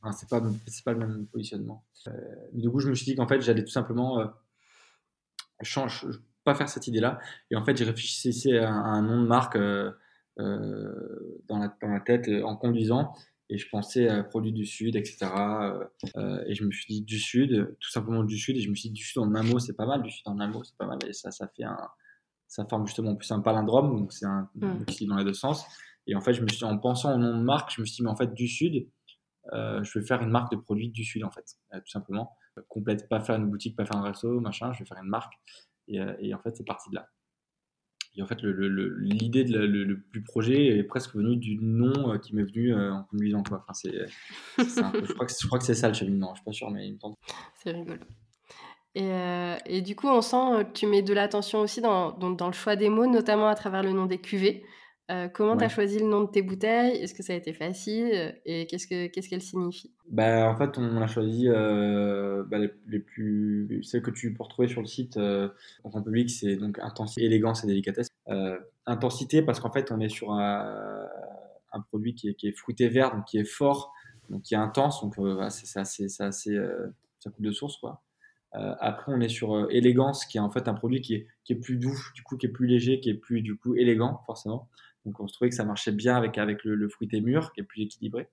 mm. 0.03 0.11
c'est 0.13 0.29
pas, 0.29 0.41
c'est 0.67 0.83
pas 0.83 0.93
le 0.93 0.99
même 0.99 1.27
positionnement. 1.27 1.85
Euh, 2.07 2.11
mais 2.53 2.61
du 2.61 2.69
coup, 2.69 2.79
je 2.79 2.89
me 2.89 2.95
suis 2.95 3.05
dit 3.05 3.15
qu'en 3.15 3.27
fait, 3.27 3.41
j'allais 3.41 3.63
tout 3.63 3.71
simplement 3.71 4.19
euh, 4.19 4.27
change, 5.61 6.05
pas 6.43 6.55
faire 6.55 6.69
cette 6.69 6.87
idée-là. 6.87 7.19
Et 7.51 7.55
en 7.55 7.63
fait, 7.63 7.77
j'ai 7.77 7.85
réfléchi 7.85 8.57
à, 8.57 8.69
un 8.69 9.01
nom 9.01 9.21
de 9.21 9.27
marque 9.27 9.57
dans, 9.57 9.93
la, 11.57 11.75
dans 11.81 11.89
la 11.89 11.99
tête 11.99 12.29
en 12.43 12.55
conduisant 12.55 13.13
et 13.49 13.57
je 13.57 13.69
pensais 13.69 14.07
à 14.07 14.23
produits 14.23 14.53
du 14.53 14.65
Sud, 14.65 14.95
etc. 14.95 15.29
et 16.47 16.55
je 16.55 16.63
me 16.63 16.71
suis 16.71 16.85
dit 16.87 17.01
du 17.01 17.19
Sud, 17.19 17.75
tout 17.79 17.91
simplement 17.91 18.23
du 18.23 18.37
Sud, 18.37 18.57
et 18.57 18.61
je 18.61 18.69
me 18.69 18.75
suis 18.75 18.89
dit 18.89 18.95
du 18.95 19.03
Sud 19.03 19.21
en 19.21 19.35
un 19.35 19.43
mot, 19.43 19.59
c'est 19.59 19.75
pas 19.75 19.85
mal, 19.85 20.01
du 20.01 20.09
Sud 20.09 20.23
en 20.25 20.39
un 20.39 20.47
mot, 20.47 20.63
c'est 20.63 20.77
pas 20.77 20.87
mal, 20.87 20.97
et 21.07 21.13
ça, 21.13 21.29
ça 21.29 21.47
fait 21.55 21.65
un, 21.65 21.77
ça 22.47 22.65
forme 22.69 22.87
justement 22.87 23.15
plus 23.15 23.31
un 23.31 23.41
palindrome, 23.41 23.99
donc 23.99 24.13
c'est 24.13 24.25
un 24.25 24.49
mm. 24.55 24.85
qui 24.85 25.05
dans 25.07 25.17
les 25.17 25.25
deux 25.25 25.33
sens. 25.33 25.65
Et 26.07 26.15
en 26.15 26.21
fait, 26.21 26.33
je 26.33 26.41
me 26.41 26.47
suis, 26.47 26.65
en 26.65 26.77
pensant 26.77 27.15
au 27.15 27.17
nom 27.17 27.37
de 27.37 27.43
marque, 27.43 27.73
je 27.73 27.81
me 27.81 27.85
suis 27.85 27.97
dit, 27.97 28.03
mais 28.03 28.09
en 28.09 28.15
fait, 28.15 28.33
du 28.33 28.47
Sud, 28.47 28.87
euh, 29.51 29.83
je 29.83 29.99
vais 29.99 30.05
faire 30.05 30.21
une 30.21 30.29
marque 30.29 30.51
de 30.51 30.57
produits 30.57 30.89
du 30.89 31.03
Sud, 31.03 31.23
en 31.23 31.31
fait, 31.31 31.57
euh, 31.73 31.79
tout 31.79 31.89
simplement. 31.89 32.35
Complète, 32.67 33.09
pas 33.09 33.19
faire 33.19 33.35
une 33.35 33.49
boutique, 33.49 33.75
pas 33.75 33.85
faire 33.85 33.97
un 33.97 34.03
resto, 34.03 34.39
machin, 34.39 34.71
je 34.73 34.79
vais 34.79 34.85
faire 34.85 35.01
une 35.01 35.09
marque. 35.09 35.33
Et, 35.87 35.99
euh, 35.99 36.35
en 36.35 36.39
fait, 36.39 36.55
c'est 36.55 36.65
parti 36.65 36.89
de 36.89 36.95
là. 36.95 37.07
Et 38.15 38.21
en 38.21 38.27
fait, 38.27 38.43
l'idée, 38.43 39.43
le, 39.43 39.65
le, 39.65 39.99
plus 39.99 40.21
projet 40.21 40.77
est 40.77 40.83
presque 40.83 41.15
venue 41.15 41.35
du 41.35 41.57
nom 41.57 42.19
qui 42.19 42.35
m'est 42.35 42.43
venu 42.43 42.71
en 42.75 43.03
conduisant. 43.05 43.41
Quoi. 43.41 43.63
Enfin, 43.63 43.73
c'est, 43.73 44.05
je, 44.59 45.13
crois 45.13 45.57
que, 45.57 45.65
c'est 45.65 45.73
ça 45.73 45.87
le 45.87 45.95
cheminement, 45.95 46.29
je 46.35 46.41
suis 46.41 46.45
pas 46.45 46.51
sûr, 46.51 46.69
mais 46.69 46.87
il 46.87 46.93
me 46.93 46.99
tente. 46.99 47.17
C'est 47.55 47.71
rigolo. 47.71 47.97
Et, 48.93 49.09
et, 49.65 49.81
du 49.81 49.95
coup, 49.95 50.07
on 50.09 50.21
sent 50.21 50.63
que 50.65 50.73
tu 50.73 50.85
mets 50.85 51.01
de 51.01 51.11
l'attention 51.11 51.61
aussi 51.61 51.81
dans, 51.81 52.11
dans, 52.11 52.29
dans, 52.29 52.45
le 52.45 52.53
choix 52.53 52.75
des 52.75 52.89
mots, 52.89 53.07
notamment 53.07 53.47
à 53.47 53.55
travers 53.55 53.81
le 53.81 53.93
nom 53.93 54.05
des 54.05 54.19
cuvées. 54.19 54.63
Euh, 55.11 55.27
comment 55.27 55.57
tu 55.57 55.65
as 55.65 55.69
choisi 55.69 55.99
le 55.99 56.07
nom 56.07 56.21
de 56.21 56.29
tes 56.29 56.41
bouteilles? 56.41 56.97
Est-ce 56.97 57.13
que 57.13 57.23
ça 57.23 57.33
a 57.33 57.35
été 57.35 57.53
facile? 57.53 58.35
Et 58.45 58.67
qu'est-ce 58.67 58.87
qu'elles 58.87 59.41
ce 59.41 59.49
signifient? 59.49 59.91
Bah, 60.09 60.49
En 60.49 60.55
fait, 60.55 60.77
on 60.77 61.01
a 61.01 61.07
choisi 61.07 61.49
euh, 61.49 62.43
bah, 62.47 62.57
les, 62.87 62.99
plus. 62.99 63.83
Celles 63.83 64.01
que 64.01 64.11
tu 64.11 64.33
peux 64.33 64.43
retrouver 64.43 64.69
sur 64.69 64.79
le 64.79 64.87
site 64.87 65.17
euh, 65.17 65.49
en 65.83 66.01
public, 66.01 66.29
c'est 66.29 66.55
donc 66.55 66.79
intensité, 66.79 67.25
élégance 67.25 67.63
et 67.63 67.67
délicatesse. 67.67 68.07
intensité, 68.85 69.41
parce 69.41 69.59
qu'en 69.59 69.71
fait, 69.71 69.91
on 69.91 69.99
est 69.99 70.09
sur 70.09 70.31
un, 70.31 71.09
produit 71.89 72.15
qui 72.15 72.29
est, 72.29 72.33
qui 72.35 72.47
est, 72.47 72.57
fruité 72.57 72.87
vert, 72.87 73.13
donc 73.13 73.25
qui 73.25 73.37
est 73.37 73.45
fort, 73.45 73.93
donc 74.29 74.43
qui 74.43 74.53
est 74.53 74.57
intense, 74.57 75.01
donc 75.01 75.15
c'est 75.49 75.79
assez, 75.79 76.05
assez 76.19 76.57
ça 77.19 77.29
coule 77.29 77.45
de 77.45 77.51
source. 77.51 77.75
quoi. 77.77 78.01
après, 78.53 79.11
on 79.13 79.19
est 79.19 79.27
sur 79.27 79.69
élégance, 79.69 80.25
qui 80.25 80.37
est 80.37 80.41
en 80.41 80.49
fait 80.49 80.69
un 80.69 80.75
produit 80.75 81.01
qui 81.01 81.15
est, 81.15 81.27
qui 81.43 81.51
est 81.51 81.57
plus 81.57 81.75
doux, 81.75 81.97
du 82.15 82.23
coup, 82.23 82.37
qui 82.37 82.45
est 82.45 82.49
plus 82.49 82.67
léger, 82.67 83.01
qui 83.01 83.09
est 83.09 83.15
plus 83.15 83.41
du 83.41 83.57
coup 83.57 83.75
élégant, 83.75 84.21
forcément. 84.25 84.69
Donc 85.05 85.19
on 85.19 85.27
se 85.27 85.33
trouvait 85.33 85.49
que 85.49 85.55
ça 85.55 85.65
marchait 85.65 85.91
bien 85.91 86.15
avec, 86.15 86.37
avec 86.37 86.63
le, 86.63 86.87
fruité 86.89 87.21
mûr, 87.21 87.51
qui 87.53 87.61
est 87.61 87.63
plus 87.63 87.83
équilibré. 87.83 88.29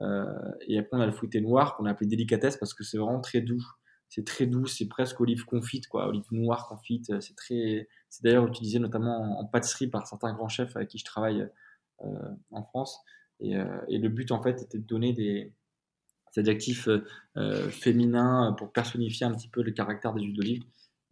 Euh, 0.00 0.24
et 0.66 0.78
après, 0.78 0.96
on 0.96 1.00
a 1.00 1.06
le 1.06 1.12
fruité 1.12 1.40
noir 1.40 1.76
qu'on 1.76 1.86
a 1.86 1.90
appelé 1.90 2.06
délicatesse 2.06 2.56
parce 2.56 2.74
que 2.74 2.84
c'est 2.84 2.98
vraiment 2.98 3.20
très 3.20 3.40
doux. 3.40 3.64
C'est 4.08 4.26
très 4.26 4.46
doux, 4.46 4.66
c'est 4.66 4.88
presque 4.88 5.20
olive 5.20 5.44
confite, 5.44 5.86
quoi, 5.86 6.08
olive 6.08 6.24
noire 6.32 6.68
confite. 6.68 7.20
C'est 7.20 7.36
très, 7.36 7.88
c'est 8.08 8.24
d'ailleurs 8.24 8.46
utilisé 8.46 8.78
notamment 8.78 9.38
en, 9.38 9.44
pâtisserie 9.46 9.86
par 9.86 10.06
certains 10.06 10.32
grands 10.32 10.48
chefs 10.48 10.74
avec 10.76 10.88
qui 10.88 10.98
je 10.98 11.04
travaille 11.04 11.48
euh, 12.04 12.28
en 12.50 12.62
France. 12.62 13.00
Et, 13.38 13.56
euh, 13.56 13.64
le 13.88 14.08
but, 14.08 14.32
en 14.32 14.42
fait, 14.42 14.62
était 14.62 14.78
de 14.78 14.86
donner 14.86 15.12
des, 15.12 15.52
adjectifs 16.36 16.88
féminins 17.70 18.54
pour 18.56 18.72
personnifier 18.72 19.26
un 19.26 19.32
petit 19.32 19.48
peu 19.48 19.64
le 19.64 19.72
caractère 19.72 20.12
des 20.12 20.22
huiles 20.22 20.36
d'olive. 20.36 20.62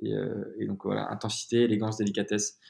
Et, 0.00 0.64
donc 0.66 0.84
voilà, 0.84 1.10
intensité, 1.10 1.62
élégance, 1.62 1.96
délicatesse, 1.96 2.60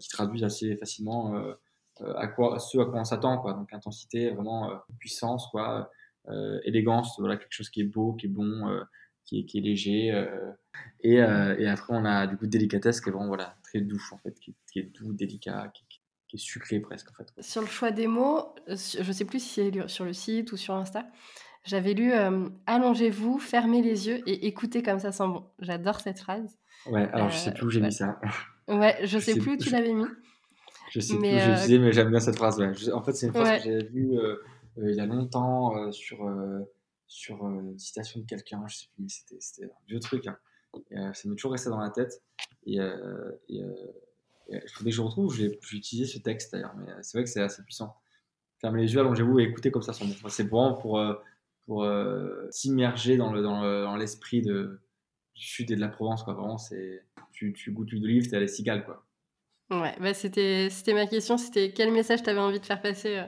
qui 0.00 0.08
traduisent 0.08 0.44
assez 0.44 0.76
facilement 0.76 1.34
euh, 1.36 1.54
à 2.00 2.26
quoi, 2.28 2.58
ce 2.58 2.78
à 2.78 2.84
quoi 2.84 3.00
on 3.00 3.04
s'attend, 3.04 3.38
quoi. 3.38 3.54
Donc 3.54 3.72
intensité, 3.72 4.30
vraiment 4.30 4.70
euh, 4.70 4.74
puissance, 4.98 5.48
quoi, 5.50 5.90
euh, 6.28 6.60
élégance, 6.64 7.18
voilà, 7.18 7.36
quelque 7.36 7.52
chose 7.52 7.70
qui 7.70 7.80
est 7.80 7.84
beau, 7.84 8.14
qui 8.14 8.26
est 8.26 8.30
bon, 8.30 8.80
qui 9.24 9.40
est, 9.40 9.44
qui, 9.44 9.58
est, 9.58 9.60
léger. 9.60 10.26
Et, 11.00 11.16
et, 11.16 11.66
après, 11.68 11.94
on 11.94 12.04
a 12.04 12.26
du 12.26 12.36
coup 12.36 12.46
délicatesse 12.46 13.00
qui 13.00 13.08
est 13.08 13.12
vraiment 13.12 13.28
voilà, 13.28 13.56
très 13.62 13.80
doux, 13.80 14.02
en 14.12 14.18
fait, 14.18 14.34
qui, 14.40 14.54
est 14.76 14.82
doux, 14.82 15.12
délicat, 15.12 15.72
qui, 15.74 15.84
est 16.34 16.38
sucré 16.38 16.80
presque, 16.80 17.10
en 17.10 17.14
fait. 17.14 17.30
Sur 17.42 17.60
le 17.60 17.66
choix 17.66 17.90
des 17.90 18.06
mots, 18.06 18.54
je 18.66 19.12
sais 19.12 19.24
plus 19.24 19.40
si 19.40 19.70
c'est 19.72 19.88
sur 19.88 20.04
le 20.04 20.14
site 20.14 20.52
ou 20.52 20.56
sur 20.56 20.74
Insta, 20.74 21.06
j'avais 21.64 21.94
lu 21.94 22.12
Allongez-vous, 22.66 23.38
fermez 23.38 23.82
les 23.82 24.08
yeux 24.08 24.22
et 24.26 24.46
écoutez 24.46 24.82
comme 24.82 24.98
ça 24.98 25.12
sent 25.12 25.26
bon. 25.26 25.44
J'adore 25.60 26.00
cette 26.00 26.18
phrase. 26.18 26.58
Ouais, 26.86 27.08
alors 27.12 27.30
je 27.30 27.36
sais 27.36 27.52
plus 27.52 27.66
où 27.66 27.70
j'ai 27.70 27.80
mis 27.80 27.92
ça. 27.92 28.18
Ouais, 28.66 28.98
je, 29.02 29.18
sais, 29.18 29.34
sais 29.34 29.38
plus 29.38 29.52
où 29.52 29.56
tu 29.56 29.70
l'avais 29.70 29.92
mis. 29.92 30.06
Je 30.92 31.00
sais 31.00 31.16
plus 31.16 31.28
où 31.28 31.38
je 31.38 31.50
euh, 31.50 31.54
disais, 31.54 31.78
mais 31.78 31.90
j'aime 31.90 32.10
bien 32.10 32.20
cette 32.20 32.36
phrase. 32.36 32.60
En 32.92 33.02
fait, 33.02 33.14
c'est 33.14 33.26
une 33.26 33.32
phrase 33.32 33.62
que 33.62 33.64
j'avais 33.64 33.84
vue 33.84 34.18
euh, 34.18 34.36
euh, 34.78 34.90
il 34.90 34.94
y 34.94 35.00
a 35.00 35.06
longtemps 35.06 35.90
sur, 35.90 36.30
sur 37.06 37.48
une 37.48 37.78
citation 37.78 38.20
de 38.20 38.26
quelqu'un, 38.26 38.62
je 38.68 38.76
sais 38.76 38.86
plus, 38.94 39.04
mais 39.04 39.38
c'était 39.40 39.64
un 39.64 39.86
vieux 39.88 40.00
truc. 40.00 40.26
Hein. 40.26 41.12
ça 41.14 41.28
m'est 41.28 41.34
toujours 41.34 41.52
resté 41.52 41.70
dans 41.70 41.80
la 41.80 41.88
tête. 41.88 42.22
Et, 42.66 42.78
et, 43.48 43.62
que 44.50 44.90
je 44.90 45.00
retrouve, 45.00 45.34
j'ai 45.34 45.58
utilisé 45.72 46.06
ce 46.06 46.18
texte 46.18 46.52
d'ailleurs, 46.52 46.74
mais 46.76 46.92
c'est 47.00 47.16
vrai 47.16 47.24
que 47.24 47.30
c'est 47.30 47.40
assez 47.40 47.62
puissant. 47.62 47.96
Fermez 48.60 48.82
les 48.82 48.92
yeux, 48.92 49.00
allongez-vous 49.00 49.40
et 49.40 49.44
écoutez 49.44 49.70
comme 49.70 49.82
ça. 49.82 49.94
C'est 49.94 50.42
vraiment 50.42 50.74
pour, 50.74 51.02
pour 51.64 51.86
s'immerger 52.50 53.16
dans 53.16 53.32
l'esprit 53.96 54.42
le, 54.42 54.52
dans 54.52 54.60
de, 54.60 54.80
du 55.34 55.42
sud 55.42 55.70
et 55.70 55.76
de 55.76 55.80
la 55.80 55.88
Provence. 55.88 56.22
Quoi. 56.22 56.34
Vraiment, 56.34 56.58
tu, 57.32 57.54
tu 57.54 57.72
goûtes 57.72 57.90
l'huile 57.92 58.02
d'olive, 58.02 58.28
t'es 58.28 58.36
à 58.36 58.40
la 58.40 58.46
cigale. 58.46 58.84
Quoi. 58.84 59.06
Ouais, 59.72 59.96
bah 59.98 60.12
c'était, 60.12 60.68
c'était 60.70 60.92
ma 60.92 61.06
question, 61.06 61.38
c'était 61.38 61.72
quel 61.72 61.92
message 61.92 62.22
tu 62.22 62.28
avais 62.28 62.40
envie 62.40 62.60
de 62.60 62.66
faire 62.66 62.82
passer 62.82 63.16
euh, 63.16 63.24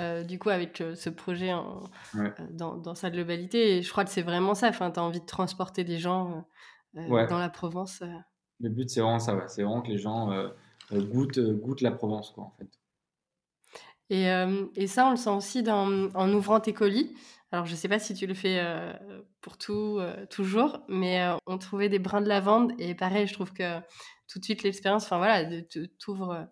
euh, 0.00 0.24
du 0.24 0.36
coup 0.36 0.50
avec 0.50 0.80
euh, 0.80 0.96
ce 0.96 1.10
projet 1.10 1.52
dans, 2.50 2.76
dans, 2.76 2.94
sa 2.96 3.08
globalité? 3.08 3.76
Et 3.76 3.82
je 3.82 3.90
crois 3.92 4.04
que 4.04 4.10
c'est 4.10 4.22
vraiment 4.22 4.54
ça, 4.54 4.68
enfin, 4.68 4.90
tu 4.90 4.98
as 4.98 5.02
envie 5.04 5.20
de 5.20 5.26
transporter 5.26 5.84
des 5.84 5.98
gens 5.98 6.44
dans 6.94 7.38
la 7.38 7.48
Provence. 7.48 8.02
Le 8.58 8.68
but, 8.68 8.90
c'est 8.90 9.00
vraiment 9.00 9.20
ça, 9.20 9.46
c'est 9.46 9.62
vraiment 9.62 9.82
que 9.82 9.90
les 9.90 9.98
gens 9.98 10.50
goûtent, 10.92 11.38
goûtent 11.38 11.82
la 11.82 11.92
Provence, 11.92 12.30
quoi, 12.30 12.44
en 12.44 12.54
fait. 12.58 12.68
Et, 14.10 14.26
et, 14.74 14.86
ça, 14.88 15.06
on 15.06 15.10
le 15.10 15.16
sent 15.16 15.30
aussi 15.30 15.62
dans, 15.62 16.10
en 16.14 16.32
ouvrant 16.32 16.58
tes 16.58 16.72
colis. 16.72 17.14
Alors, 17.52 17.64
je 17.66 17.72
ne 17.72 17.76
sais 17.76 17.88
pas 17.88 18.00
si 18.00 18.14
tu 18.14 18.26
le 18.26 18.34
fais 18.34 18.60
pour 19.40 19.56
tout, 19.56 20.00
toujours, 20.30 20.80
mais 20.88 21.28
on 21.46 21.58
trouvait 21.58 21.88
des 21.88 22.00
brins 22.00 22.22
de 22.22 22.28
lavande. 22.28 22.72
Et 22.78 22.94
pareil, 22.96 23.28
je 23.28 23.34
trouve 23.34 23.52
que 23.52 23.80
tout 24.28 24.38
de 24.38 24.44
suite 24.44 24.62
l'expérience, 24.62 25.04
enfin 25.04 25.18
voilà, 25.18 25.44
t'ouvres, 25.98 26.46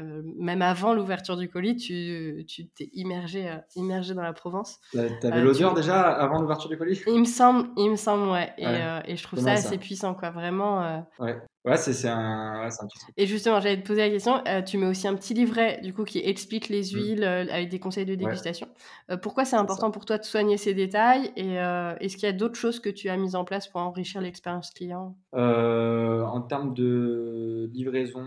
euh, 0.00 0.22
même 0.38 0.62
avant 0.62 0.92
l'ouverture 0.92 1.36
du 1.36 1.48
colis, 1.48 1.76
tu, 1.76 2.44
tu 2.46 2.68
t'es 2.68 2.90
immergé, 2.92 3.48
euh, 3.48 3.56
immergé 3.76 4.14
dans 4.14 4.22
la 4.22 4.32
Provence. 4.32 4.78
T'avais 4.92 5.38
euh, 5.38 5.42
l'odeur 5.42 5.74
déjà 5.74 6.02
avant 6.02 6.40
l'ouverture 6.40 6.68
du 6.68 6.76
colis? 6.76 7.02
Il 7.06 7.20
me 7.20 7.24
semble, 7.24 7.68
il 7.76 7.90
me 7.90 7.96
semble, 7.96 8.28
ouais. 8.30 8.52
Et, 8.58 9.12
et 9.12 9.16
je 9.16 9.22
trouve 9.22 9.40
ça 9.40 9.52
assez 9.52 9.78
puissant, 9.78 10.14
quoi, 10.14 10.30
vraiment. 10.30 11.06
Ouais. 11.18 11.38
Ouais, 11.66 11.76
c'est 11.76 12.06
un, 12.06 12.60
ouais, 12.60 12.68
un 12.80 12.86
petit 12.86 12.98
truc. 13.00 13.12
Et 13.16 13.26
justement, 13.26 13.60
j'allais 13.60 13.82
te 13.82 13.84
poser 13.84 14.02
la 14.02 14.10
question, 14.10 14.40
euh, 14.46 14.62
tu 14.62 14.78
mets 14.78 14.86
aussi 14.86 15.08
un 15.08 15.16
petit 15.16 15.34
livret 15.34 15.80
du 15.82 15.92
coup 15.92 16.04
qui 16.04 16.20
explique 16.20 16.68
les 16.68 16.82
mmh. 16.82 16.96
huiles 16.96 17.24
euh, 17.24 17.44
avec 17.50 17.70
des 17.70 17.80
conseils 17.80 18.06
de 18.06 18.14
dégustation. 18.14 18.68
Euh, 19.10 19.16
pourquoi 19.16 19.44
c'est 19.44 19.56
important 19.56 19.90
pour 19.90 20.04
toi 20.04 20.16
de 20.18 20.24
soigner 20.24 20.58
ces 20.58 20.74
détails 20.74 21.32
et 21.34 21.56
est-ce 21.56 22.16
qu'il 22.16 22.26
y 22.26 22.30
a 22.30 22.32
d'autres 22.32 22.54
choses 22.54 22.78
que 22.78 22.88
tu 22.88 23.08
as 23.08 23.16
mises 23.16 23.34
en 23.34 23.44
place 23.44 23.66
pour 23.66 23.80
enrichir 23.80 24.20
l'expérience 24.20 24.70
client? 24.70 25.16
En 25.32 26.40
termes 26.42 26.72
de 26.72 27.68
livraison 27.72 28.24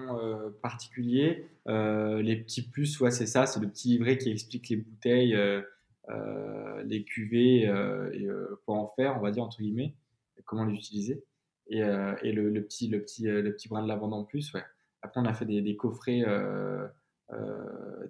particulier, 0.61 1.47
les 1.65 2.35
petits 2.35 2.67
plus, 2.69 2.99
ouais, 2.99 3.11
c'est 3.11 3.25
ça, 3.25 3.45
c'est 3.45 3.61
le 3.61 3.69
petit 3.69 3.89
livret 3.89 4.17
qui 4.17 4.31
explique 4.31 4.67
les 4.67 4.75
bouteilles, 4.75 5.37
les 6.85 7.03
cuvées 7.05 7.63
et 7.63 8.27
quoi 8.65 8.75
en 8.75 8.87
faire, 8.97 9.15
on 9.17 9.21
va 9.21 9.31
dire 9.31 9.43
entre 9.43 9.61
guillemets, 9.61 9.95
et 10.37 10.41
comment 10.43 10.65
les 10.65 10.75
utiliser 10.75 11.23
et, 11.70 11.84
euh, 11.84 12.15
le, 12.24 12.61
petit, 12.61 12.88
le, 12.88 13.01
petit, 13.01 13.28
euh, 13.28 13.41
le 13.41 13.53
petit 13.53 13.70
brin 13.70 13.84
de 13.84 13.88
lavande 13.88 14.13
en 14.13 14.24
plus. 14.24 14.53
Après, 15.01 15.22
on 15.22 15.26
a 15.26 15.34
fait 15.34 15.45
des, 15.45 15.76
coffrets, 15.78 16.24
euh, 16.26 16.88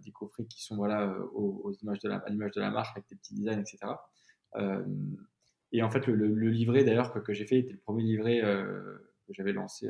des 0.03 0.11
coffrets 0.11 0.45
qui 0.45 0.63
sont 0.63 0.75
voilà, 0.75 1.13
aux, 1.33 1.71
images 1.83 1.99
de 1.99 2.09
à 2.09 2.23
l'image 2.29 2.51
de 2.51 2.61
la 2.61 2.71
marque 2.71 2.97
avec 2.97 3.09
des 3.09 3.15
petits 3.15 3.35
designs, 3.35 3.59
etc. 3.59 3.77
et 5.71 5.83
en 5.83 5.89
fait, 5.91 6.07
le, 6.07 6.49
livret 6.49 6.83
d'ailleurs 6.83 7.11
que, 7.11 7.33
j'ai 7.33 7.45
fait 7.45 7.59
était 7.59 7.73
le 7.73 7.79
premier 7.79 8.03
livret 8.03 8.41
que 8.41 9.33
j'avais 9.33 9.53
lancé 9.53 9.87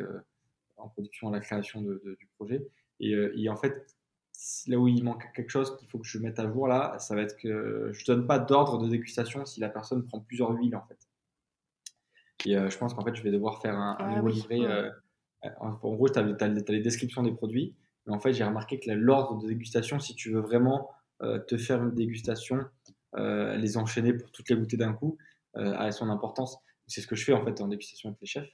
en 0.76 0.90
production 0.90 1.30
à 1.30 1.32
la 1.32 1.40
création 1.40 1.82
du 1.82 2.28
projet. 2.36 2.68
Et, 3.00 3.12
et, 3.12 3.48
en 3.48 3.56
fait, 3.56 3.96
là 4.68 4.78
où 4.78 4.90
il 4.90 5.02
manque 5.06 5.32
quelque 5.34 5.52
chose 5.52 5.78
qu'il 5.78 5.88
faut 5.88 6.00
que 6.00 6.08
je 6.08 6.18
mette 6.18 6.40
à 6.40 6.52
jour 6.52 6.68
là, 6.68 7.00
ça 7.00 7.16
va 7.16 7.22
être 7.22 7.38
que 7.38 7.92
je 7.94 8.06
donne 8.06 8.28
pas 8.28 8.40
d'ordre 8.40 8.78
de 8.78 8.90
dégustation 8.90 9.46
si 9.46 9.62
la 9.62 9.70
personne 9.70 10.06
prend 10.06 10.20
plusieurs 10.20 10.52
huiles 10.52 10.76
en 10.76 10.86
fait. 10.86 11.09
Et 12.46 12.54
je 12.54 12.78
pense 12.78 12.94
qu'en 12.94 13.04
fait, 13.04 13.16
je 13.16 13.24
vais 13.24 13.32
devoir 13.32 13.62
faire 13.62 13.76
un, 13.76 13.96
Ah 14.00 14.10
nouveau 14.16 14.28
oui, 14.28 14.34
livret. 14.34 14.60
ouais. 14.60 14.92
en 15.60 15.70
en 15.72 15.96
gros, 15.96 16.10
tu 16.10 16.20
as, 16.20 16.48
les 16.48 16.80
descriptions 16.82 17.24
des 17.24 17.34
produits. 17.34 17.76
Mais 18.06 18.14
en 18.14 18.20
fait, 18.20 18.34
j'ai 18.34 18.44
remarqué 18.44 18.80
que 18.80 18.90
l'ordre 18.92 19.42
de 19.42 19.48
dégustation, 19.48 20.00
si 20.00 20.16
tu 20.16 20.32
veux 20.32 20.40
vraiment 20.40 20.90
euh, 21.22 21.38
te 21.40 21.58
faire 21.58 21.84
une 21.84 21.94
dégustation, 21.94 22.60
euh, 23.16 23.56
les 23.58 23.78
enchaîner 23.78 24.14
pour 24.14 24.32
toutes 24.32 24.50
les 24.50 24.56
goûter 24.56 24.78
d'un 24.78 24.94
coup, 24.94 25.18
euh, 25.58 25.74
a 25.76 25.92
son 25.92 26.10
importance. 26.10 26.58
C'est 26.88 27.02
ce 27.02 27.08
que 27.08 27.16
je 27.16 27.24
fais 27.26 27.34
en 27.34 27.44
fait 27.44 27.60
en 27.62 27.68
dégustation 27.68 28.10
avec 28.10 28.22
les 28.22 28.28
chefs. 28.28 28.50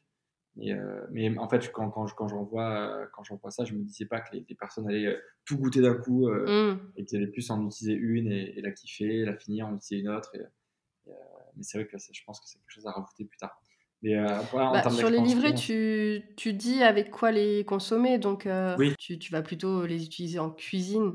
Et, 0.57 0.73
euh, 0.73 1.05
mais 1.11 1.37
en 1.37 1.47
fait, 1.49 1.69
quand, 1.71 1.89
quand, 1.91 2.05
quand 2.15 2.27
j'envoie 2.29 2.71
euh, 3.01 3.05
quand 3.13 3.23
ça, 3.51 3.65
je 3.65 3.73
me 3.73 3.83
disais 3.83 4.05
pas 4.05 4.21
que 4.21 4.35
les, 4.35 4.45
les 4.47 4.55
personnes 4.55 4.87
allaient 4.87 5.05
euh, 5.07 5.19
tout 5.45 5.57
goûter 5.57 5.81
d'un 5.81 5.95
coup 5.95 6.27
euh, 6.29 6.73
Mm. 6.75 6.79
et 6.95 7.05
qu'ils 7.05 7.17
allaient 7.17 7.27
plus 7.27 7.49
en 7.51 7.65
utiliser 7.67 7.93
une 7.97 8.31
et, 8.31 8.57
et 8.57 8.61
la 8.61 8.71
kiffer, 8.71 9.25
la 9.25 9.35
finir, 9.35 9.67
en 9.67 9.75
utiliser 9.75 10.01
une 10.03 10.09
autre. 10.09 10.33
Et, 10.35 10.39
et, 10.39 11.11
euh, 11.11 11.13
mais 11.57 11.63
c'est 11.63 11.77
vrai 11.77 11.87
que 11.87 11.97
ça- 11.97 12.11
je 12.13 12.23
pense 12.25 12.39
que 12.39 12.47
c'est 12.47 12.57
quelque 12.57 12.71
chose 12.71 12.87
à 12.87 12.91
rajouter 12.91 13.25
plus 13.25 13.37
tard. 13.37 13.61
Euh, 14.03 14.39
en 14.53 14.71
Bah, 14.71 14.89
sur 14.89 15.09
les 15.09 15.19
livrets, 15.19 15.53
tu, 15.53 16.23
tu 16.37 16.53
dis 16.53 16.83
avec 16.83 17.09
quoi 17.11 17.31
les 17.31 17.65
consommer, 17.65 18.17
donc 18.19 18.45
euh, 18.45 18.75
Oui, 18.77 18.93
tu, 18.99 19.17
tu 19.17 19.31
vas 19.31 19.41
plutôt 19.41 19.85
les 19.85 20.03
utiliser 20.03 20.39
en 20.39 20.51
cuisine, 20.51 21.13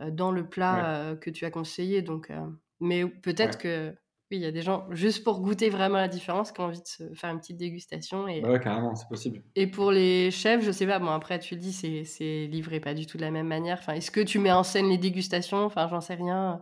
euh, 0.00 0.10
dans 0.10 0.32
le 0.32 0.48
plat 0.48 1.16
que 1.20 1.30
tu 1.30 1.44
as 1.44 1.50
conseillé. 1.50 2.02
Donc, 2.02 2.30
mais 2.80 3.06
peut-être 3.06 3.56
ouais. 3.56 3.62
que 3.62 3.94
oui, 4.32 4.38
il 4.38 4.42
y 4.42 4.46
a 4.46 4.50
des 4.50 4.62
gens, 4.62 4.88
juste 4.90 5.22
pour 5.22 5.40
goûter 5.40 5.70
vraiment 5.70 5.98
la 5.98 6.08
différence, 6.08 6.50
qui 6.50 6.60
ont 6.60 6.64
envie 6.64 6.80
de 6.82 6.86
se 6.86 7.14
faire 7.14 7.30
une 7.30 7.38
petite 7.38 7.56
dégustation. 7.58 8.26
Et, 8.26 8.40
Bah 8.40 8.50
ouais, 8.50 8.60
carrément, 8.60 8.94
c'est 8.96 9.08
possible. 9.08 9.42
et 9.54 9.68
pour 9.68 9.92
les 9.92 10.30
chefs, 10.32 10.64
je 10.64 10.72
sais 10.72 10.86
pas, 10.86 10.98
bon 10.98 11.06
après 11.06 11.38
tu 11.38 11.54
le 11.54 11.60
dis, 11.60 11.72
c'est, 11.72 12.04
c'est 12.04 12.46
livré 12.46 12.80
pas 12.80 12.92
du 12.92 13.06
tout 13.06 13.16
de 13.18 13.22
la 13.22 13.30
même 13.30 13.46
manière. 13.46 13.78
Enfin, 13.78 13.94
est-ce 13.94 14.10
que 14.10 14.20
tu 14.20 14.38
mets 14.40 14.52
en 14.52 14.64
scène 14.64 14.88
les 14.88 14.98
dégustations? 14.98 15.64
Enfin, 15.64 15.86
j'en 15.88 16.00
sais 16.00 16.14
rien. 16.16 16.60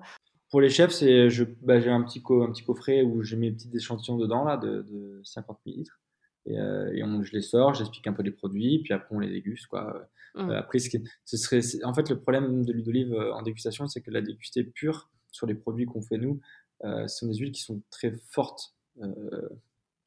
Pour 0.55 0.61
les 0.61 0.71
chefs, 0.71 0.93
c'est, 0.93 1.31
je, 1.31 1.43
bah, 1.63 1.81
j'ai 1.81 1.91
un 1.91 2.01
petit, 2.05 2.23
co- 2.23 2.45
un 2.45 2.53
petit 2.53 2.63
coffret 2.63 3.03
où 3.03 3.25
j'ai 3.25 3.35
mes 3.35 3.51
petits 3.51 3.69
échantillons 3.75 4.17
dedans, 4.17 4.45
là, 4.45 4.57
de, 4.57 4.83
de 4.83 5.21
50 5.25 5.59
millilitres. 5.67 6.01
Et, 6.47 6.61
euh, 6.61 6.93
et 6.95 7.03
on- 7.03 7.25
je 7.25 7.33
les 7.33 7.43
sors, 7.43 7.75
j'explique 7.75 8.07
un 8.07 8.13
peu 8.13 8.23
les 8.23 8.31
produits, 8.31 8.81
puis 8.85 8.93
après 8.95 9.17
on 9.17 9.19
les 9.19 9.31
déguste, 9.31 9.67
quoi. 9.67 10.09
Mm. 10.37 10.51
Euh, 10.51 10.57
après, 10.61 10.79
ce, 10.79 10.91
qui- 10.91 11.03
ce 11.25 11.37
serait, 11.37 11.59
en 11.83 11.93
fait, 11.93 12.09
le 12.09 12.21
problème 12.21 12.65
de 12.65 12.73
l'huile 12.73 12.85
d'olive 12.85 13.15
euh, 13.15 13.35
en 13.35 13.43
dégustation, 13.43 13.89
c'est 13.89 14.01
que 14.01 14.13
la 14.13 14.21
dégustée 14.23 14.63
pure 14.63 15.11
sur 15.33 15.49
les 15.49 15.55
produits 15.57 15.87
qu'on 15.87 16.03
fait 16.03 16.19
nous, 16.19 16.41
euh, 16.85 17.09
ce 17.09 17.19
sont 17.19 17.27
des 17.27 17.35
huiles 17.35 17.51
qui 17.51 17.63
sont 17.63 17.83
très 17.91 18.13
fortes 18.31 18.77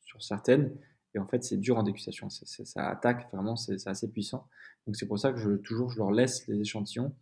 sur 0.05 0.23
certaines. 0.23 0.73
Et 1.13 1.19
en 1.19 1.27
fait, 1.27 1.43
c'est 1.43 1.57
dur 1.57 1.77
en 1.77 1.83
dégustation. 1.83 2.29
C'est- 2.29 2.47
c'est- 2.47 2.63
ça 2.63 2.87
attaque 2.87 3.29
vraiment, 3.33 3.57
c'est 3.57 3.77
c'est 3.79 3.89
assez 3.89 4.09
puissant. 4.09 4.47
Donc 4.85 4.95
c'est 4.95 5.07
pour 5.07 5.19
ça 5.19 5.33
que 5.33 5.39
je, 5.39 5.57
toujours, 5.57 5.89
je 5.89 5.97
leur 5.97 6.11
laisse 6.11 6.47
les 6.47 6.61
échantillons 6.61 7.13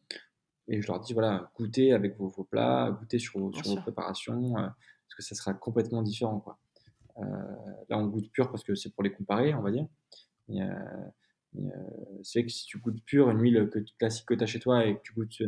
et 0.67 0.81
je 0.81 0.87
leur 0.87 0.99
dis 0.99 1.13
voilà, 1.13 1.51
goûtez 1.55 1.93
avec 1.93 2.17
vos, 2.17 2.27
vos 2.27 2.43
plats, 2.43 2.91
goûtez 2.99 3.19
sur, 3.19 3.39
vos- 3.39 3.53
sur 3.53 3.81
préparations, 3.81 4.57
euh, 4.57 4.61
parce 4.61 5.15
que 5.17 5.21
ça 5.23 5.35
sera 5.35 5.53
complètement 5.53 6.01
différent. 6.01 6.39
Quoi. 6.39 6.57
Euh, 7.17 7.23
là, 7.89 7.97
on 7.97 8.07
goûte 8.07 8.31
pur 8.31 8.49
parce 8.49 8.63
que 8.63 8.75
c'est 8.75 8.93
pour 8.93 9.03
les 9.03 9.11
comparer, 9.13 9.53
on 9.53 9.61
va 9.61 9.71
dire. 9.71 9.87
Mais, 10.47 10.61
euh, 10.61 10.73
mais, 11.53 11.71
c'est 12.23 12.39
vrai 12.39 12.47
que 12.47 12.51
si 12.51 12.65
tu 12.65 12.79
goûtes 12.79 13.03
pur 13.05 13.29
une 13.29 13.39
huile 13.41 13.69
que, 13.71 13.79
classique 13.97 14.25
que 14.25 14.33
tu 14.33 14.43
as 14.43 14.47
chez 14.47 14.59
toi 14.59 14.85
et 14.85 14.95
que 14.97 15.01
tu 15.03 15.13
goûtes 15.13 15.41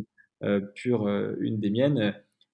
pur 0.76 1.08
une 1.40 1.60
des 1.60 1.70
miennes, 1.70 2.14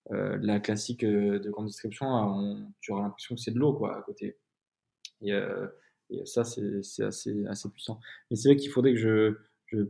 la 0.10 0.60
classique 0.60 1.06
de 1.06 1.50
grande 1.50 1.68
description, 1.68 2.08
on- 2.08 2.72
tu 2.82 2.92
auras 2.92 3.04
l'impression 3.04 3.36
que 3.36 3.42
c'est 3.42 3.52
de 3.52 3.60
l'eau 3.60 3.74
quoi, 3.74 3.98
à 3.98 4.02
côté. 4.02 4.38
Et, 5.22 5.32
et 6.10 6.26
ça, 6.26 6.44
c'est 6.44 6.82
c'est 6.82 7.04
assez, 7.04 7.46
assez 7.46 7.70
puissant. 7.70 8.00
Mais 8.30 8.36
c'est 8.38 8.50
vrai 8.50 8.56
qu'il 8.56 8.72
faudrait 8.72 8.94
que 8.94 9.00
je, 9.00 9.38
je 9.68 9.84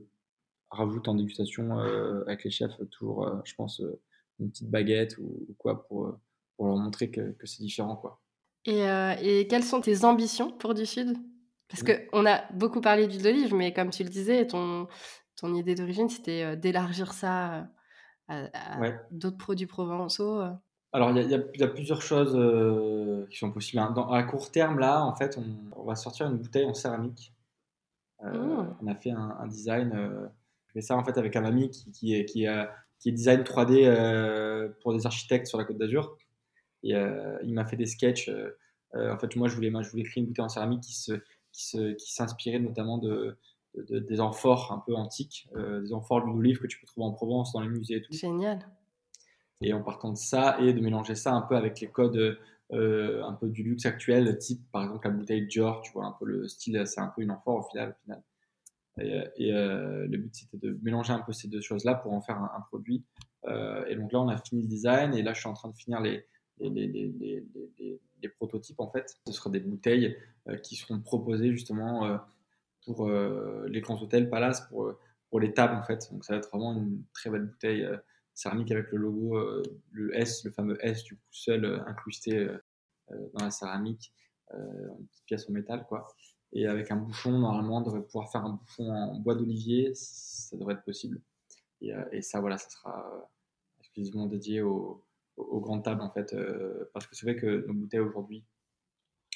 rajoute 0.73 1.07
en 1.07 1.15
dégustation 1.15 1.79
euh, 1.79 2.23
avec 2.27 2.43
les 2.43 2.51
chefs 2.51 2.77
toujours, 2.91 3.27
euh, 3.27 3.35
je 3.45 3.55
pense, 3.55 3.79
euh, 3.81 3.99
une 4.39 4.49
petite 4.49 4.69
baguette 4.69 5.17
ou, 5.17 5.23
ou 5.49 5.55
quoi 5.57 5.85
pour, 5.87 6.17
pour 6.57 6.67
leur 6.67 6.77
montrer 6.77 7.09
que, 7.11 7.31
que 7.31 7.45
c'est 7.47 7.63
différent. 7.63 7.95
Quoi. 7.95 8.19
Et, 8.65 8.81
et 9.21 9.47
quelles 9.47 9.63
sont 9.63 9.81
tes 9.81 10.03
ambitions 10.05 10.51
pour 10.51 10.73
du 10.73 10.85
Sud? 10.85 11.17
Parce 11.69 11.83
Mm. 11.83 12.07
qu'on 12.11 12.25
a 12.25 12.51
beaucoup 12.53 12.81
parlé 12.81 13.07
d'huile 13.07 13.23
d'olive, 13.23 13.53
mais 13.55 13.73
comme 13.73 13.89
tu 13.89 14.03
le 14.03 14.09
disais, 14.09 14.45
ton, 14.47 14.87
ton 15.35 15.53
idée 15.55 15.75
d'origine, 15.75 16.07
c'était 16.09 16.55
d'élargir 16.57 17.13
ça 17.13 17.67
à, 18.27 18.75
à 18.75 18.79
Ouais. 18.79 18.99
d'autres 19.11 19.37
produits 19.37 19.65
provençaux. 19.67 20.41
Alors, 20.91 21.09
il 21.11 21.17
y 21.17 21.33
a, 21.33 21.37
y 21.37 21.61
y 21.63 21.67
plusieurs 21.67 22.01
choses 22.03 22.35
euh, 22.35 23.25
qui 23.31 23.37
sont 23.39 23.51
possibles. 23.51 23.81
hein. 23.81 23.91
Dans- 23.91 24.09
à 24.11 24.21
court 24.23 24.51
terme, 24.51 24.77
là, 24.79 25.03
en 25.03 25.15
fait, 25.15 25.37
on, 25.39 25.79
on 25.79 25.83
va 25.85 25.95
sortir 25.95 26.27
une 26.27 26.37
bouteille 26.37 26.65
en 26.65 26.73
céramique. 26.73 27.33
Euh, 28.23 28.31
Mm. 28.31 28.77
On 28.81 28.87
a 28.87 28.95
fait 28.95 29.11
un, 29.11 29.35
un 29.39 29.47
design. 29.47 29.91
euh, 29.95 30.27
fais 30.73 30.81
ça 30.81 30.97
en 30.97 31.03
fait 31.03 31.17
avec 31.17 31.35
un 31.35 31.45
ami 31.45 31.69
qui, 31.69 31.91
qui 31.91 32.15
est, 32.15 32.25
qui, 32.25 32.45
est, 32.45 32.67
qui 32.99 33.09
est 33.09 33.11
design 33.13 33.41
3D 33.43 33.85
euh, 33.85 34.69
pour 34.81 34.93
des 34.93 35.05
architectes 35.05 35.47
sur 35.47 35.57
la 35.57 35.63
Côte 35.65 35.77
d'Azur. 35.77 36.17
Et 36.83 36.95
euh, 36.95 37.37
il 37.43 37.53
m'a 37.53 37.65
fait 37.65 37.77
des 37.77 37.85
sketchs. 37.85 38.29
euh, 38.29 38.57
en 38.95 39.17
fait, 39.17 39.35
moi, 39.35 39.47
je 39.47 39.55
voulais, 39.55 39.71
je 39.81 39.89
voulais 39.89 40.03
créer 40.03 40.21
une 40.21 40.27
bouteille 40.27 40.45
en 40.45 40.49
céramique 40.49 40.81
qui 40.81 40.95
se, 40.95 41.13
qui 41.51 41.65
se, 41.67 41.93
qui 41.93 42.11
s'inspirait 42.13 42.59
notamment 42.59 42.97
de, 42.97 43.37
de- 43.75 43.83
de- 43.83 43.99
des 43.99 44.19
amphores 44.19 44.71
un 44.71 44.83
peu 44.85 44.93
antiques, 44.95 45.47
euh, 45.55 45.81
des 45.81 45.93
amphores 45.93 46.25
d'olive 46.25 46.59
que 46.59 46.67
tu 46.67 46.79
peux 46.79 46.85
trouver 46.85 47.07
en 47.07 47.11
Provence, 47.11 47.53
dans 47.53 47.61
les 47.61 47.69
musées 47.69 47.95
et 47.95 48.01
tout. 48.01 48.11
Génial. 48.13 48.59
Et 49.61 49.73
en 49.73 49.81
partant 49.81 50.11
de 50.11 50.17
ça 50.17 50.57
et 50.59 50.73
de 50.73 50.81
mélanger 50.81 51.15
ça 51.15 51.33
un 51.33 51.41
peu 51.41 51.55
avec 51.55 51.79
les 51.79 51.87
codes 51.87 52.37
euh, 52.73 53.23
un 53.23 53.33
peu 53.33 53.47
du 53.49 53.63
luxe 53.63 53.85
actuel, 53.85 54.37
type 54.37 54.61
par 54.71 54.83
exemple 54.83 55.07
la 55.07 55.13
bouteille 55.13 55.47
Dior, 55.47 55.81
tu 55.81 55.91
vois, 55.93 56.05
un 56.05 56.11
peu 56.19 56.25
le 56.25 56.47
style, 56.47 56.83
c'est 56.85 56.99
un 56.99 57.07
peu 57.07 57.21
une 57.21 57.31
amphore 57.31 57.59
au 57.65 57.69
final. 57.69 57.91
Au 57.91 58.03
final. 58.03 58.23
Et, 58.99 59.13
euh, 59.13 59.27
et, 59.37 59.53
euh, 59.53 60.07
le 60.07 60.17
but 60.17 60.35
c'était 60.35 60.57
de 60.57 60.77
mélanger 60.83 61.13
un 61.13 61.19
peu 61.19 61.33
ces 61.33 61.47
deux 61.47 61.61
choses-là 61.61 61.95
pour 61.95 62.13
en 62.13 62.21
faire 62.21 62.37
un, 62.37 62.51
un 62.55 62.61
produit. 62.61 63.03
Euh, 63.45 63.85
et 63.87 63.95
donc 63.95 64.11
là, 64.11 64.21
on 64.21 64.27
a 64.27 64.37
fini 64.37 64.61
le 64.61 64.67
design 64.67 65.13
et 65.13 65.21
là, 65.21 65.33
je 65.33 65.39
suis 65.39 65.49
en 65.49 65.53
train 65.53 65.69
de 65.69 65.75
finir 65.75 65.99
les, 65.99 66.25
les, 66.59 66.87
les, 66.87 67.13
les, 67.19 68.01
les, 68.21 68.29
prototypes 68.29 68.79
en 68.79 68.89
fait. 68.89 69.17
Ce 69.27 69.33
sera 69.33 69.49
des 69.49 69.59
bouteilles 69.59 70.17
euh, 70.47 70.57
qui 70.57 70.75
seront 70.75 70.99
proposées 70.99 71.51
justement 71.51 72.05
euh, 72.05 72.17
pour 72.85 73.07
euh, 73.07 73.65
les 73.69 73.81
grands 73.81 74.01
hôtels, 74.01 74.29
palaces, 74.29 74.61
pour, 74.69 74.93
pour 75.29 75.39
les 75.39 75.53
tables 75.53 75.75
en 75.75 75.83
fait. 75.83 76.09
Donc 76.11 76.23
ça 76.23 76.33
va 76.33 76.39
être 76.39 76.49
vraiment 76.49 76.73
une 76.73 77.03
très 77.13 77.29
belle 77.29 77.45
bouteille 77.45 77.87
céramique 78.33 78.71
avec 78.71 78.91
le 78.91 78.97
logo, 78.97 79.37
le 79.91 80.15
S, 80.17 80.43
le 80.43 80.51
fameux 80.51 80.77
S 80.85 81.03
du 81.03 81.15
coup 81.15 81.21
seul 81.31 81.83
incrusté 81.85 82.47
dans 83.09 83.45
la 83.45 83.51
céramique, 83.51 84.11
une 84.51 85.07
petite 85.07 85.25
pièce 85.25 85.49
en 85.49 85.53
métal 85.53 85.85
quoi. 85.87 86.07
Et 86.53 86.67
avec 86.67 86.91
un 86.91 86.97
bouchon, 86.97 87.37
normalement, 87.39 87.77
on 87.77 87.81
devrait 87.81 88.03
pouvoir 88.03 88.31
faire 88.31 88.45
un 88.45 88.51
bouchon 88.53 88.89
en 88.89 89.19
bois 89.19 89.35
d'olivier, 89.35 89.91
ça 89.95 90.55
devrait 90.55 90.75
être 90.75 90.83
possible. 90.83 91.19
Et, 91.81 91.93
euh, 91.93 92.03
et 92.11 92.21
ça, 92.21 92.39
voilà, 92.39 92.57
ça 92.57 92.69
sera 92.69 93.13
euh, 93.13 93.21
exclusivement 93.79 94.27
dédié 94.27 94.61
aux, 94.61 95.03
grandes 95.37 95.83
tables 95.83 96.01
en 96.01 96.11
fait, 96.11 96.33
euh, 96.33 96.89
parce 96.93 97.07
que 97.07 97.15
c'est 97.15 97.25
vrai 97.25 97.35
que 97.35 97.65
nos 97.67 97.73
bouteilles 97.73 97.99
aujourd'hui, 98.01 98.43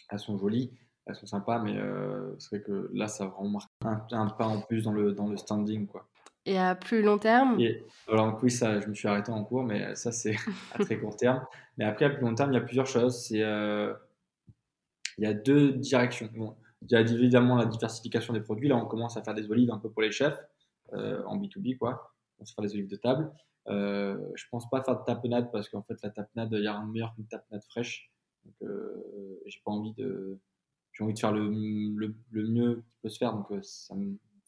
elles 0.09 0.19
sont 0.19 0.37
jolies, 0.37 0.71
elles 1.07 1.15
sont 1.15 1.25
sympas, 1.25 1.59
mais 1.59 1.75
euh, 1.75 2.35
c'est 2.37 2.57
vrai 2.57 2.61
que 2.61 2.89
là, 2.93 3.07
ça 3.07 3.25
va 3.25 3.31
vraiment 3.31 3.49
marquer 3.49 4.15
un, 4.15 4.21
un 4.21 4.29
pas 4.29 4.45
en 4.45 4.61
plus 4.61 4.83
dans 4.83 4.91
le, 4.93 5.13
dans 5.13 5.27
le 5.27 5.37
standing, 5.37 5.87
quoi. 5.87 6.07
Et 6.47 6.57
à 6.57 6.75
plus 6.75 7.01
long 7.01 7.17
terme, 7.17 7.59
Et 7.59 7.83
alors, 8.07 8.39
oui, 8.41 8.49
ça, 8.49 8.79
je 8.79 8.87
me 8.87 8.93
suis 8.93 9.05
arrêté 9.09 9.33
en 9.33 9.43
cours, 9.43 9.63
mais 9.63 9.93
ça, 9.95 10.13
c'est 10.13 10.35
à 10.73 10.79
très 10.79 10.97
court 10.97 11.17
terme. 11.17 11.45
Mais 11.77 11.83
après, 11.83 12.05
à 12.05 12.09
plus 12.09 12.21
long 12.21 12.33
terme, 12.35 12.53
il 12.53 12.55
y 12.55 12.57
a 12.57 12.61
plusieurs 12.61 12.85
choses. 12.85 13.21
C'est, 13.21 13.43
euh, 13.43 13.93
il 15.17 15.25
y 15.25 15.27
a 15.27 15.33
deux 15.33 15.73
directions. 15.73 16.29
Bon, 16.33 16.55
il 16.81 16.91
y 16.91 16.95
a 16.95 17.01
évidemment 17.01 17.55
la 17.55 17.65
diversification 17.65 18.33
des 18.33 18.41
produits. 18.41 18.67
Là, 18.67 18.77
on 18.77 18.85
commence 18.85 19.17
à 19.17 19.23
faire 19.23 19.33
des 19.33 19.49
olives 19.49 19.71
un 19.71 19.77
peu 19.77 19.89
pour 19.89 20.01
les 20.01 20.11
chefs, 20.11 20.39
euh, 20.93 21.23
en 21.25 21.37
B2B, 21.37 21.77
quoi. 21.77 22.13
On 22.39 22.45
se 22.45 22.53
faire 22.53 22.63
des 22.63 22.73
olives 22.73 22.89
de 22.89 22.95
table. 22.95 23.31
Euh, 23.69 24.17
je 24.35 24.45
pense 24.49 24.69
pas 24.69 24.81
faire 24.83 24.99
de 24.99 25.03
tapenade 25.03 25.51
parce 25.51 25.69
qu'en 25.69 25.81
fait, 25.81 26.01
la 26.01 26.09
tapenade, 26.09 26.49
il 26.53 26.63
y 26.63 26.67
a 26.67 26.77
rien 26.77 26.85
meilleur 26.85 27.13
qu'une 27.15 27.27
tapenade 27.27 27.63
fraîche. 27.63 28.11
Donc, 28.45 28.55
euh, 28.61 29.41
j'ai 29.45 29.59
pas 29.65 29.71
envie 29.71 29.93
de. 29.93 30.39
J'ai 30.93 31.03
envie 31.03 31.13
de 31.13 31.19
faire 31.19 31.31
le, 31.31 31.49
le, 31.49 32.47
mieux 32.47 32.83
qui 32.89 32.97
peut 33.01 33.09
se 33.09 33.17
faire. 33.17 33.33
Donc, 33.33 33.51
euh, 33.51 33.61
ça 33.61 33.93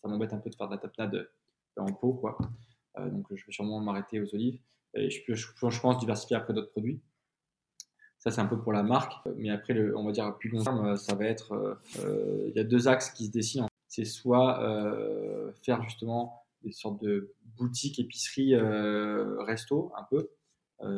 m'embête 0.05 0.33
un 0.33 0.39
peu 0.39 0.49
de 0.49 0.55
faire 0.55 0.67
de 0.67 0.73
la 0.73 0.79
tapenade 0.79 1.29
en 1.77 1.93
pot, 1.93 2.13
quoi. 2.13 2.37
Donc, 2.97 3.27
je 3.33 3.45
vais 3.45 3.51
sûrement 3.51 3.79
m'arrêter 3.79 4.19
aux 4.19 4.33
olives. 4.33 4.59
Et 4.95 5.09
je, 5.09 5.33
je 5.33 5.79
pense 5.79 5.97
diversifier 5.99 6.35
après 6.35 6.53
d'autres 6.53 6.71
produits. 6.71 6.99
Ça, 8.19 8.31
c'est 8.31 8.41
un 8.41 8.45
peu 8.45 8.59
pour 8.59 8.73
la 8.73 8.83
marque. 8.83 9.13
Mais 9.37 9.49
après, 9.49 9.73
le, 9.73 9.97
on 9.97 10.05
va 10.05 10.11
dire 10.11 10.25
à 10.25 10.37
plus 10.37 10.49
long 10.49 10.63
terme, 10.63 10.97
ça 10.97 11.15
va 11.15 11.25
être. 11.25 11.53
euh, 11.53 11.75
euh, 12.05 12.45
Il 12.49 12.55
y 12.55 12.59
a 12.59 12.63
deux 12.63 12.87
axes 12.87 13.11
qui 13.11 13.27
se 13.27 13.31
dessinent. 13.31 13.67
C'est 13.87 14.05
soit 14.05 14.61
euh, 14.61 15.51
faire 15.63 15.81
justement 15.83 16.43
des 16.61 16.71
sortes 16.71 17.01
de 17.01 17.33
boutiques, 17.57 17.99
épiceries, 17.99 18.55
resto, 18.55 19.91
un 19.97 20.03
peu, 20.03 20.29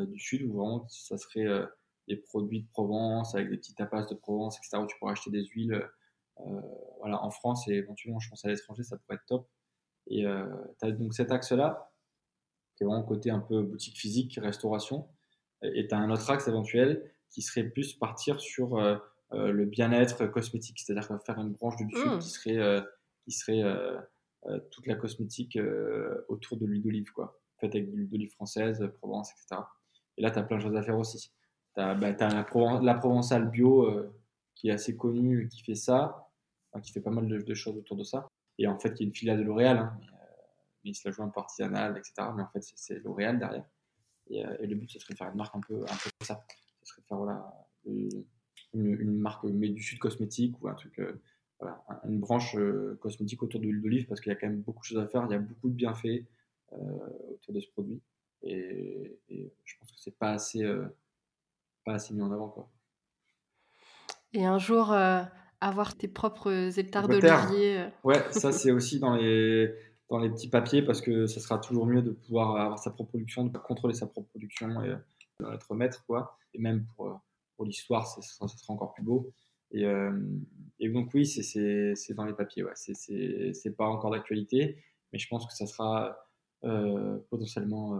du 0.07 0.19
sud, 0.19 0.43
où 0.43 0.53
vraiment 0.53 0.87
ça 0.89 1.17
serait 1.17 1.47
des 2.07 2.15
produits 2.17 2.63
de 2.63 2.67
Provence, 2.67 3.35
avec 3.35 3.49
des 3.49 3.57
petits 3.57 3.75
tapas 3.75 4.07
de 4.07 4.15
Provence, 4.15 4.57
etc., 4.57 4.83
où 4.83 4.87
tu 4.87 4.97
pourrais 4.97 5.11
acheter 5.11 5.29
des 5.29 5.45
huiles. 5.45 5.87
voilà, 6.99 7.23
en 7.23 7.29
France 7.29 7.67
et 7.67 7.73
éventuellement, 7.73 8.19
je 8.19 8.29
pense 8.29 8.43
à 8.43 8.49
l'étranger, 8.49 8.81
ça 8.83 8.97
pourrait 8.97 9.15
être 9.15 9.25
top. 9.27 9.47
Et 10.07 10.25
euh, 10.25 10.45
donc 10.81 11.13
cet 11.13 11.31
axe-là, 11.31 11.91
qui 12.75 12.83
est 12.83 12.87
vraiment 12.87 13.03
côté 13.03 13.29
un 13.29 13.39
peu 13.39 13.61
boutique 13.61 13.97
physique, 13.97 14.39
restauration. 14.41 15.07
Et 15.63 15.87
tu 15.87 15.93
as 15.95 15.97
un 15.99 16.09
autre 16.09 16.29
axe 16.29 16.47
éventuel 16.47 17.11
qui 17.29 17.41
serait 17.41 17.63
plus 17.63 17.93
partir 17.93 18.39
sur 18.39 18.77
euh, 18.77 18.97
euh, 19.33 19.51
le 19.51 19.65
bien-être 19.65 20.25
cosmétique, 20.27 20.79
c'est-à-dire 20.79 21.07
faire 21.25 21.39
une 21.39 21.51
branche 21.53 21.77
du 21.77 21.89
sud 21.89 22.11
Mm. 22.15 22.19
qui 22.19 22.29
serait, 22.29 22.57
euh, 22.57 22.81
qui 23.23 23.31
serait 23.31 23.63
euh, 23.63 23.97
euh, 24.47 24.59
toute 24.71 24.87
la 24.87 24.95
cosmétique 24.95 25.55
euh, 25.55 26.25
autour 26.27 26.57
de 26.57 26.65
l'huile 26.65 26.81
d'olive, 26.81 27.11
quoi. 27.11 27.39
Faite 27.59 27.75
avec 27.75 27.91
de 27.91 27.95
l'huile 27.95 28.09
d'olive 28.09 28.31
française, 28.31 28.83
Provence, 28.99 29.31
etc. 29.31 29.61
Et 30.17 30.21
là, 30.23 30.31
tu 30.31 30.39
as 30.39 30.43
plein 30.43 30.57
de 30.57 30.61
choses 30.61 30.75
à 30.75 30.81
faire 30.81 30.97
aussi. 30.97 31.31
Tu 31.75 31.81
as, 31.81 31.93
la, 31.93 32.43
Proven- 32.43 32.83
la 32.83 32.95
provençale 32.95 33.49
bio, 33.49 33.85
euh, 33.85 34.13
qui 34.55 34.69
est 34.69 34.71
assez 34.73 34.97
connu, 34.97 35.47
qui 35.47 35.63
fait 35.63 35.75
ça, 35.75 36.27
qui 36.83 36.91
fait 36.91 37.01
pas 37.01 37.11
mal 37.11 37.27
de, 37.27 37.53
choses 37.53 37.77
autour 37.77 37.97
de 37.97 38.03
ça. 38.03 38.27
Et 38.57 38.67
en 38.67 38.77
fait, 38.79 38.93
qui 38.93 39.03
est 39.03 39.05
une 39.05 39.13
filiale 39.13 39.37
de 39.39 39.43
L'Oréal, 39.43 39.77
hein, 39.77 39.97
mais, 39.99 40.89
il 40.91 40.95
se 40.95 41.07
la 41.07 41.11
joue 41.13 41.23
peu 41.29 41.39
artisanal, 41.39 41.97
etc. 41.97 42.13
Mais 42.35 42.41
en 42.43 42.47
fait, 42.47 42.61
c'est 42.75 42.99
L'Oréal 43.03 43.37
derrière. 43.39 43.65
Et, 44.31 44.67
le 44.67 44.75
but, 44.75 44.89
ce 44.89 44.99
serait 44.99 45.13
de 45.13 45.17
faire 45.17 45.29
une 45.29 45.37
marque 45.37 45.55
un 45.55 45.61
peu, 45.61 45.81
un 45.81 45.95
peu 45.97 46.09
comme 46.19 46.27
ça. 46.27 46.45
Ce 46.83 46.91
serait 46.91 47.01
de 47.01 47.07
faire 47.07 47.17
voilà, 47.17 47.53
une, 47.85 48.25
une 48.73 49.17
marque 49.17 49.43
mais 49.43 49.69
du 49.69 49.83
sud 49.83 49.99
cosmétique 49.99 50.61
ou 50.61 50.67
un 50.67 50.73
truc 50.73 50.99
voilà, 51.61 51.83
une 52.05 52.19
branche 52.19 52.55
euh, 52.55 52.97
cosmétique 53.01 53.43
autour 53.43 53.59
de 53.59 53.65
l'huile 53.65 53.81
d'olive 53.81 54.07
parce 54.07 54.19
qu'il 54.19 54.31
y 54.31 54.35
a 54.35 54.35
quand 54.35 54.47
même 54.47 54.61
beaucoup 54.61 54.79
de 54.79 54.85
choses 54.85 54.97
à 54.97 55.07
faire, 55.07 55.23
il 55.29 55.31
y 55.31 55.35
a 55.35 55.39
beaucoup 55.39 55.69
de 55.69 55.75
bienfaits 55.75 56.25
euh, 56.73 56.75
autour 57.33 57.53
de 57.53 57.59
ce 57.59 57.69
produit. 57.69 58.01
Et, 58.43 59.19
je 59.29 59.75
pense 59.79 59.91
que 59.91 59.99
c'est 59.99 60.17
pas 60.17 60.31
assez, 60.31 60.63
euh, 60.63 60.87
pas 61.85 61.93
assez 61.93 62.13
mis 62.15 62.21
en 62.23 62.31
avant. 62.31 62.49
Quoi. 62.49 62.67
Et 64.33 64.43
un 64.43 64.57
jour, 64.57 64.91
avoir 65.61 65.95
tes 65.95 66.07
propres 66.07 66.79
hectares 66.79 67.07
d'olivier. 67.07 67.85
Ouais, 68.03 68.23
ça 68.31 68.51
c'est 68.51 68.71
aussi 68.71 68.99
dans 68.99 69.15
les, 69.15 69.75
dans 70.11 70.19
les 70.19 70.29
petits 70.29 70.49
papiers 70.49 70.83
parce 70.83 71.01
que 71.01 71.25
ça 71.25 71.39
sera 71.39 71.57
toujours 71.57 71.87
mieux 71.87 72.01
de 72.03 72.11
pouvoir 72.11 72.55
avoir 72.57 72.77
sa 72.77 72.91
propre 72.91 73.11
production, 73.11 73.45
de 73.45 73.57
contrôler 73.57 73.93
sa 73.95 74.05
propre 74.05 74.29
production 74.29 74.83
et 74.83 74.89
de 75.39 75.53
être 75.53 75.73
maître. 75.73 76.05
Quoi. 76.05 76.37
Et 76.53 76.59
même 76.59 76.85
pour, 76.95 77.19
pour 77.55 77.65
l'histoire, 77.65 78.05
ça, 78.05 78.21
sera 78.21 78.73
encore 78.73 78.93
plus 78.93 79.03
beau. 79.03 79.33
Et, 79.71 79.85
et 80.79 80.89
donc 80.89 81.11
oui, 81.13 81.25
c'est 81.25 82.13
dans 82.13 82.25
les 82.25 82.33
papiers. 82.33 82.65
C'est 82.75 83.75
pas 83.77 83.85
encore 83.85 84.11
d'actualité, 84.11 84.83
mais 85.13 85.17
je 85.17 85.29
pense 85.29 85.47
que 85.47 85.53
ça 85.53 85.65
sera 85.65 86.17
euh, 86.63 87.17
potentiellement 87.31 87.95
euh, 87.95 87.99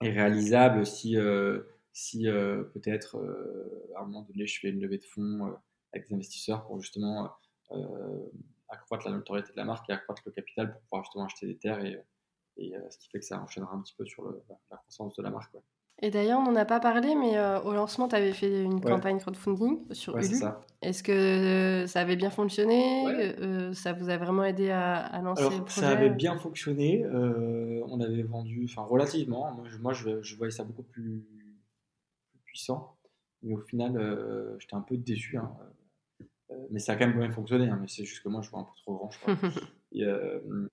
réalisable 0.00 0.86
si, 0.86 1.16
euh, 1.16 1.60
si 1.92 2.26
peut-être 2.72 3.16
à 3.96 4.02
un 4.02 4.04
moment 4.04 4.22
donné 4.22 4.46
je 4.46 4.60
fais 4.60 4.68
une 4.68 4.80
levée 4.80 4.98
de 4.98 5.04
fonds 5.04 5.52
avec 5.92 6.08
des 6.08 6.14
investisseurs 6.14 6.64
pour 6.64 6.80
justement 6.80 7.32
accroître 8.72 9.06
la 9.06 9.14
notoriété 9.14 9.52
de 9.52 9.56
la 9.56 9.64
marque 9.64 9.88
et 9.90 9.92
accroître 9.92 10.22
le 10.26 10.32
capital 10.32 10.72
pour 10.72 10.80
pouvoir 10.82 11.04
justement 11.04 11.24
acheter 11.26 11.46
des 11.46 11.56
terres 11.56 11.84
et, 11.84 12.04
et 12.56 12.74
ce 12.90 12.98
qui 12.98 13.08
fait 13.08 13.20
que 13.20 13.24
ça 13.24 13.40
enchaînera 13.40 13.74
un 13.74 13.80
petit 13.80 13.94
peu 13.96 14.04
sur 14.04 14.24
le, 14.24 14.42
la 14.70 14.76
croissance 14.78 15.14
de 15.14 15.22
la 15.22 15.30
marque. 15.30 15.54
Et 16.04 16.10
d'ailleurs, 16.10 16.40
on 16.40 16.50
n'en 16.50 16.56
a 16.56 16.64
pas 16.64 16.80
parlé, 16.80 17.14
mais 17.14 17.36
euh, 17.36 17.60
au 17.60 17.72
lancement, 17.72 18.08
tu 18.08 18.16
avais 18.16 18.32
fait 18.32 18.64
une 18.64 18.80
campagne 18.80 19.20
crowdfunding 19.20 19.92
sur 19.92 20.14
ouais, 20.16 20.26
Ulu. 20.26 20.38
Est-ce 20.82 21.02
que 21.02 21.84
ça 21.86 22.00
avait 22.00 22.16
bien 22.16 22.30
fonctionné? 22.30 23.04
Euh, 23.06 23.72
Ça 23.72 23.92
vous 23.92 24.08
a 24.08 24.16
vraiment 24.16 24.42
aidé 24.42 24.70
à, 24.70 25.20
lancer 25.22 25.44
le 25.44 25.64
projet 25.64 25.80
Ça 25.80 25.90
avait 25.90 26.10
bien 26.10 26.36
fonctionné. 26.38 27.04
Euh, 27.04 27.84
on 27.86 28.00
avait 28.00 28.24
vendu, 28.24 28.66
enfin 28.68 28.82
relativement. 28.82 29.56
Moi, 29.80 29.92
je, 29.92 30.36
voyais 30.36 30.50
ça 30.50 30.64
beaucoup 30.64 30.82
plus, 30.82 31.24
puissant. 32.44 32.96
Mais 33.42 33.54
au 33.54 33.60
final, 33.60 34.56
j'étais 34.58 34.74
un 34.74 34.80
peu 34.80 34.96
déçu. 34.96 35.36
Hein. 35.36 35.52
Mais 36.70 36.78
ça 36.78 36.92
a 36.92 36.96
quand 36.96 37.06
même 37.06 37.18
bien 37.18 37.30
fonctionné. 37.30 37.68
Hein. 37.68 37.78
mais 37.80 37.88
c'est 37.88 38.04
juste 38.04 38.22
que 38.22 38.28
moi, 38.28 38.42
je 38.42 38.50
vois 38.50 38.60
un 38.60 38.64
peu 38.64 38.72
trop 38.82 38.94
grand. 38.94 39.10
et, 39.92 40.02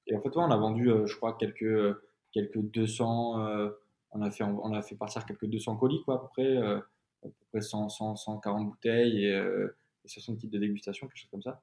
et, 0.07 0.15
en 0.15 0.21
fait, 0.21 0.35
on 0.35 0.51
a 0.51 0.57
vendu, 0.57 0.89
je 1.05 1.15
crois, 1.15 1.37
quelques, 1.37 1.95
quelques 2.31 2.59
200 2.59 3.71
on 4.11 4.21
a 4.21 4.31
fait, 4.31 4.43
on 4.43 4.73
a 4.73 4.81
fait 4.81 4.95
partir 4.95 5.25
quelques 5.25 5.45
200 5.45 5.77
colis, 5.77 6.01
quoi, 6.03 6.15
à 6.15 6.17
peu 6.19 6.27
près, 6.29 6.57
euh, 6.57 6.77
à 6.77 7.27
peu 7.27 7.45
près 7.51 7.61
100, 7.61 7.89
140 7.89 8.69
bouteilles 8.69 9.25
et, 9.25 9.41
60 10.05 10.35
euh, 10.35 10.39
kits 10.39 10.47
de 10.47 10.57
dégustation, 10.57 11.07
quelque 11.07 11.17
chose 11.17 11.29
comme 11.29 11.41
ça. 11.41 11.61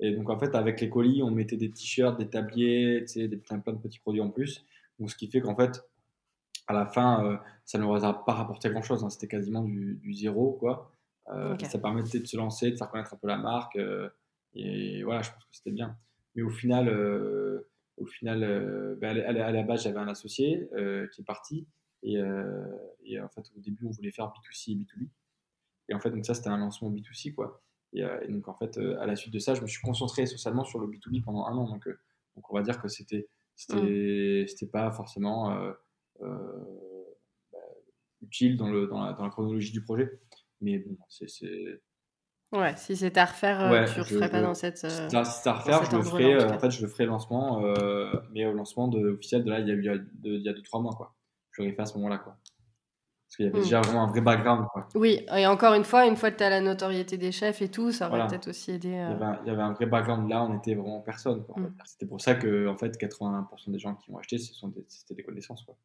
Et 0.00 0.14
donc, 0.14 0.28
en 0.28 0.38
fait, 0.38 0.54
avec 0.54 0.80
les 0.80 0.90
colis, 0.90 1.22
on 1.22 1.30
mettait 1.30 1.56
des 1.56 1.70
t-shirts, 1.70 2.18
des 2.18 2.28
tabliers, 2.28 3.02
des, 3.14 3.36
plein, 3.36 3.60
plein 3.60 3.72
de 3.72 3.78
petits 3.78 4.00
produits 4.00 4.20
en 4.20 4.30
plus. 4.30 4.64
Donc, 4.98 5.10
ce 5.10 5.16
qui 5.16 5.28
fait 5.28 5.40
qu'en 5.40 5.56
fait, 5.56 5.82
à 6.66 6.72
la 6.72 6.86
fin, 6.86 7.24
euh, 7.24 7.36
ça 7.64 7.78
ne 7.78 7.84
nous 7.84 8.04
a 8.04 8.24
pas 8.24 8.32
rapporté 8.32 8.68
grand-chose. 8.68 9.04
Hein. 9.04 9.10
C'était 9.10 9.28
quasiment 9.28 9.62
du, 9.62 10.12
zéro, 10.12 10.52
quoi. 10.52 10.92
Ça 11.26 11.78
permettait 11.78 12.20
de 12.20 12.26
se 12.26 12.36
lancer, 12.36 12.70
de 12.70 12.76
faire 12.76 12.88
connaître 12.88 13.14
un 13.14 13.16
peu 13.16 13.26
la 13.26 13.38
marque. 13.38 13.78
et 14.54 15.02
voilà, 15.02 15.22
je 15.22 15.30
pense 15.30 15.44
que 15.44 15.56
c'était 15.56 15.72
bien. 15.72 15.96
Mais 16.34 16.42
au 16.42 16.50
final, 16.50 16.88
au 17.96 18.06
final, 18.06 18.42
euh, 18.42 18.94
ben, 18.96 19.16
à, 19.18 19.52
la 19.52 19.62
base, 19.62 19.84
j'avais 19.84 19.98
un 19.98 20.08
associé 20.08 20.68
euh, 20.74 21.06
qui 21.08 21.22
est 21.22 21.24
parti. 21.24 21.66
Et, 22.02 22.18
euh, 22.18 22.66
et, 23.04 23.20
en 23.20 23.28
fait, 23.28 23.50
au 23.56 23.60
début, 23.60 23.86
on 23.86 23.90
voulait 23.90 24.10
faire 24.10 24.26
B2C 24.26 24.72
et 24.72 24.74
B2B. 24.74 25.08
Et 25.88 25.94
en 25.94 26.00
fait, 26.00 26.10
donc 26.10 26.26
ça, 26.26 26.34
c'était 26.34 26.48
un 26.48 26.58
lancement 26.58 26.90
B2C, 26.90 27.34
quoi. 27.34 27.62
Et, 27.92 28.02
donc, 28.28 28.48
en 28.48 28.54
fait, 28.54 28.76
à 28.76 29.06
la 29.06 29.16
suite 29.16 29.32
de 29.32 29.38
ça, 29.38 29.54
je 29.54 29.62
me 29.62 29.66
suis 29.66 29.80
concentré 29.80 30.22
essentiellement 30.22 30.64
sur 30.64 30.78
le 30.78 30.88
B2B 30.88 31.22
pendant 31.22 31.46
un 31.46 31.56
an. 31.56 31.64
Donc, 31.64 31.88
donc 32.34 32.50
on 32.50 32.54
va 32.54 32.62
dire 32.62 32.80
que 32.80 32.88
c'était 32.88 33.28
c'était 33.54 34.42
mm. 34.44 34.48
c'était 34.48 34.66
pas 34.66 34.90
forcément 34.92 35.56
bah, 36.20 37.58
utile 38.20 38.58
dans, 38.58 38.68
le, 38.68 38.86
dans, 38.86 39.02
la, 39.02 39.14
dans 39.14 39.24
la 39.24 39.30
chronologie 39.30 39.72
du 39.72 39.82
projet. 39.82 40.20
Mais 40.60 40.78
bon, 40.78 40.96
c'est 41.08 41.28
Ouais, 42.52 42.74
si 42.76 42.96
c'était 42.96 43.20
à 43.20 43.24
refaire, 43.24 43.60
euh, 43.60 43.84
tu 43.86 43.98
ne 43.98 44.04
referais 44.04 44.30
pas 44.30 44.40
dans 44.40 44.54
cette. 44.54 44.82
Euh, 44.84 44.88
si 44.88 45.32
c'était 45.32 45.48
à 45.48 45.52
refaire, 45.54 45.84
je 45.84 45.96
le 45.96 46.02
ferais. 46.02 46.34
Euh, 46.34 46.48
en, 46.48 46.58
fait, 46.58 46.70
je 46.70 46.82
le 46.82 46.88
ferais 46.88 47.06
lancement, 47.06 47.60
mais 48.32 48.46
au 48.46 48.52
lancement 48.52 48.88
de, 48.88 49.10
officiel 49.10 49.44
de 49.44 49.50
là, 49.50 49.60
il 49.60 49.68
y 49.68 49.70
a 49.70 49.74
eu 49.74 50.06
il 50.24 50.42
y 50.42 50.48
a 50.48 50.52
2-3 50.52 50.82
mois, 50.82 50.94
quoi. 50.94 51.14
Je 51.50 51.62
l'aurais 51.62 51.74
fait 51.74 51.82
à 51.82 51.86
ce 51.86 51.94
moment-là, 51.98 52.18
quoi. 52.18 52.36
Parce 53.26 53.36
qu'il 53.36 53.46
y 53.46 53.48
avait 53.48 53.58
hmm. 53.58 53.62
déjà 53.62 53.80
vraiment 53.80 54.04
un 54.04 54.06
vrai 54.06 54.20
background, 54.20 54.66
quoi. 54.72 54.88
Oui, 54.94 55.26
et 55.36 55.46
encore 55.48 55.74
une 55.74 55.82
fois, 55.82 56.06
une 56.06 56.14
fois 56.14 56.30
que 56.30 56.36
tu 56.36 56.44
as 56.44 56.50
la 56.50 56.60
notoriété 56.60 57.16
des 57.18 57.32
chefs 57.32 57.60
et 57.62 57.68
tout, 57.68 57.90
ça 57.90 58.08
aurait 58.08 58.28
peut-être 58.28 58.48
aussi 58.48 58.70
aidé. 58.70 58.88
Il, 58.88 58.94
y 58.94 58.98
avait 58.98 59.24
un, 59.24 59.40
il, 59.42 59.48
y 59.48 59.50
avait 59.50 59.62
un, 59.62 59.72
vrai 59.72 59.86
background 59.86 60.30
là, 60.30 60.44
on 60.44 60.56
était 60.56 60.74
vraiment 60.74 61.00
personne, 61.00 61.44
quoi. 61.44 61.60
Hmm. 61.60 61.74
C'était 61.84 62.06
pour 62.06 62.20
ça 62.20 62.36
que, 62.36 62.68
en 62.68 62.76
fait, 62.76 62.96
80% 62.96 63.72
des 63.72 63.78
gens 63.80 63.96
qui 63.96 64.12
ont 64.12 64.18
acheté, 64.18 64.38
c'était 64.38 65.14
des 65.14 65.24
connaissances, 65.24 65.64
quoi. 65.64 65.76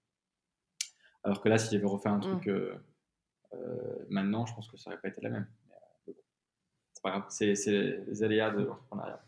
Alors 1.24 1.42
que 1.42 1.50
là, 1.50 1.58
si 1.58 1.74
j'avais 1.74 1.88
refait 1.88 2.10
un 2.10 2.18
hmm. 2.18 2.22
truc 2.22 2.50
maintenant, 4.10 4.46
je 4.46 4.54
pense 4.54 4.70
que 4.70 4.78
ça 4.78 4.90
n'aurait 4.90 5.02
pas 5.02 5.10
été 5.10 5.22
la 5.22 5.30
même 5.30 5.48
c'est 7.30 7.46
les 7.46 8.24
aléas 8.24 8.52
de 8.52 8.64
l'entrepreneuriat. 8.64 9.22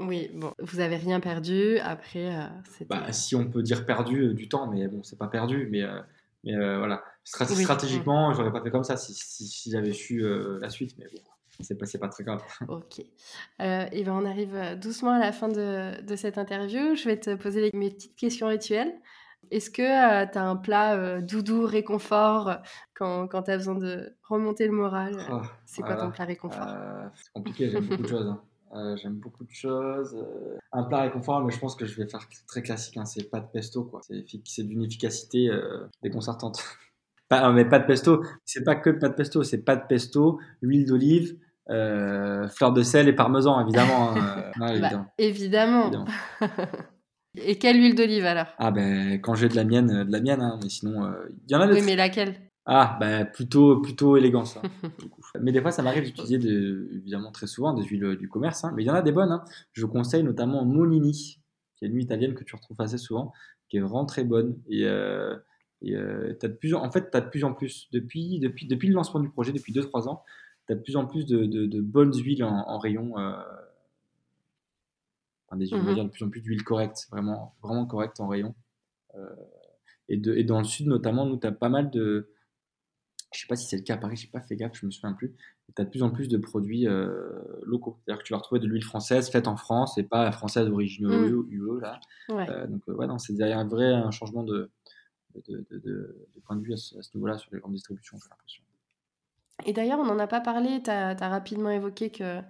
Oui, 0.00 0.30
bon, 0.32 0.52
vous 0.60 0.80
avez 0.80 0.96
rien 0.96 1.18
perdu. 1.18 1.78
Après, 1.78 2.36
euh, 2.36 2.46
bah, 2.88 3.12
si 3.12 3.34
on 3.34 3.50
peut 3.50 3.62
dire 3.62 3.84
perdu 3.84 4.28
euh, 4.28 4.34
du 4.34 4.48
temps, 4.48 4.68
mais 4.68 4.86
bon, 4.86 5.02
c'est 5.02 5.18
pas 5.18 5.26
perdu. 5.26 5.68
Mais, 5.70 5.82
euh, 5.82 6.00
mais 6.44 6.54
voilà, 6.54 7.02
stratégiquement, 7.24 8.32
j'aurais 8.32 8.52
pas 8.52 8.62
fait 8.62 8.70
comme 8.70 8.84
ça 8.84 8.96
si, 8.96 9.12
si, 9.14 9.70
j'avais 9.70 9.92
su 9.92 10.22
la 10.60 10.70
suite. 10.70 10.94
Mais 10.98 11.06
bon, 11.06 11.20
c'est 11.60 11.76
pas, 11.76 11.86
pas 12.00 12.08
très 12.08 12.22
grave. 12.22 12.42
Ok. 12.68 13.00
et 13.00 14.04
ben 14.04 14.12
on 14.12 14.24
arrive 14.24 14.78
doucement 14.78 15.10
à 15.10 15.18
la 15.18 15.32
fin 15.32 15.48
de, 15.48 16.00
de, 16.00 16.16
cette 16.16 16.38
interview. 16.38 16.94
Je 16.94 17.04
vais 17.04 17.18
te 17.18 17.34
poser 17.34 17.70
mes 17.74 17.90
petites 17.90 18.14
questions 18.14 18.46
rituelles. 18.46 18.94
Est-ce 19.50 19.70
que 19.70 20.30
tu 20.30 20.38
as 20.38 20.42
un 20.42 20.56
plat 20.56 21.20
doudou, 21.20 21.66
réconfort, 21.66 22.58
quand, 22.94 23.28
quand 23.28 23.44
tu 23.44 23.50
as 23.50 23.56
besoin 23.56 23.76
de 23.76 24.14
remonter 24.28 24.66
le 24.66 24.72
moral 24.72 25.16
oh, 25.30 25.42
C'est 25.66 25.82
quoi 25.82 25.96
ton 25.96 26.10
plat 26.10 26.24
réconfort? 26.24 26.68
C'est 27.14 27.32
compliqué, 27.32 27.70
j'aime 27.70 27.86
beaucoup 27.86 28.02
de 28.02 28.08
choses. 28.08 28.34
Hein. 28.72 28.96
j'aime 28.96 29.14
beaucoup 29.14 29.44
de 29.44 29.52
choses. 29.52 30.16
un 30.72 30.82
plat 30.84 31.02
réconfort, 31.02 31.44
mais 31.44 31.52
je 31.52 31.58
pense 31.58 31.76
que 31.76 31.86
je 31.86 31.96
vais 31.96 32.08
faire 32.08 32.26
très 32.46 32.62
classique, 32.62 32.96
hein, 32.96 33.04
c'est 33.04 33.30
pas 33.30 33.40
de 33.40 33.46
pesto. 33.46 33.84
quoi. 33.84 34.00
C'est 34.02 34.62
d'une 34.62 34.82
efficacité 34.82 35.50
déconcertante. 36.02 36.62
pas, 37.28 37.52
mais 37.52 37.64
pas 37.64 37.78
de 37.78 37.86
pesto, 37.86 38.24
c'est 38.44 38.64
pas 38.64 38.74
que 38.74 38.90
pas 38.90 39.08
de 39.08 39.14
pesto, 39.14 39.42
c'est 39.42 39.62
pas 39.62 39.76
de 39.76 39.86
pesto, 39.86 40.40
huile 40.62 40.86
d'olive, 40.86 41.38
fleur 41.68 42.72
de 42.72 42.82
sel 42.82 43.08
et 43.08 43.12
parmesan, 43.12 43.60
évidemment. 43.60 44.16
Hein, 44.16 44.50
bah, 44.58 44.72
évidemment. 44.72 45.06
évidemment. 45.18 46.04
Et 47.44 47.58
quelle 47.58 47.76
huile 47.76 47.94
d'olive 47.94 48.24
alors? 48.24 48.46
Ah 48.58 48.70
ben 48.70 49.20
quand 49.20 49.34
j'ai 49.34 49.48
de 49.48 49.56
la 49.56 49.64
mienne, 49.64 49.90
euh, 49.90 50.04
de 50.04 50.12
la 50.12 50.20
mienne, 50.20 50.40
hein, 50.40 50.58
mais 50.62 50.68
sinon 50.68 51.04
euh, 51.04 51.12
il 51.46 51.52
y 51.52 51.54
en 51.54 51.60
a 51.60 51.70
Oui, 51.70 51.82
mais 51.84 51.96
laquelle? 51.96 52.34
Ah 52.66 52.96
ben 53.00 53.24
plutôt 53.24 53.80
plutôt 53.80 54.16
élégant 54.16 54.44
ça. 54.44 54.60
mais 55.40 55.52
des 55.52 55.60
fois 55.60 55.72
ça 55.72 55.82
m'arrive 55.82 56.04
d'utiliser 56.04 56.36
évidemment 56.36 57.32
très 57.32 57.46
souvent 57.46 57.72
des 57.72 57.84
huiles 57.84 58.16
du 58.16 58.28
commerce, 58.28 58.64
hein, 58.64 58.72
mais 58.76 58.82
il 58.82 58.86
y 58.86 58.90
en 58.90 58.94
a 58.94 59.02
des 59.02 59.12
bonnes. 59.12 59.32
Hein. 59.32 59.44
Je 59.72 59.82
vous 59.82 59.88
conseille 59.90 60.22
notamment 60.22 60.64
Monini, 60.64 61.40
qui 61.76 61.84
est 61.84 61.88
une 61.88 61.94
huile 61.94 62.04
italienne 62.04 62.34
que 62.34 62.44
tu 62.44 62.56
retrouves 62.56 62.80
assez 62.80 62.98
souvent, 62.98 63.32
qui 63.68 63.78
est 63.78 63.80
vraiment 63.80 64.04
très 64.04 64.24
bonne 64.24 64.58
et 64.68 64.84
euh, 64.84 65.36
et 65.82 65.94
euh, 65.94 66.36
as 66.42 66.48
de 66.48 66.54
plus 66.54 66.74
en, 66.74 66.90
fait, 66.90 67.10
tu 67.10 67.16
as 67.16 67.20
de 67.20 67.30
plus 67.30 67.44
en 67.44 67.54
plus, 67.54 67.88
depuis, 67.92 68.40
depuis, 68.40 68.66
depuis 68.66 68.88
le 68.88 68.94
lancement 68.94 69.20
du 69.20 69.30
projet, 69.30 69.52
depuis 69.52 69.72
2-3 69.72 70.08
ans, 70.08 70.24
tu 70.66 70.72
as 70.72 70.76
de 70.76 70.82
plus 70.82 70.96
en 70.96 71.06
plus 71.06 71.24
de, 71.24 71.44
de, 71.44 71.80
bonnes 71.80 72.14
huiles 72.14 72.42
en, 72.42 72.68
en 72.68 72.78
rayon 72.78 73.14
des 75.56 75.66
huiles, 75.66 75.80
mmh 75.80 76.04
de 76.04 76.08
plus 76.08 76.24
en 76.24 76.28
plus 76.28 76.40
d'huile 76.40 76.64
correcte, 76.64 77.08
vraiment, 77.10 77.54
vraiment 77.62 77.86
correcte 77.86 78.20
en 78.20 78.28
rayon. 78.28 78.54
Euh, 79.14 79.26
et, 80.08 80.16
de, 80.16 80.34
et 80.34 80.44
dans 80.44 80.58
le 80.58 80.64
sud, 80.64 80.86
notamment, 80.86 81.26
nous, 81.26 81.36
tu 81.36 81.46
as 81.46 81.52
pas 81.52 81.68
mal 81.68 81.90
de. 81.90 82.30
Je 83.34 83.40
sais 83.40 83.46
pas 83.46 83.56
si 83.56 83.66
c'est 83.66 83.76
le 83.76 83.82
cas 83.82 83.94
à 83.94 83.98
Paris, 83.98 84.16
je 84.16 84.26
n'ai 84.26 84.30
pas 84.30 84.40
fait 84.40 84.56
gaffe, 84.56 84.72
je 84.74 84.86
me 84.86 84.90
souviens 84.90 85.12
plus. 85.12 85.34
Tu 85.74 85.82
as 85.82 85.84
de 85.84 85.90
plus 85.90 86.02
en 86.02 86.10
plus 86.10 86.28
de 86.28 86.38
produits 86.38 86.86
euh, 86.86 87.28
locaux. 87.62 87.98
C'est-à-dire 88.00 88.22
que 88.22 88.26
tu 88.26 88.32
vas 88.32 88.38
retrouver 88.38 88.60
de 88.60 88.66
l'huile 88.66 88.84
française 88.84 89.28
faite 89.28 89.48
en 89.48 89.56
France 89.56 89.98
et 89.98 90.02
pas 90.02 90.32
française 90.32 90.66
d'origine 90.66 91.10
UE, 91.10 91.58
mmh. 91.58 91.80
là. 91.80 92.00
Euh, 92.30 92.66
donc, 92.66 92.82
ouais, 92.88 93.06
c'est 93.18 93.34
derrière 93.34 93.58
un 93.58 93.68
vrai 93.68 93.92
un 93.92 94.10
changement 94.10 94.44
de, 94.44 94.70
de, 95.46 95.66
de, 95.70 96.26
point 96.44 96.56
de 96.56 96.62
vue 96.62 96.72
à 96.72 96.76
ce, 96.76 96.96
niveau-là 97.14 97.36
sur 97.36 97.50
les 97.52 97.60
grandes 97.60 97.74
distributions, 97.74 98.16
j'ai 98.18 98.30
l'impression. 98.30 98.62
Et 99.66 99.72
d'ailleurs, 99.72 99.98
on 99.98 100.06
n'en 100.06 100.18
a 100.18 100.26
pas 100.26 100.40
parlé, 100.40 100.82
tu 100.82 100.90
as, 100.90 101.10
as, 101.10 101.28
rapidement 101.28 101.70
évoqué 101.70 102.10
que 102.10 102.40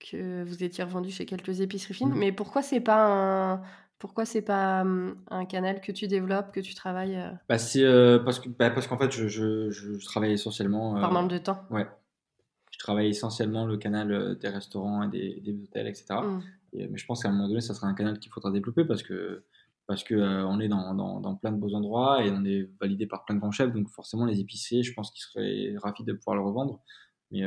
que 0.00 0.44
vous 0.44 0.62
étiez 0.62 0.84
revendu 0.84 1.10
chez 1.10 1.26
quelques 1.26 1.60
épiceries 1.60 1.94
fines. 1.94 2.10
Mmh. 2.10 2.18
Mais 2.18 2.32
pourquoi 2.32 2.62
c'est 2.62 2.80
pas 2.80 3.54
un 3.54 3.62
pourquoi 3.98 4.24
c'est 4.24 4.42
pas 4.42 4.84
mmh, 4.84 5.16
un 5.30 5.44
canal 5.46 5.80
que 5.80 5.92
tu 5.92 6.08
développes, 6.08 6.52
que 6.52 6.60
tu 6.60 6.74
travailles 6.74 7.16
euh? 7.16 7.30
bah, 7.48 7.58
C'est 7.58 7.82
euh, 7.82 8.18
parce 8.18 8.40
que 8.40 8.48
bah, 8.48 8.70
parce 8.70 8.86
qu'en 8.86 8.98
fait 8.98 9.10
je, 9.10 9.28
je, 9.28 9.70
je, 9.70 10.04
travaille 10.04 10.32
essentiellement. 10.32 11.00
Par 11.00 11.12
manque 11.12 11.30
de 11.30 11.38
temps. 11.38 11.64
Ouais. 11.70 11.86
je 12.70 12.78
travaille 12.78 13.08
essentiellement 13.08 13.66
le 13.66 13.76
canal 13.76 14.36
des 14.38 14.48
restaurants 14.48 15.02
et 15.04 15.08
des, 15.08 15.40
des 15.40 15.52
hôtels, 15.62 15.86
etc. 15.86 16.06
Mmh. 16.22 16.40
mais 16.72 16.98
je 16.98 17.06
pense 17.06 17.22
qu'à 17.22 17.28
un 17.28 17.32
moment 17.32 17.48
donné, 17.48 17.60
ça 17.60 17.74
sera 17.74 17.86
un 17.86 17.94
canal 17.94 18.18
qu'il 18.18 18.30
faudra 18.32 18.50
développer 18.50 18.84
parce 18.84 19.02
que 19.02 19.44
parce 19.86 20.02
que 20.02 20.14
on 20.14 20.60
est 20.60 20.68
dans, 20.68 20.94
dans, 20.94 21.20
dans, 21.20 21.34
plein 21.34 21.52
de 21.52 21.58
beaux 21.58 21.74
endroits 21.74 22.24
et 22.24 22.30
on 22.30 22.42
est 22.46 22.70
validé 22.80 23.06
par 23.06 23.26
plein 23.26 23.34
de 23.34 23.40
grands 23.40 23.50
chefs, 23.50 23.70
donc 23.70 23.90
forcément 23.90 24.24
les 24.24 24.40
épiciers, 24.40 24.82
je 24.82 24.94
pense 24.94 25.10
qu'ils 25.10 25.22
seraient 25.22 25.76
ravis 25.76 26.04
de 26.04 26.14
pouvoir 26.14 26.36
le 26.36 26.42
revendre. 26.42 26.80
Mais 27.30 27.42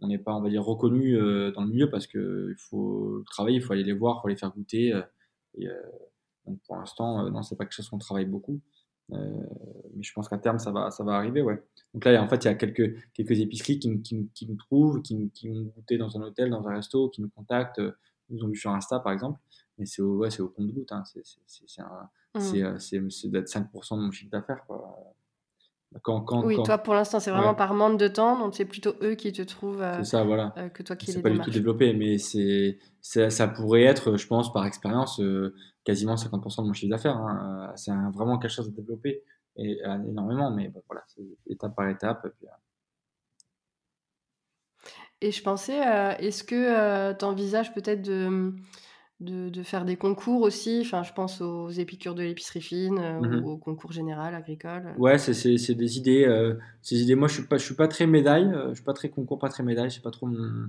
on 0.00 0.08
n'est 0.08 0.18
pas, 0.18 0.34
on 0.34 0.40
va 0.40 0.48
dire, 0.48 0.64
reconnu 0.64 1.14
dans 1.52 1.62
le 1.62 1.68
milieu 1.68 1.90
parce 1.90 2.06
qu'il 2.06 2.54
faut 2.56 3.22
travailler, 3.26 3.56
il 3.56 3.62
faut 3.62 3.72
aller 3.72 3.84
les 3.84 3.92
voir, 3.92 4.18
il 4.18 4.22
faut 4.22 4.28
les 4.28 4.36
faire 4.36 4.52
goûter. 4.52 5.00
et, 5.54 5.68
donc 6.46 6.60
pour 6.66 6.76
l'instant, 6.76 7.30
non, 7.30 7.42
c'est 7.42 7.56
pas 7.56 7.64
quelque 7.64 7.74
chose 7.74 7.88
qu'on 7.88 7.98
travaille 7.98 8.26
beaucoup. 8.26 8.60
Euh, 9.12 9.16
mais 9.94 10.02
je 10.02 10.12
pense 10.12 10.28
qu'à 10.28 10.38
terme, 10.38 10.58
ça 10.58 10.70
va, 10.70 10.90
ça 10.90 11.02
va 11.04 11.14
arriver, 11.14 11.42
ouais. 11.42 11.62
Donc 11.94 12.04
là, 12.04 12.22
en 12.22 12.28
fait, 12.28 12.44
il 12.44 12.46
y 12.46 12.50
a 12.50 12.54
quelques, 12.54 12.94
quelques 13.14 13.40
épiceries 13.40 13.78
qui, 13.78 14.02
qui, 14.02 14.28
qui 14.34 14.46
nous 14.46 14.56
trouvent, 14.56 15.02
qui, 15.02 15.30
qui 15.30 15.50
ont 15.50 15.62
goûté 15.62 15.96
dans 15.96 16.16
un 16.18 16.22
hôtel, 16.22 16.50
dans 16.50 16.66
un 16.68 16.74
resto, 16.74 17.08
qui 17.08 17.22
nous 17.22 17.30
contactent, 17.30 17.78
euh, 17.78 17.96
nous 18.30 18.44
ont 18.44 18.48
vu 18.48 18.56
sur 18.56 18.70
Insta, 18.70 19.00
par 19.00 19.12
exemple. 19.12 19.40
Mais 19.78 19.86
c'est 19.86 20.02
au, 20.02 20.18
ouais, 20.18 20.40
au 20.40 20.48
compte-goutte. 20.48 20.92
Hein. 20.92 21.04
C'est 21.06 21.20
mmh. 21.80 22.64
euh, 22.64 23.30
d'être 23.30 23.48
5% 23.48 23.96
de 23.96 24.02
mon 24.02 24.10
chiffre 24.10 24.30
d'affaires, 24.30 24.64
quoi. 24.66 25.14
Quand, 26.02 26.20
quand, 26.20 26.44
oui, 26.44 26.56
toi 26.64 26.76
pour 26.76 26.92
l'instant 26.92 27.18
c'est 27.18 27.30
vraiment 27.30 27.54
par 27.54 27.72
manque 27.72 27.98
de 27.98 28.08
temps, 28.08 28.38
donc 28.38 28.54
c'est 28.54 28.66
plutôt 28.66 28.92
eux 29.02 29.14
qui 29.14 29.32
te 29.32 29.40
trouvent 29.40 29.82
c'est 29.96 30.04
ça, 30.04 30.22
voilà. 30.22 30.52
que 30.74 30.82
toi 30.82 30.96
qui 30.96 31.06
les 31.06 31.12
C'est 31.14 31.22
pas 31.22 31.30
du 31.30 31.38
tout 31.40 31.50
développé, 31.50 31.94
mais 31.94 32.18
c'est 32.18 32.78
ça 33.00 33.48
pourrait 33.48 33.84
être, 33.84 34.16
je 34.16 34.26
pense, 34.26 34.52
par 34.52 34.66
expérience, 34.66 35.20
quasiment 35.88 36.16
50% 36.16 36.62
de 36.62 36.66
mon 36.66 36.74
chiffre 36.74 36.90
d'affaires. 36.90 37.16
Hein. 37.16 37.70
Euh, 37.70 37.72
c'est 37.76 37.92
vraiment 38.12 38.38
quelque 38.38 38.50
chose 38.50 38.68
à 38.68 38.70
développer 38.70 39.22
et, 39.56 39.82
euh, 39.86 39.98
énormément, 40.06 40.50
mais 40.50 40.70
voilà, 40.86 41.02
c'est 41.06 41.22
étape 41.46 41.74
par 41.74 41.88
étape. 41.88 42.26
Et, 42.26 42.46
euh. 42.46 42.50
et 45.22 45.30
je 45.32 45.42
pensais, 45.42 45.78
est-ce 46.18 46.44
que 46.44 47.14
tu 47.14 47.24
envisages 47.24 47.72
peut-être 47.72 48.02
de, 48.02 48.52
de, 49.20 49.62
faire 49.62 49.84
des 49.84 49.96
concours 49.96 50.42
aussi 50.42 50.80
Enfin, 50.82 51.02
je 51.02 51.12
pense 51.12 51.40
aux 51.40 51.70
épicures 51.70 52.14
de 52.14 52.22
l'épicerie 52.22 52.60
fine 52.60 52.94
mmh 52.94 53.42
ou 53.44 53.50
au 53.50 53.56
concours 53.56 53.92
général 53.92 54.34
agricole. 54.34 54.94
Ouais, 54.98 55.18
c'est 55.18 55.74
des 55.74 55.98
idées. 55.98 56.54
ces 56.82 57.02
idées. 57.02 57.14
Moi, 57.14 57.28
je 57.28 57.34
suis 57.34 57.42
pas, 57.44 57.58
je 57.58 57.64
suis 57.64 57.74
pas 57.74 57.88
très 57.88 58.06
médaille. 58.06 58.50
je 58.68 58.74
suis 58.74 58.84
pas 58.84 58.94
très 58.94 59.08
concours, 59.08 59.38
pas 59.38 59.48
très 59.48 59.62
médaille. 59.62 59.90
C'est 59.90 60.02
pas 60.02 60.10
trop 60.10 60.26
mon 60.26 60.68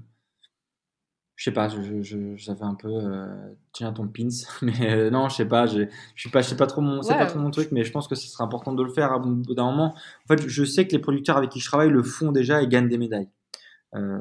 je 1.40 1.46
sais 1.46 1.52
pas, 1.52 1.70
je, 1.70 2.02
je, 2.02 2.36
j'avais 2.36 2.66
un 2.66 2.76
peu 2.76 2.90
euh, 2.90 3.54
tiens 3.72 3.94
ton 3.94 4.10
pins, 4.10 4.28
mais 4.62 4.92
euh, 4.92 5.10
non, 5.10 5.30
je 5.30 5.38
sais 5.38 5.48
pas, 5.48 5.68
je 5.68 5.86
suis 6.18 6.30
pas, 6.30 6.42
je 6.42 6.50
sais 6.50 6.58
pas 6.58 6.68
trop 6.68 6.82
mon, 6.82 7.02
c'est 7.02 7.14
pas 7.14 7.28
trop 7.28 7.40
mon 7.40 7.50
truc, 7.50 7.70
mais 7.72 7.86
je 7.86 7.94
pense 7.94 8.10
que 8.10 8.16
ce 8.16 8.28
serait 8.28 8.44
important 8.44 8.74
de 8.74 8.84
le 8.84 8.92
faire 8.92 9.14
à 9.14 9.20
bout 9.20 9.56
d'un 9.56 9.64
moment. 9.64 9.96
En 9.96 10.28
fait, 10.28 10.46
je 10.46 10.64
sais 10.66 10.86
que 10.86 10.92
les 10.92 11.00
producteurs 11.00 11.38
avec 11.38 11.52
qui 11.52 11.62
je 11.62 11.66
travaille 11.66 11.92
le 11.92 12.04
font 12.04 12.34
déjà 12.34 12.62
et 12.62 12.68
gagnent 12.68 12.90
des 12.90 12.98
médailles 12.98 13.30
euh, 13.96 14.20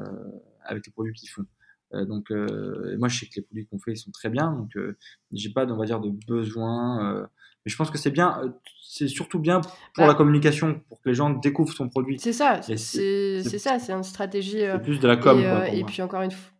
avec 0.63 0.85
les 0.85 0.93
produits 0.93 1.13
qu'ils 1.13 1.27
font. 1.27 1.43
Euh, 1.93 2.05
donc, 2.05 2.29
moi, 2.97 3.07
je 3.07 3.19
sais 3.19 3.25
que 3.25 3.35
les 3.35 3.41
produits 3.41 3.67
qu'on 3.67 3.79
fait, 3.79 3.93
ils 3.93 3.97
sont 3.97 4.11
très 4.11 4.29
bien, 4.29 4.51
donc 4.51 4.71
j'ai 5.31 5.49
pas, 5.49 5.65
on 5.65 5.77
va 5.77 5.85
dire, 5.85 5.99
de 5.99 6.11
besoin. 6.27 7.27
mais 7.65 7.71
je 7.71 7.75
pense 7.75 7.91
que 7.91 7.97
c'est 7.97 8.11
bien, 8.11 8.41
c'est 8.81 9.07
surtout 9.07 9.39
bien 9.39 9.61
pour 9.93 10.05
la 10.05 10.13
communication, 10.13 10.81
pour 10.87 11.01
que 11.01 11.09
les 11.09 11.15
gens 11.15 11.29
découvrent 11.29 11.75
ton 11.75 11.89
produit. 11.89 12.19
C'est 12.19 12.33
ça, 12.33 12.61
c'est, 12.61 12.77
c'est, 12.77 13.59
ça, 13.59 13.79
c'est 13.79 13.93
une 13.93 14.03
stratégie. 14.03 14.59
c'est 14.59 14.81
plus 14.81 14.99
de 14.99 15.07
la 15.07 15.17
com. 15.17 15.39
Et, 15.39 15.79
et 15.79 15.83
puis 15.83 16.01
encore 16.01 16.21
une 16.21 16.31
fois 16.31 16.51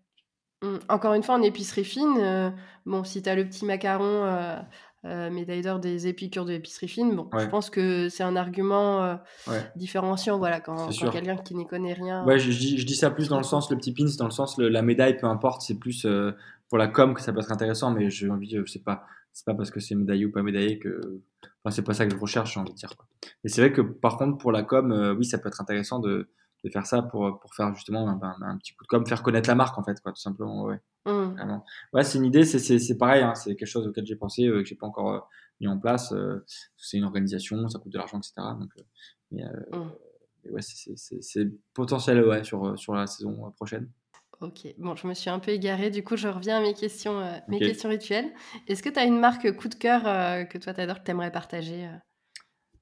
Mmh, 0.61 0.75
encore 0.89 1.13
une 1.13 1.23
fois, 1.23 1.35
en 1.35 1.41
épicerie 1.41 1.85
fine, 1.85 2.17
euh, 2.19 2.49
bon, 2.85 3.05
si 3.05 3.21
tu 3.21 3.29
as 3.29 3.35
le 3.35 3.45
petit 3.45 3.63
macaron, 3.63 4.25
euh, 4.25 4.57
euh, 5.05 5.29
médaille 5.29 5.61
d'or 5.61 5.79
des 5.79 6.07
épicures 6.07 6.45
de 6.45 6.51
l'épicerie 6.51 6.87
fine, 6.87 7.15
bon, 7.15 7.29
je 7.37 7.45
pense 7.47 7.69
que 7.69 8.09
c'est 8.09 8.23
un 8.23 8.35
argument 8.35 9.19
différenciant, 9.75 10.37
voilà, 10.37 10.59
quand, 10.59 10.89
quelqu'un 11.11 11.37
qui 11.37 11.55
n'y 11.55 11.67
connaît 11.67 11.93
rien. 11.93 12.25
Ouais, 12.25 12.39
je, 12.39 12.49
dis, 12.51 12.77
je 12.77 12.85
dis 12.85 12.95
ça 12.95 13.09
plus 13.09 13.29
dans 13.29 13.37
le 13.37 13.43
sens, 13.43 13.69
le 13.71 13.77
petit 13.77 13.93
pins, 13.93 14.05
dans 14.17 14.25
le 14.25 14.31
sens, 14.31 14.57
la 14.57 14.81
médaille, 14.81 15.17
peu 15.17 15.27
importe, 15.27 15.61
c'est 15.61 15.79
plus 15.79 16.05
pour 16.67 16.77
la 16.77 16.87
com 16.87 17.13
que 17.13 17.21
ça 17.21 17.33
peut 17.33 17.39
être 17.39 17.51
intéressant, 17.51 17.91
mais 17.91 18.09
j'ai 18.09 18.29
envie, 18.29 18.49
je 18.49 18.65
sais 18.65 18.79
pas, 18.79 19.05
c'est 19.33 19.45
pas 19.45 19.53
parce 19.53 19.71
que 19.71 19.79
c'est 19.79 19.95
médaillé 19.95 20.25
ou 20.25 20.31
pas 20.31 20.43
médaillé 20.43 20.79
que. 20.79 21.21
Enfin, 21.63 21.75
c'est 21.75 21.83
pas 21.83 21.93
ça 21.93 22.05
que 22.05 22.13
je 22.13 22.19
recherche, 22.19 22.53
j'ai 22.53 22.59
envie 22.59 22.71
de 22.71 22.77
dire. 22.77 22.95
Quoi. 22.95 23.05
Et 23.43 23.49
c'est 23.49 23.61
vrai 23.61 23.73
que 23.73 23.81
par 23.81 24.17
contre, 24.17 24.37
pour 24.37 24.51
la 24.51 24.63
com, 24.63 25.15
oui, 25.17 25.25
ça 25.25 25.37
peut 25.37 25.49
être 25.49 25.61
intéressant 25.61 25.99
de 25.99 26.29
de 26.63 26.69
faire 26.69 26.85
ça 26.85 27.01
pour, 27.01 27.39
pour 27.39 27.53
faire 27.55 27.73
justement 27.73 28.07
un, 28.07 28.57
petit 28.57 28.73
coup 28.73 28.83
de 28.83 28.87
com, 28.87 29.05
faire 29.05 29.23
connaître 29.23 29.49
la 29.49 29.55
marque 29.55 29.77
en 29.77 29.83
fait, 29.83 29.99
quoi, 30.01 30.11
tout 30.11 30.21
simplement. 30.21 30.63
Ouais, 30.63 30.79
mmh. 31.05 31.61
ouais 31.93 32.03
c'est 32.03 32.17
une 32.17 32.25
idée, 32.25 32.43
c'est 32.43 32.97
pareil, 32.97 33.23
hein, 33.23 33.35
c'est 33.35 33.55
quelque 33.55 33.67
chose 33.67 33.87
auquel 33.87 34.05
j'ai 34.05 34.15
pensé, 34.15 34.45
euh, 34.45 34.61
que 34.61 34.65
j'ai 34.65 34.75
pas 34.75 34.87
encore 34.87 35.11
euh, 35.11 35.19
mis 35.61 35.67
en 35.67 35.79
place. 35.79 36.11
Euh, 36.11 36.45
c'est 36.77 36.97
une 36.97 37.05
organisation, 37.05 37.67
ça 37.69 37.79
coûte 37.79 37.93
de 37.93 37.97
l'argent, 37.97 38.17
etc. 38.17 38.33
Donc, 38.59 38.71
mais, 39.31 39.43
mmh. 39.43 40.51
ouais, 40.51 40.61
c'est 40.61 41.47
potentiel 41.73 42.25
ouais, 42.25 42.43
sur, 42.43 42.77
sur 42.77 42.93
la 42.93 43.07
saison 43.07 43.51
prochaine. 43.51 43.89
Ok, 44.41 44.73
bon, 44.77 44.95
je 44.95 45.05
me 45.05 45.13
suis 45.13 45.29
un 45.29 45.39
peu 45.39 45.51
égarée, 45.51 45.89
du 45.89 46.01
coup, 46.01 46.15
je 46.15 46.29
reviens 46.29 46.59
à 46.59 46.61
mes 46.61 46.73
questions, 46.73 47.21
mes 47.49 47.59
questions 47.59 47.89
rituelles. 47.89 48.31
Est-ce 48.67 48.81
que 48.81 48.87
tu 48.87 48.97
as 48.97 49.03
une 49.03 49.19
marque 49.19 49.51
coup 49.57 49.67
de 49.67 49.75
cœur 49.75 50.03
que 50.47 50.57
toi, 50.57 50.73
tu 50.73 50.79
adores, 50.79 50.99
que 50.99 51.03
tu 51.03 51.11
aimerais 51.11 51.31
partager 51.31 51.89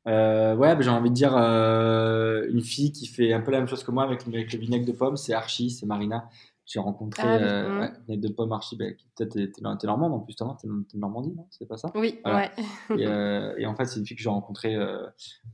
euh, 0.08 0.56
ouais, 0.56 0.76
bah, 0.76 0.82
j'ai 0.82 0.90
envie 0.90 1.10
de 1.10 1.16
dire 1.16 1.36
euh, 1.36 2.48
une 2.50 2.62
fille 2.62 2.92
qui 2.92 3.08
fait 3.08 3.34
un 3.34 3.42
peu 3.42 3.52
la 3.52 3.60
même 3.60 3.68
chose 3.68 3.84
que 3.84 3.92
moi 3.92 4.04
avec, 4.04 4.26
avec 4.28 4.54
le 4.54 4.60
vinaigre 4.60 4.86
de 4.86 4.94
pomme, 4.94 5.18
c'est 5.18 5.34
Archie, 5.34 5.70
c'est 5.70 5.86
Marina. 5.86 6.30
J'ai 6.66 6.80
rencontré 6.80 7.24
ah, 7.24 7.36
euh, 7.38 7.80
ouais, 7.80 7.92
vinaigre 8.08 8.28
de 8.28 8.34
pomme 8.34 8.52
Archie, 8.52 8.76
bah, 8.78 8.86
peut-être 9.16 9.34
t'es 9.34 9.88
normande 9.88 10.14
en 10.14 10.20
plus, 10.20 10.36
t'es 10.36 10.46
de 10.46 11.00
Normandie, 11.00 11.34
non? 11.34 11.48
C'est 11.50 11.66
pas 11.66 11.78
ça? 11.78 11.92
Oui, 11.96 12.20
ouais. 12.26 12.52
et, 12.98 13.08
euh, 13.08 13.54
et, 13.58 13.66
en 13.66 13.76
fait, 13.76 13.86
c'est 13.86 14.00
une 14.00 14.06
fille 14.06 14.18
que 14.18 14.24
j'ai 14.24 14.30
rencontrée 14.30 14.76
euh, 14.76 15.08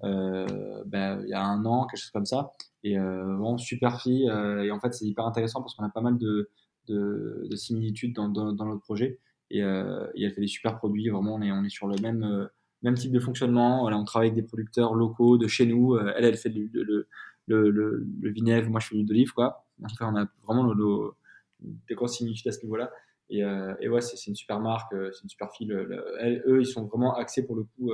euh, 0.03 0.83
bah, 0.85 1.17
il 1.21 1.29
y 1.29 1.33
a 1.33 1.43
un 1.43 1.65
an, 1.65 1.85
quelque 1.85 1.99
chose 1.99 2.11
comme 2.11 2.25
ça. 2.25 2.51
Et 2.83 2.97
vraiment 2.97 3.57
super 3.57 4.01
fille. 4.01 4.25
et 4.25 4.71
en 4.71 4.79
fait, 4.79 4.93
c'est 4.93 5.05
hyper 5.05 5.25
intéressant 5.25 5.61
parce 5.61 5.73
qu'on 5.75 5.85
a 5.85 5.89
pas 5.89 6.01
mal 6.01 6.17
de, 6.17 6.49
de, 6.89 7.47
de 7.49 7.55
similitudes 7.55 8.13
dans, 8.13 8.27
dans, 8.27 8.51
dans, 8.51 8.65
notre 8.65 8.81
projet. 8.81 9.19
Et, 9.51 9.59
et, 9.59 9.61
elle 9.61 10.33
fait 10.33 10.41
des 10.41 10.47
super 10.47 10.77
produits. 10.77 11.09
Vraiment, 11.09 11.35
on 11.35 11.41
est, 11.41 11.51
on 11.51 11.63
est 11.63 11.69
sur 11.69 11.87
le 11.87 11.95
même 12.01 12.49
même 12.83 12.95
type 12.95 13.11
de 13.11 13.19
fonctionnement. 13.19 13.81
Voilà, 13.81 13.97
on 13.97 14.03
travaille 14.03 14.29
avec 14.29 14.41
des 14.41 14.47
producteurs 14.47 14.93
locaux 14.93 15.37
de 15.37 15.47
chez 15.47 15.65
nous. 15.65 15.95
Euh, 15.95 16.13
elle, 16.15 16.25
elle 16.25 16.37
fait 16.37 16.49
le, 16.49 16.69
le, 16.73 17.07
le, 17.47 18.05
le, 18.21 18.29
vinaigre, 18.31 18.69
moi 18.69 18.79
je 18.79 18.87
fais 18.87 18.95
l'huile 18.95 19.07
d'olive, 19.07 19.33
quoi. 19.33 19.65
Enfin, 19.83 20.11
on 20.13 20.17
a 20.17 20.27
vraiment 20.45 20.63
nos, 20.63 21.15
des 21.59 21.95
grosses 21.95 22.17
similitudes 22.17 22.47
à 22.47 22.51
ce 22.51 22.61
niveau-là. 22.63 22.91
Et, 23.29 23.43
euh, 23.43 23.73
et, 23.79 23.89
ouais, 23.89 24.01
c'est 24.01 24.27
une 24.27 24.35
super 24.35 24.59
marque, 24.59 24.93
euh, 24.93 25.11
c'est 25.11 25.23
une 25.23 25.29
super 25.29 25.51
fille. 25.51 25.71
Elle, 26.19 26.43
eux, 26.45 26.61
ils 26.61 26.65
sont 26.65 26.85
vraiment 26.85 27.15
axés 27.15 27.45
pour 27.45 27.55
le 27.55 27.63
coup 27.63 27.91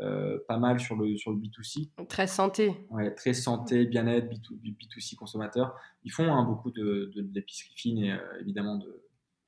euh, 0.00 0.38
pas 0.48 0.58
mal 0.58 0.80
sur 0.80 0.96
le, 0.96 1.16
sur 1.16 1.30
le 1.30 1.38
B2C. 1.38 1.88
Très 2.08 2.26
santé. 2.26 2.74
Ouais, 2.90 3.14
très 3.14 3.32
santé, 3.32 3.86
bien-être, 3.86 4.28
B2, 4.28 5.00
c 5.00 5.16
consommateur. 5.16 5.74
Ils 6.04 6.12
font 6.12 6.32
hein, 6.32 6.44
beaucoup 6.44 6.70
de, 6.70 7.12
d'épicerie 7.16 7.72
fine 7.74 7.98
et 7.98 8.16
évidemment 8.40 8.76
de, 8.76 9.02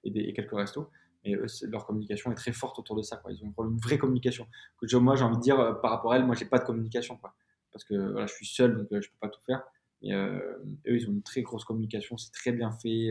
et, 0.05 0.11
des, 0.11 0.21
et 0.21 0.33
quelques 0.33 0.55
restos 0.55 0.89
et 1.25 1.37
leur 1.63 1.87
communication 1.87 2.31
est 2.33 2.35
très 2.35 2.53
forte 2.53 2.79
autour 2.79 2.97
de 2.97 3.03
ça. 3.03 3.17
Quoi. 3.17 3.33
Ils 3.33 3.43
ont 3.45 3.65
une 3.65 3.79
vraie 3.79 3.97
communication. 3.99 4.47
Que 4.81 4.97
moi, 4.97 5.17
j'ai 5.17 5.25
envie 5.25 5.37
de 5.37 5.43
dire, 5.43 5.59
euh, 5.59 5.73
par 5.73 5.91
rapport 5.91 6.13
à 6.13 6.17
elle, 6.17 6.27
moi, 6.27 6.35
j'ai 6.35 6.45
pas 6.45 6.59
de 6.59 6.65
communication. 6.65 7.17
Quoi. 7.17 7.35
Parce 7.73 7.85
que 7.85 7.95
voilà, 7.95 8.27
je 8.27 8.35
suis 8.35 8.47
seul, 8.47 8.77
donc 8.77 8.93
euh, 8.93 9.01
je 9.01 9.09
peux 9.09 9.17
pas 9.21 9.29
tout 9.29 9.41
faire. 9.47 9.63
Et 10.03 10.13
euh, 10.13 10.39
eux, 10.87 10.97
ils 10.97 11.09
ont 11.09 11.13
une 11.13 11.23
très 11.23 11.41
grosse 11.41 11.65
communication, 11.65 12.19
c'est 12.19 12.33
très 12.33 12.53
bien 12.53 12.71
fait, 12.73 13.09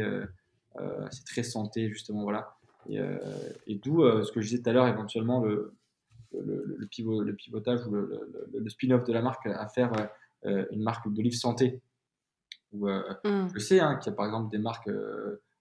c'est 1.10 1.26
très 1.26 1.42
santé, 1.42 1.90
justement. 1.90 2.22
Voilà. 2.22 2.56
Et, 2.88 3.00
et 3.66 3.76
d'où 3.76 4.04
ce 4.24 4.32
que 4.32 4.42
je 4.42 4.50
disais 4.50 4.62
tout 4.62 4.70
à 4.70 4.74
l'heure, 4.74 4.88
éventuellement, 4.88 5.44
le, 5.44 5.74
le, 6.34 6.76
le, 6.78 6.86
pivot, 6.86 7.24
le 7.24 7.34
pivotage 7.34 7.88
ou 7.88 7.96
le, 7.96 8.70
spin-off 8.70 9.04
de 9.06 9.14
la 9.14 9.24
marque 9.24 9.48
à 9.48 9.68
faire 9.70 9.92
une 10.44 10.84
marque 10.84 11.12
d'olive 11.12 11.34
santé. 11.34 11.82
Où, 12.74 12.88
mmh. 12.88 13.48
Je 13.56 13.60
sais 13.60 13.80
hein, 13.80 13.96
qu'il 13.96 14.12
y 14.12 14.14
a 14.14 14.16
par 14.16 14.28
exemple 14.28 14.52
des 14.52 14.60
marques 14.60 14.90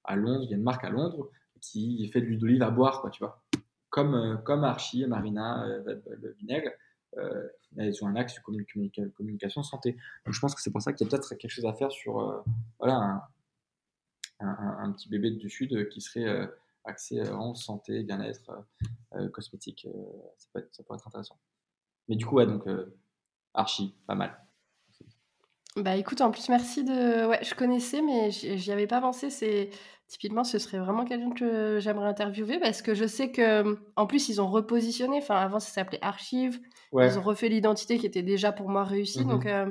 à 0.05 0.17
Londres, 0.17 0.43
il 0.45 0.51
y 0.51 0.53
a 0.53 0.57
une 0.59 0.63
marque 0.63 0.85
à 0.85 0.91
Londres 0.91 1.31
qui 1.63 2.07
fait 2.09 2.21
de 2.21 2.27
l'huile 2.27 2.39
d'olive 2.39 2.63
à 2.63 2.71
boire, 2.71 3.01
quoi, 3.01 3.09
tu 3.09 3.21
vois. 3.21 3.43
Comme, 3.89 4.15
euh, 4.15 4.37
comme 4.37 4.65
Archie, 4.65 5.07
Marina, 5.07 5.65
euh, 5.65 6.01
le 6.07 6.33
vinaigre, 6.33 6.71
euh, 7.17 7.49
ils 7.77 8.05
ont 8.05 8.09
un 8.09 8.17
axe 8.17 8.35
de 8.35 9.09
communication 9.11 9.63
santé. 9.63 9.97
Donc 10.27 10.35
je 10.35 10.41
pense 10.41 10.55
que 10.55 10.61
c'est 10.61 10.71
pour 10.71 10.83
ça 10.83 10.93
qu'il 10.93 11.07
y 11.07 11.09
a 11.09 11.11
peut-être 11.11 11.35
quelque 11.37 11.51
chose 11.51 11.65
à 11.65 11.73
faire 11.73 11.91
sur 11.91 12.45
voilà, 12.79 13.29
un, 14.41 14.93
petit 14.93 15.09
bébé 15.09 15.31
du 15.31 15.49
Sud 15.49 15.89
qui 15.89 16.01
serait 16.01 16.51
axé 16.85 17.23
en 17.31 17.55
santé, 17.55 18.03
bien-être, 18.03 18.67
cosmétique. 19.33 19.87
ça 20.37 20.83
pourrait 20.83 20.99
être 20.99 21.09
intéressant. 21.09 21.39
Mais 22.09 22.17
du 22.17 22.27
coup, 22.27 22.37
ouais, 22.37 22.47
donc 22.47 22.65
Archie, 23.55 23.95
pas 24.07 24.15
mal. 24.15 24.39
Bah 25.77 25.97
écoute, 25.97 26.21
en 26.21 26.31
plus, 26.31 26.49
merci 26.51 26.85
de. 26.85 27.27
Ouais, 27.27 27.43
je 27.43 27.55
connaissais, 27.55 28.03
mais 28.03 28.31
j'y 28.31 28.73
avais 28.73 28.87
pas 28.87 29.01
pensé. 29.01 29.31
C'est 29.31 29.71
typiquement, 30.07 30.45
ce 30.45 30.59
serait 30.59 30.79
vraiment 30.79 31.07
quelqu'un 31.07 31.31
que 31.31 31.79
j'aimerais 31.81 32.09
interviewer 32.09 32.59
parce 32.59 32.83
que 32.83 32.93
je 32.95 33.07
sais 33.07 33.33
que, 33.33 33.79
en 33.97 34.07
plus, 34.07 34.29
ils 34.29 34.41
ont 34.43 34.49
repositionné. 34.49 35.19
Enfin, 35.19 35.37
avant, 35.37 35.61
ça 35.61 35.71
s'appelait 35.71 36.03
Archive. 36.03 36.61
Ils 36.93 37.19
ont 37.19 37.23
refait 37.23 37.49
l'identité 37.49 37.99
qui 37.99 38.05
était 38.05 38.23
déjà 38.23 38.53
pour 38.53 38.69
moi 38.69 38.85
réussie. 38.85 39.25
Donc, 39.25 39.47
mmh 39.47 39.49
euh, 39.49 39.71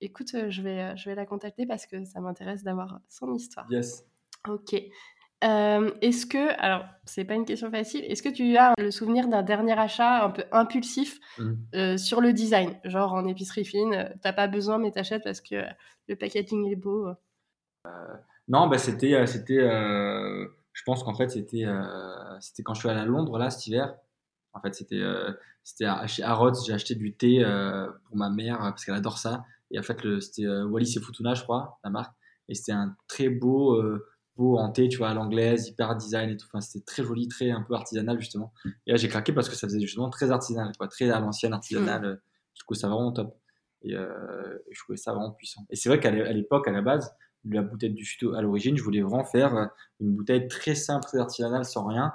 écoute, 0.00 0.34
je 0.48 0.62
vais, 0.62 0.96
je 0.96 1.08
vais 1.08 1.14
la 1.14 1.26
contacter 1.26 1.66
parce 1.66 1.86
que 1.86 2.04
ça 2.04 2.20
m'intéresse 2.20 2.64
d'avoir 2.64 2.98
son 3.08 3.32
histoire. 3.32 3.66
Yes. 3.70 4.04
Ok. 4.48 4.74
Euh, 5.44 5.92
est-ce 6.02 6.26
que, 6.26 6.60
alors 6.60 6.84
c'est 7.04 7.24
pas 7.24 7.34
une 7.34 7.44
question 7.44 7.70
facile, 7.70 8.04
est-ce 8.04 8.22
que 8.22 8.28
tu 8.28 8.56
as 8.56 8.74
le 8.76 8.90
souvenir 8.90 9.28
d'un 9.28 9.42
dernier 9.42 9.78
achat 9.78 10.24
un 10.24 10.30
peu 10.30 10.42
impulsif 10.50 11.20
mmh. 11.38 11.52
euh, 11.74 11.96
sur 11.96 12.20
le 12.20 12.32
design? 12.32 12.74
Genre 12.84 13.12
en 13.12 13.24
épicerie 13.26 13.64
fine, 13.64 14.12
t'as 14.20 14.32
pas 14.32 14.48
besoin 14.48 14.78
mais 14.78 14.90
t'achètes 14.90 15.22
parce 15.22 15.40
que 15.40 15.62
le 16.08 16.16
packaging 16.16 16.70
est 16.70 16.76
beau 16.76 17.08
non, 18.48 18.66
bah, 18.66 18.78
c'était, 18.78 19.26
c'était, 19.26 19.60
je 19.60 20.82
pense 20.84 21.04
qu'en 21.04 21.14
fait 21.14 21.28
c'était, 21.30 21.66
c'était 22.40 22.62
quand 22.62 22.74
je 22.74 22.80
suis 22.80 22.88
allé 22.88 23.00
à 23.00 23.04
Londres 23.04 23.38
là 23.38 23.50
cet 23.50 23.66
hiver. 23.66 23.94
En 24.54 24.60
fait, 24.60 24.74
c'était, 24.74 25.02
c'était 25.62 25.86
chez 26.06 26.22
Harrods, 26.22 26.64
j'ai 26.66 26.72
acheté 26.72 26.94
du 26.94 27.14
thé 27.14 27.44
pour 28.06 28.16
ma 28.16 28.28
mère 28.30 28.58
parce 28.58 28.84
qu'elle 28.84 28.94
adore 28.94 29.18
ça. 29.18 29.44
Et 29.70 29.78
en 29.78 29.82
fait, 29.82 29.98
c'était 30.20 30.46
Wallis 30.46 30.94
et 30.96 31.00
Futuna, 31.00 31.34
je 31.34 31.42
crois, 31.42 31.78
la 31.84 31.90
marque. 31.90 32.14
Et 32.48 32.54
c'était 32.54 32.72
un 32.72 32.96
très 33.06 33.28
beau, 33.28 33.80
en 34.38 34.70
thé, 34.70 34.88
tu 34.88 34.98
vois, 34.98 35.08
à 35.10 35.14
l'anglaise, 35.14 35.68
hyper 35.68 35.96
design 35.96 36.30
et 36.30 36.36
tout. 36.36 36.46
Enfin, 36.46 36.60
c'était 36.60 36.84
très 36.84 37.02
joli, 37.02 37.28
très 37.28 37.50
un 37.50 37.62
peu 37.62 37.74
artisanal 37.74 38.18
justement. 38.20 38.52
Et 38.86 38.92
là, 38.92 38.96
j'ai 38.96 39.08
craqué 39.08 39.32
parce 39.32 39.48
que 39.48 39.56
ça 39.56 39.66
faisait 39.66 39.80
justement 39.80 40.10
très 40.10 40.30
artisanal, 40.30 40.72
quoi, 40.76 40.88
très 40.88 41.10
à 41.10 41.20
l'ancienne 41.20 41.52
artisanal. 41.52 42.02
Mm. 42.02 42.18
Je 42.54 42.60
trouvais 42.62 42.78
ça 42.78 42.88
vraiment 42.88 43.12
top. 43.12 43.36
Et, 43.82 43.94
euh, 43.94 44.58
je 44.70 44.78
trouvais 44.80 44.96
ça 44.96 45.12
vraiment 45.12 45.32
puissant. 45.32 45.66
Et 45.70 45.76
c'est 45.76 45.88
vrai 45.88 46.00
qu'à 46.00 46.10
l'époque, 46.10 46.68
à 46.68 46.72
la 46.72 46.82
base, 46.82 47.14
la 47.44 47.62
bouteille 47.62 47.90
du 47.90 48.04
chute 48.04 48.28
à 48.34 48.42
l'origine, 48.42 48.76
je 48.76 48.82
voulais 48.82 49.00
vraiment 49.00 49.24
faire 49.24 49.56
euh, 49.56 49.66
une 50.00 50.14
bouteille 50.14 50.48
très 50.48 50.74
simple, 50.74 51.04
très 51.06 51.18
artisanale, 51.18 51.64
sans 51.64 51.86
rien. 51.86 52.12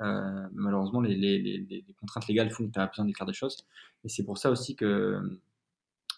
Euh, 0.00 0.46
malheureusement, 0.52 1.00
les, 1.00 1.14
les, 1.14 1.38
les, 1.38 1.94
contraintes 1.98 2.26
légales 2.26 2.50
font 2.50 2.66
que 2.66 2.72
tu 2.72 2.78
as 2.78 2.86
besoin 2.86 3.06
d'écrire 3.06 3.26
des 3.26 3.32
choses. 3.32 3.66
Et 4.04 4.08
c'est 4.08 4.24
pour 4.24 4.36
ça 4.38 4.50
aussi 4.50 4.76
que, 4.76 5.18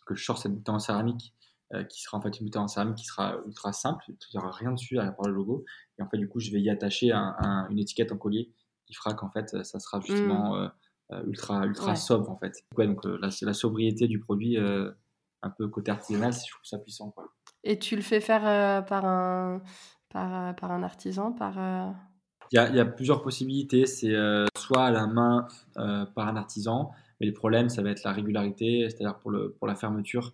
que 0.07 0.15
je 0.15 0.25
sors 0.25 0.39
cette 0.39 0.53
bouteille 0.53 0.75
en 0.75 0.81
céramique, 0.81 1.33
euh, 1.75 1.85
qui 1.85 2.03
sera 2.03 2.19
en 2.19 2.21
fait 2.21 2.39
une 2.41 2.47
bouteille 2.47 2.63
en 2.63 2.69
céramique 2.69 2.97
qui 2.97 3.05
sera 3.05 3.37
ultra 3.47 3.73
simple. 3.73 4.05
Il 4.09 4.17
n'y 4.35 4.41
aura 4.41 4.53
rien 4.53 4.73
dessus 4.73 4.99
à 4.99 5.11
part 5.13 5.27
le 5.27 5.35
logo. 5.35 5.65
Et 5.99 6.03
en 6.03 6.09
fait, 6.09 6.19
du 6.19 6.29
coup, 6.29 6.41
je 6.41 6.51
vais 6.51 6.61
y 6.61 6.71
attacher 6.71 7.13
un, 7.13 7.67
une 7.71 7.79
étiquette 7.79 8.13
en 8.13 8.17
collier 8.17 8.53
qui 8.87 8.95
fera 8.95 9.15
qu'en 9.15 9.31
fait, 9.31 9.65
ça 9.65 9.79
sera 9.79 10.01
justement 10.01 10.57
mmh. 10.57 10.71
euh, 11.13 11.23
ultra, 11.27 11.67
ultra 11.67 11.95
sobre 11.95 12.31
en 12.31 12.39
fait. 12.39 12.55
Ouais, 12.77 12.87
donc 12.87 13.05
la 13.05 13.53
sobriété 13.53 14.09
du 14.09 14.19
produit, 14.19 14.57
un 15.43 15.51
peu 15.51 15.69
côté 15.69 15.91
artisanal, 15.91 16.33
je 16.33 16.51
trouve 16.51 16.65
ça 16.65 16.79
puissant. 16.79 17.11
Quoi. 17.11 17.29
Et 17.65 17.79
tu 17.79 17.97
le 17.97 18.03
fais 18.03 18.21
faire 18.21 18.47
euh, 18.47 18.83
par, 18.83 19.05
un, 19.05 19.63
par, 20.11 20.49
euh, 20.49 20.53
par, 20.53 20.73
un 20.73 20.83
artisan 20.83 21.33
par, 21.33 21.59
euh 21.59 21.91
il, 22.53 22.57
y 22.57 22.59
a, 22.59 22.69
il 22.69 22.77
y, 22.77 22.81
a, 22.81 22.87
plusieurs 22.87 23.23
possibilités. 23.23 23.87
C'est 23.87 24.15
soit 24.57 24.87
à 24.87 24.91
la 24.91 25.07
main 25.07 25.47
par 25.75 26.29
un 26.29 26.37
artisan, 26.37 26.93
mais 27.21 27.27
le 27.27 27.35
problème, 27.35 27.69
ça 27.69 27.83
va 27.83 27.91
être 27.91 28.05
la 28.05 28.13
régularité, 28.13 28.89
c'est-à-dire 28.89 29.19
pour, 29.19 29.31
le, 29.31 29.53
pour 29.53 29.67
la 29.67 29.75
fermeture. 29.75 30.33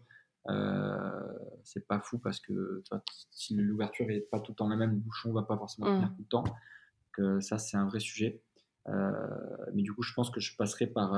C'est 1.62 1.86
pas 1.86 2.00
fou 2.00 2.18
parce 2.18 2.40
que 2.40 2.82
si 3.30 3.54
l'ouverture 3.54 4.06
n'est 4.06 4.20
pas 4.20 4.40
tout 4.40 4.52
le 4.52 4.56
temps 4.56 4.68
la 4.68 4.76
même, 4.76 4.90
le 4.90 4.96
bouchon 4.96 5.32
va 5.32 5.42
pas 5.42 5.56
forcément 5.56 5.86
tenir 5.86 6.08
mmh. 6.08 6.14
tout 6.14 6.22
le 6.22 6.28
temps. 6.28 6.44
Donc, 7.18 7.42
ça, 7.42 7.58
c'est 7.58 7.76
un 7.76 7.86
vrai 7.86 8.00
sujet. 8.00 8.42
mais 8.86 9.82
du 9.82 9.92
coup, 9.92 10.02
je 10.02 10.12
pense 10.14 10.30
que 10.30 10.40
je 10.40 10.56
passerai 10.56 10.86
par 10.86 11.14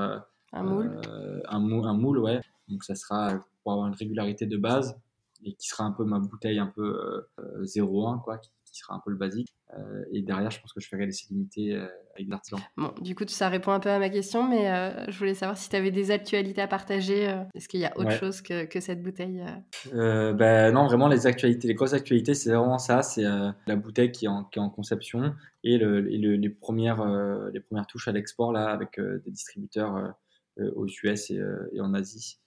un 0.52 0.62
moule. 0.62 1.00
un, 1.48 1.58
moule, 1.58 1.86
un 1.86 1.94
moule, 1.94 2.18
ouais. 2.18 2.40
Donc, 2.68 2.84
ça 2.84 2.94
sera 2.94 3.38
pour 3.62 3.72
avoir 3.72 3.88
une 3.88 3.94
régularité 3.94 4.46
de 4.46 4.56
base 4.56 4.96
et 5.44 5.54
qui 5.54 5.68
sera 5.68 5.84
un 5.84 5.92
peu 5.92 6.04
ma 6.04 6.18
bouteille 6.18 6.58
un 6.58 6.66
peu 6.66 7.26
0,1 7.62 8.16
euh, 8.16 8.18
quoi, 8.18 8.38
qui, 8.38 8.50
sera 8.76 8.94
un 8.94 9.00
peu 9.04 9.10
le 9.10 9.16
basique. 9.16 9.54
Euh, 9.74 10.04
et 10.12 10.22
derrière, 10.22 10.50
je 10.50 10.60
pense 10.60 10.72
que 10.72 10.80
je 10.80 10.88
ferai 10.88 11.06
laisser 11.06 11.26
limiter 11.30 11.74
euh, 11.74 11.86
avec 12.14 12.28
l'artisan. 12.28 12.58
Bon, 12.76 12.92
du 13.00 13.14
coup, 13.14 13.24
ça 13.26 13.48
répond 13.48 13.72
un 13.72 13.80
peu 13.80 13.90
à 13.90 13.98
ma 13.98 14.08
question, 14.08 14.48
mais 14.48 14.66
je 15.08 15.18
voulais 15.18 15.34
savoir 15.34 15.58
si 15.58 15.68
tu 15.68 15.76
avais 15.76 15.90
des 15.90 16.10
actualités 16.10 16.60
à 16.62 16.68
partager. 16.68 17.24
Est-ce 17.54 17.68
qu'il 17.68 17.80
y 17.80 17.84
a 17.84 17.92
autre 17.96 18.12
chose 18.12 18.40
que, 18.40 18.64
que, 18.64 18.80
cette 18.80 19.02
bouteille 19.02 19.44
ben, 19.92 20.72
Non, 20.72 20.86
vraiment, 20.86 21.08
les 21.08 21.26
actualités, 21.26 21.68
les 21.68 21.74
grosses 21.74 21.94
actualités, 21.94 22.34
c'est 22.34 22.50
vraiment 22.50 22.78
ça. 22.78 23.02
C'est 23.02 23.24
la 23.24 23.76
bouteille 23.76 24.12
qui 24.12 24.26
est 24.26 24.28
en, 24.28 24.44
qui 24.44 24.58
est 24.58 24.62
en 24.62 24.70
conception 24.70 25.34
et, 25.64 25.78
le, 25.78 26.00
les, 26.00 26.48
premières, 26.48 27.04
les 27.52 27.60
premières 27.60 27.86
touches 27.86 28.08
à 28.08 28.12
l'export 28.12 28.52
là 28.52 28.70
avec 28.70 29.00
des 29.00 29.30
distributeurs 29.30 30.14
aux 30.58 30.86
US 30.86 31.30
et, 31.30 31.40
et 31.72 31.80
en 31.80 31.92
Asie. 31.92 32.38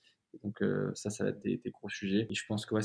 Donc 0.44 0.62
euh, 0.62 0.92
ça, 0.96 1.10
ça 1.10 1.24
va 1.24 1.32
être 1.32 1.42
des, 1.42 1.62
gros 1.72 1.90
sujets. 1.90 2.28
Et 2.30 2.34
je 2.34 2.46
pense 2.48 2.66
que 2.66 2.76
ouais, 2.76 2.82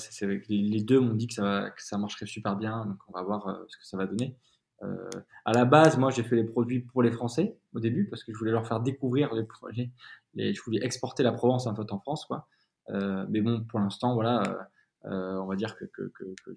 les, 0.48 0.82
deux 0.82 1.00
m'ont 1.00 1.14
dit 1.14 1.26
que 1.26 1.34
ça, 1.34 1.42
va, 1.42 1.70
que 1.70 1.82
ça 1.82 1.98
marcherait 1.98 2.26
super 2.26 2.56
bien. 2.56 2.86
Donc 2.86 2.98
on 3.08 3.12
va 3.12 3.22
voir 3.22 3.46
euh, 3.48 3.64
ce 3.68 3.76
que 3.76 3.86
ça 3.86 3.96
va 3.96 4.06
donner. 4.06 4.36
Euh, 4.82 5.08
à 5.44 5.52
la 5.52 5.64
base, 5.64 5.98
moi, 5.98 6.10
j'ai 6.10 6.22
fait 6.22 6.36
les 6.36 6.44
produits 6.44 6.80
pour 6.80 7.02
les 7.02 7.12
Français 7.12 7.56
au 7.74 7.80
début 7.80 8.08
parce 8.08 8.24
que 8.24 8.32
je 8.32 8.38
voulais 8.38 8.52
leur 8.52 8.66
faire 8.66 8.80
découvrir 8.80 9.34
les 9.34 9.44
projets. 9.44 9.90
Les, 10.34 10.52
je 10.52 10.62
voulais 10.62 10.84
exporter 10.84 11.22
la 11.22 11.32
Provence 11.32 11.66
un 11.66 11.74
peu 11.74 11.86
en 11.90 11.98
France, 11.98 12.24
quoi. 12.24 12.48
mais 12.88 13.40
bon, 13.40 13.64
pour 13.64 13.78
l'instant, 13.78 14.14
voilà, 14.14 14.68
on 15.04 15.46
va 15.46 15.56
dire 15.56 15.76
que, 15.76 15.84
que, 15.84 16.12
que, 16.12 16.50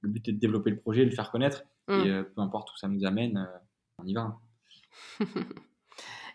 le 0.00 0.08
but 0.08 0.28
est 0.28 0.32
de 0.32 0.38
développer 0.38 0.70
le 0.70 0.78
projet, 0.78 1.04
de 1.04 1.10
le 1.10 1.14
faire 1.14 1.30
connaître. 1.30 1.64
Mmh. 1.88 1.92
Et 1.92 2.22
peu 2.24 2.40
importe 2.40 2.72
où 2.72 2.76
ça 2.76 2.88
nous 2.88 3.04
amène, 3.04 3.46
on 3.98 4.06
y 4.06 4.14
va. 4.14 4.38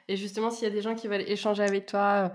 et 0.08 0.16
justement, 0.16 0.52
s'il 0.52 0.68
y 0.68 0.72
a 0.72 0.74
des 0.74 0.82
gens 0.82 0.96
qui 0.96 1.08
veulent 1.08 1.28
échanger 1.28 1.64
avec 1.64 1.88
toi, 1.88 2.32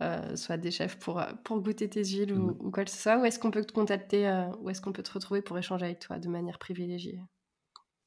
euh, 0.00 0.36
soit 0.36 0.56
des 0.56 0.70
chefs 0.70 0.96
pour, 0.98 1.18
euh, 1.18 1.26
pour 1.42 1.60
goûter 1.60 1.88
tes 1.88 2.04
huiles 2.04 2.32
ou, 2.32 2.52
mmh. 2.52 2.70
quoi 2.70 2.84
que 2.84 2.90
ce 2.90 2.98
soit 2.98 3.18
Où 3.18 3.24
est-ce 3.24 3.40
qu'on 3.40 3.50
peut 3.50 3.64
te 3.64 3.72
contacter 3.72 4.28
euh, 4.28 4.46
Où 4.60 4.70
est-ce 4.70 4.80
qu'on 4.80 4.92
peut 4.92 5.02
te 5.02 5.12
retrouver 5.12 5.42
pour 5.42 5.58
échanger 5.58 5.86
avec 5.86 5.98
toi 5.98 6.20
de 6.20 6.28
manière 6.28 6.60
privilégiée? 6.60 7.20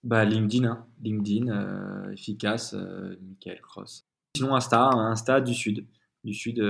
Bah, 0.03 0.23
LinkedIn, 0.23 0.67
hein. 0.67 0.87
LinkedIn, 1.01 2.11
efficace, 2.13 2.73
Michael 2.73 3.61
Cross. 3.61 4.07
Sinon, 4.35 4.55
Insta, 4.55 4.83
hein, 4.83 5.11
Insta 5.11 5.41
du 5.41 5.53
Sud, 5.53 5.85
du 6.23 6.33
Sud, 6.33 6.63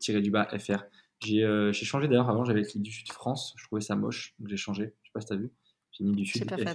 tiré 0.00 0.22
du 0.22 0.30
bas, 0.30 0.48
FR. 0.58 0.84
J'ai 1.20 1.72
changé 1.72 2.08
d'ailleurs, 2.08 2.30
avant 2.30 2.44
j'avais 2.44 2.62
écrit 2.62 2.80
du 2.80 2.90
Sud 2.90 3.12
France, 3.12 3.54
je 3.56 3.64
trouvais 3.66 3.82
ça 3.82 3.94
moche, 3.96 4.34
donc 4.38 4.48
j'ai 4.48 4.56
changé, 4.56 4.94
je 5.02 5.08
sais 5.08 5.12
pas 5.12 5.20
si 5.20 5.26
t'as 5.26 5.36
vu. 5.36 5.52
J'ai 5.92 6.04
mis 6.04 6.16
du 6.16 6.26
Sud 6.26 6.50
FR 6.50 6.74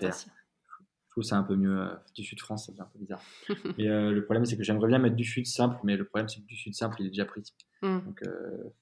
trouve 1.13 1.23
c'est 1.23 1.35
un 1.35 1.43
peu 1.43 1.55
mieux. 1.55 1.79
Euh, 1.79 1.95
du 2.15 2.23
Sud 2.23 2.39
France, 2.39 2.65
c'est 2.65 2.81
un 2.81 2.85
peu 2.85 2.99
bizarre. 2.99 3.21
mais 3.77 3.87
euh, 3.87 4.11
le 4.11 4.23
problème, 4.25 4.45
c'est 4.45 4.57
que 4.57 4.63
j'aimerais 4.63 4.87
bien 4.87 4.99
mettre 4.99 5.15
du 5.15 5.23
Sud 5.23 5.45
simple, 5.45 5.77
mais 5.83 5.95
le 5.95 6.05
problème, 6.05 6.27
c'est 6.27 6.41
que 6.41 6.45
du 6.45 6.55
Sud 6.55 6.73
simple, 6.73 6.97
il 6.99 7.07
est 7.07 7.09
déjà 7.09 7.25
pris. 7.25 7.43
Hmm. 7.81 7.99
Donc, 7.99 8.21
euh, 8.23 8.73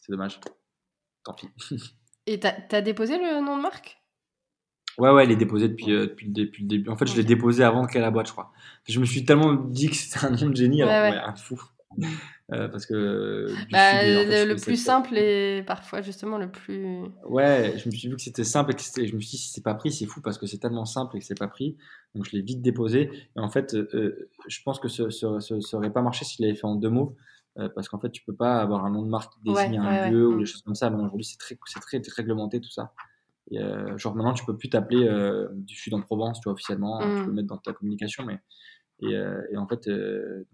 c'est 0.00 0.12
dommage. 0.12 0.40
Tant 1.24 1.34
pis. 1.34 1.48
Et 2.26 2.38
t'as 2.38 2.54
as 2.70 2.80
déposé 2.80 3.18
le 3.18 3.44
nom 3.44 3.56
de 3.56 3.62
marque? 3.62 3.98
Ouais, 4.98 5.10
ouais, 5.10 5.24
il 5.24 5.30
est 5.30 5.36
déposé 5.36 5.68
depuis, 5.68 5.86
depuis, 5.86 6.28
depuis, 6.28 6.62
le 6.62 6.68
début. 6.68 6.90
En 6.90 6.96
fait, 6.96 7.06
je 7.06 7.16
l'ai 7.16 7.24
déposé 7.24 7.64
avant 7.64 7.82
de 7.82 7.86
créer 7.86 8.02
la 8.02 8.10
boîte, 8.10 8.26
je 8.26 8.32
crois. 8.32 8.52
Je 8.88 9.00
me 9.00 9.04
suis 9.04 9.24
tellement 9.24 9.54
dit 9.54 9.88
que 9.88 9.96
c'était 9.96 10.26
un 10.26 10.30
nom 10.30 10.48
de 10.48 10.56
génie, 10.56 10.82
alors 10.82 11.12
ouais, 11.12 11.18
un 11.18 11.34
fou. 11.34 11.60
Euh, 12.52 12.66
parce 12.68 12.84
que 12.84 13.46
bah, 13.70 14.02
le, 14.02 14.56
plus 14.56 14.76
simple 14.76 15.16
et 15.16 15.62
parfois 15.64 16.00
justement 16.00 16.36
le 16.36 16.50
plus 16.50 17.02
ouais 17.24 17.74
je 17.76 17.88
me 17.88 17.94
suis 17.94 18.08
vu 18.08 18.16
que 18.16 18.22
c'était 18.22 18.42
simple 18.42 18.72
et 18.72 18.74
que 18.74 18.82
je 18.82 19.14
me 19.14 19.20
suis 19.20 19.30
dit 19.30 19.38
si 19.38 19.52
c'est 19.52 19.62
pas 19.62 19.74
pris 19.74 19.92
c'est 19.92 20.06
fou 20.06 20.20
parce 20.20 20.36
que 20.36 20.46
c'est 20.46 20.58
tellement 20.58 20.84
simple 20.84 21.16
et 21.16 21.20
que 21.20 21.24
c'est 21.24 21.38
pas 21.38 21.46
pris. 21.46 21.76
Donc 22.14 22.24
je 22.24 22.32
l'ai 22.32 22.42
vite 22.42 22.60
déposé. 22.60 23.10
Et 23.36 23.40
en 23.40 23.48
fait 23.48 23.74
euh, 23.74 24.30
je 24.48 24.58
pense 24.64 24.80
que 24.80 24.88
ce, 24.88 25.10
serait 25.10 25.92
pas 25.92 26.02
marché 26.02 26.24
s'il 26.24 26.44
avait 26.44 26.56
fait 26.56 26.66
en 26.66 26.74
deux 26.74 26.90
mots 26.90 27.16
euh, 27.58 27.68
parce 27.68 27.88
qu'en 27.88 28.00
fait 28.00 28.10
tu 28.10 28.24
peux 28.24 28.34
pas 28.34 28.60
avoir 28.60 28.84
un 28.84 28.90
nom 28.90 29.02
de 29.02 29.08
marque 29.08 29.32
qui 29.34 29.42
désigne 29.42 29.78
un 29.78 30.10
lieu 30.10 30.26
ou 30.26 30.38
des 30.40 30.46
choses 30.46 30.62
comme 30.62 30.74
ça. 30.74 30.90
Mais 30.90 30.96
aujourd'hui 30.96 31.24
c'est 31.24 31.38
très 31.38 31.56
c'est 31.66 31.80
très, 31.80 32.02
réglementé 32.16 32.60
tout 32.60 32.70
ça. 32.70 32.92
Et, 33.52 33.60
genre 33.96 34.16
maintenant 34.16 34.34
tu 34.34 34.44
peux 34.44 34.56
plus 34.56 34.70
t'appeler 34.70 35.08
du 35.52 35.76
sud 35.76 35.94
en 35.94 36.00
Provence 36.00 36.40
tu 36.40 36.44
vois 36.48 36.54
officiellement. 36.54 36.98
Tu 36.98 37.06
peux 37.06 37.14
mmh. 37.14 37.26
le 37.26 37.32
mettre 37.32 37.48
dans 37.48 37.58
ta 37.58 37.72
communication 37.72 38.24
mais 38.24 38.40
euh, 39.02 39.42
et, 39.50 39.56
en 39.56 39.66
fait, 39.66 39.88
euh, 39.88 40.46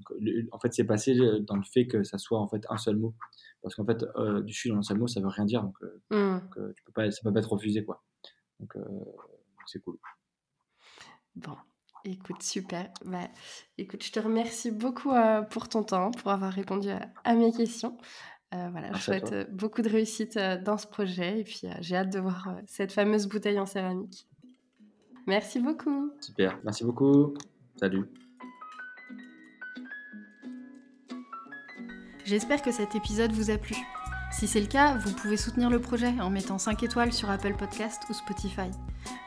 en 0.52 0.58
fait, 0.58 0.72
c'est 0.72 0.84
passé 0.84 1.18
euh, 1.18 1.40
dans 1.40 1.56
le 1.56 1.62
fait 1.62 1.86
que 1.86 2.02
ça 2.02 2.18
soit 2.18 2.38
en 2.38 2.48
fait 2.48 2.64
un 2.68 2.76
seul 2.76 2.96
mot, 2.96 3.14
parce 3.62 3.74
qu'en 3.74 3.84
fait, 3.84 4.04
du 4.44 4.52
sud 4.52 4.72
en 4.72 4.78
un 4.78 4.82
seul 4.82 4.98
mot, 4.98 5.06
ça 5.06 5.20
veut 5.20 5.28
rien 5.28 5.44
dire, 5.44 5.62
donc, 5.62 5.76
mmh. 6.10 6.38
tu 6.76 6.82
peux 6.84 6.92
pas, 6.92 7.10
ça 7.10 7.20
peut 7.22 7.32
pas 7.32 7.40
être 7.40 7.52
refusé, 7.52 7.84
quoi. 7.84 8.02
Donc, 8.60 8.74
c'est 9.66 9.80
cool. 9.80 9.98
Bon, 11.34 11.56
Écoute, 12.04 12.40
super. 12.40 12.88
Bah, 13.04 13.28
écoute, 13.78 14.04
je 14.04 14.12
te 14.12 14.20
remercie 14.20 14.70
beaucoup 14.70 15.10
pour 15.50 15.68
ton 15.68 15.82
temps, 15.82 16.12
pour 16.12 16.30
avoir 16.30 16.52
répondu 16.52 16.88
à, 17.24 17.34
mes 17.34 17.52
questions. 17.52 17.98
voilà, 18.52 18.92
je 18.92 19.00
souhaite 19.00 19.52
beaucoup 19.52 19.82
de 19.82 19.88
réussite 19.88 20.38
dans 20.64 20.78
ce 20.78 20.86
projet 20.86 21.40
et 21.40 21.44
puis 21.44 21.62
j'ai 21.80 21.96
hâte 21.96 22.12
de 22.12 22.20
voir 22.20 22.56
cette 22.66 22.92
fameuse 22.92 23.26
bouteille 23.26 23.58
en 23.58 23.66
céramique. 23.66 24.28
Merci 25.26 25.58
beaucoup. 25.58 26.12
Super, 26.20 26.60
merci 26.62 26.84
beaucoup. 26.84 27.34
Salut. 27.76 28.08
J'espère 32.26 32.60
que 32.60 32.72
cet 32.72 32.96
épisode 32.96 33.30
vous 33.30 33.50
a 33.50 33.56
plu. 33.56 33.76
Si 34.32 34.48
c'est 34.48 34.60
le 34.60 34.66
cas, 34.66 34.96
vous 34.96 35.12
pouvez 35.12 35.36
soutenir 35.36 35.70
le 35.70 35.78
projet 35.78 36.12
en 36.20 36.28
mettant 36.28 36.58
5 36.58 36.82
étoiles 36.82 37.12
sur 37.12 37.30
Apple 37.30 37.54
Podcast 37.54 38.02
ou 38.10 38.14
Spotify, 38.14 38.68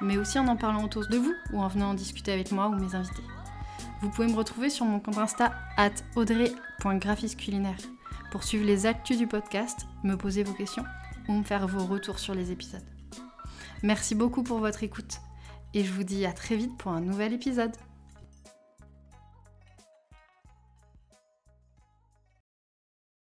mais 0.01 0.17
aussi 0.17 0.37
en 0.37 0.49
en 0.49 0.57
parlant 0.57 0.83
autour 0.83 1.07
de 1.07 1.17
vous 1.17 1.33
ou 1.53 1.61
en 1.61 1.69
venant 1.69 1.91
en 1.91 1.93
discuter 1.93 2.33
avec 2.33 2.51
moi 2.51 2.67
ou 2.67 2.75
mes 2.75 2.95
invités. 2.95 3.23
Vous 4.01 4.09
pouvez 4.09 4.27
me 4.27 4.35
retrouver 4.35 4.69
sur 4.69 4.85
mon 4.85 4.99
compte 4.99 5.17
Insta 5.17 5.53
at 5.77 5.93
audrey.graphisculinaire 6.17 7.77
pour 8.31 8.43
suivre 8.43 8.65
les 8.65 8.85
actus 8.85 9.17
du 9.17 9.27
podcast, 9.27 9.87
me 10.03 10.17
poser 10.17 10.43
vos 10.43 10.53
questions 10.53 10.83
ou 11.29 11.33
me 11.35 11.43
faire 11.43 11.69
vos 11.69 11.85
retours 11.85 12.19
sur 12.19 12.35
les 12.35 12.51
épisodes. 12.51 12.83
Merci 13.81 14.13
beaucoup 14.13 14.43
pour 14.43 14.59
votre 14.59 14.83
écoute 14.83 15.21
et 15.73 15.85
je 15.85 15.93
vous 15.93 16.03
dis 16.03 16.25
à 16.25 16.33
très 16.33 16.57
vite 16.57 16.77
pour 16.77 16.91
un 16.91 16.99
nouvel 16.99 17.31
épisode. 17.31 17.71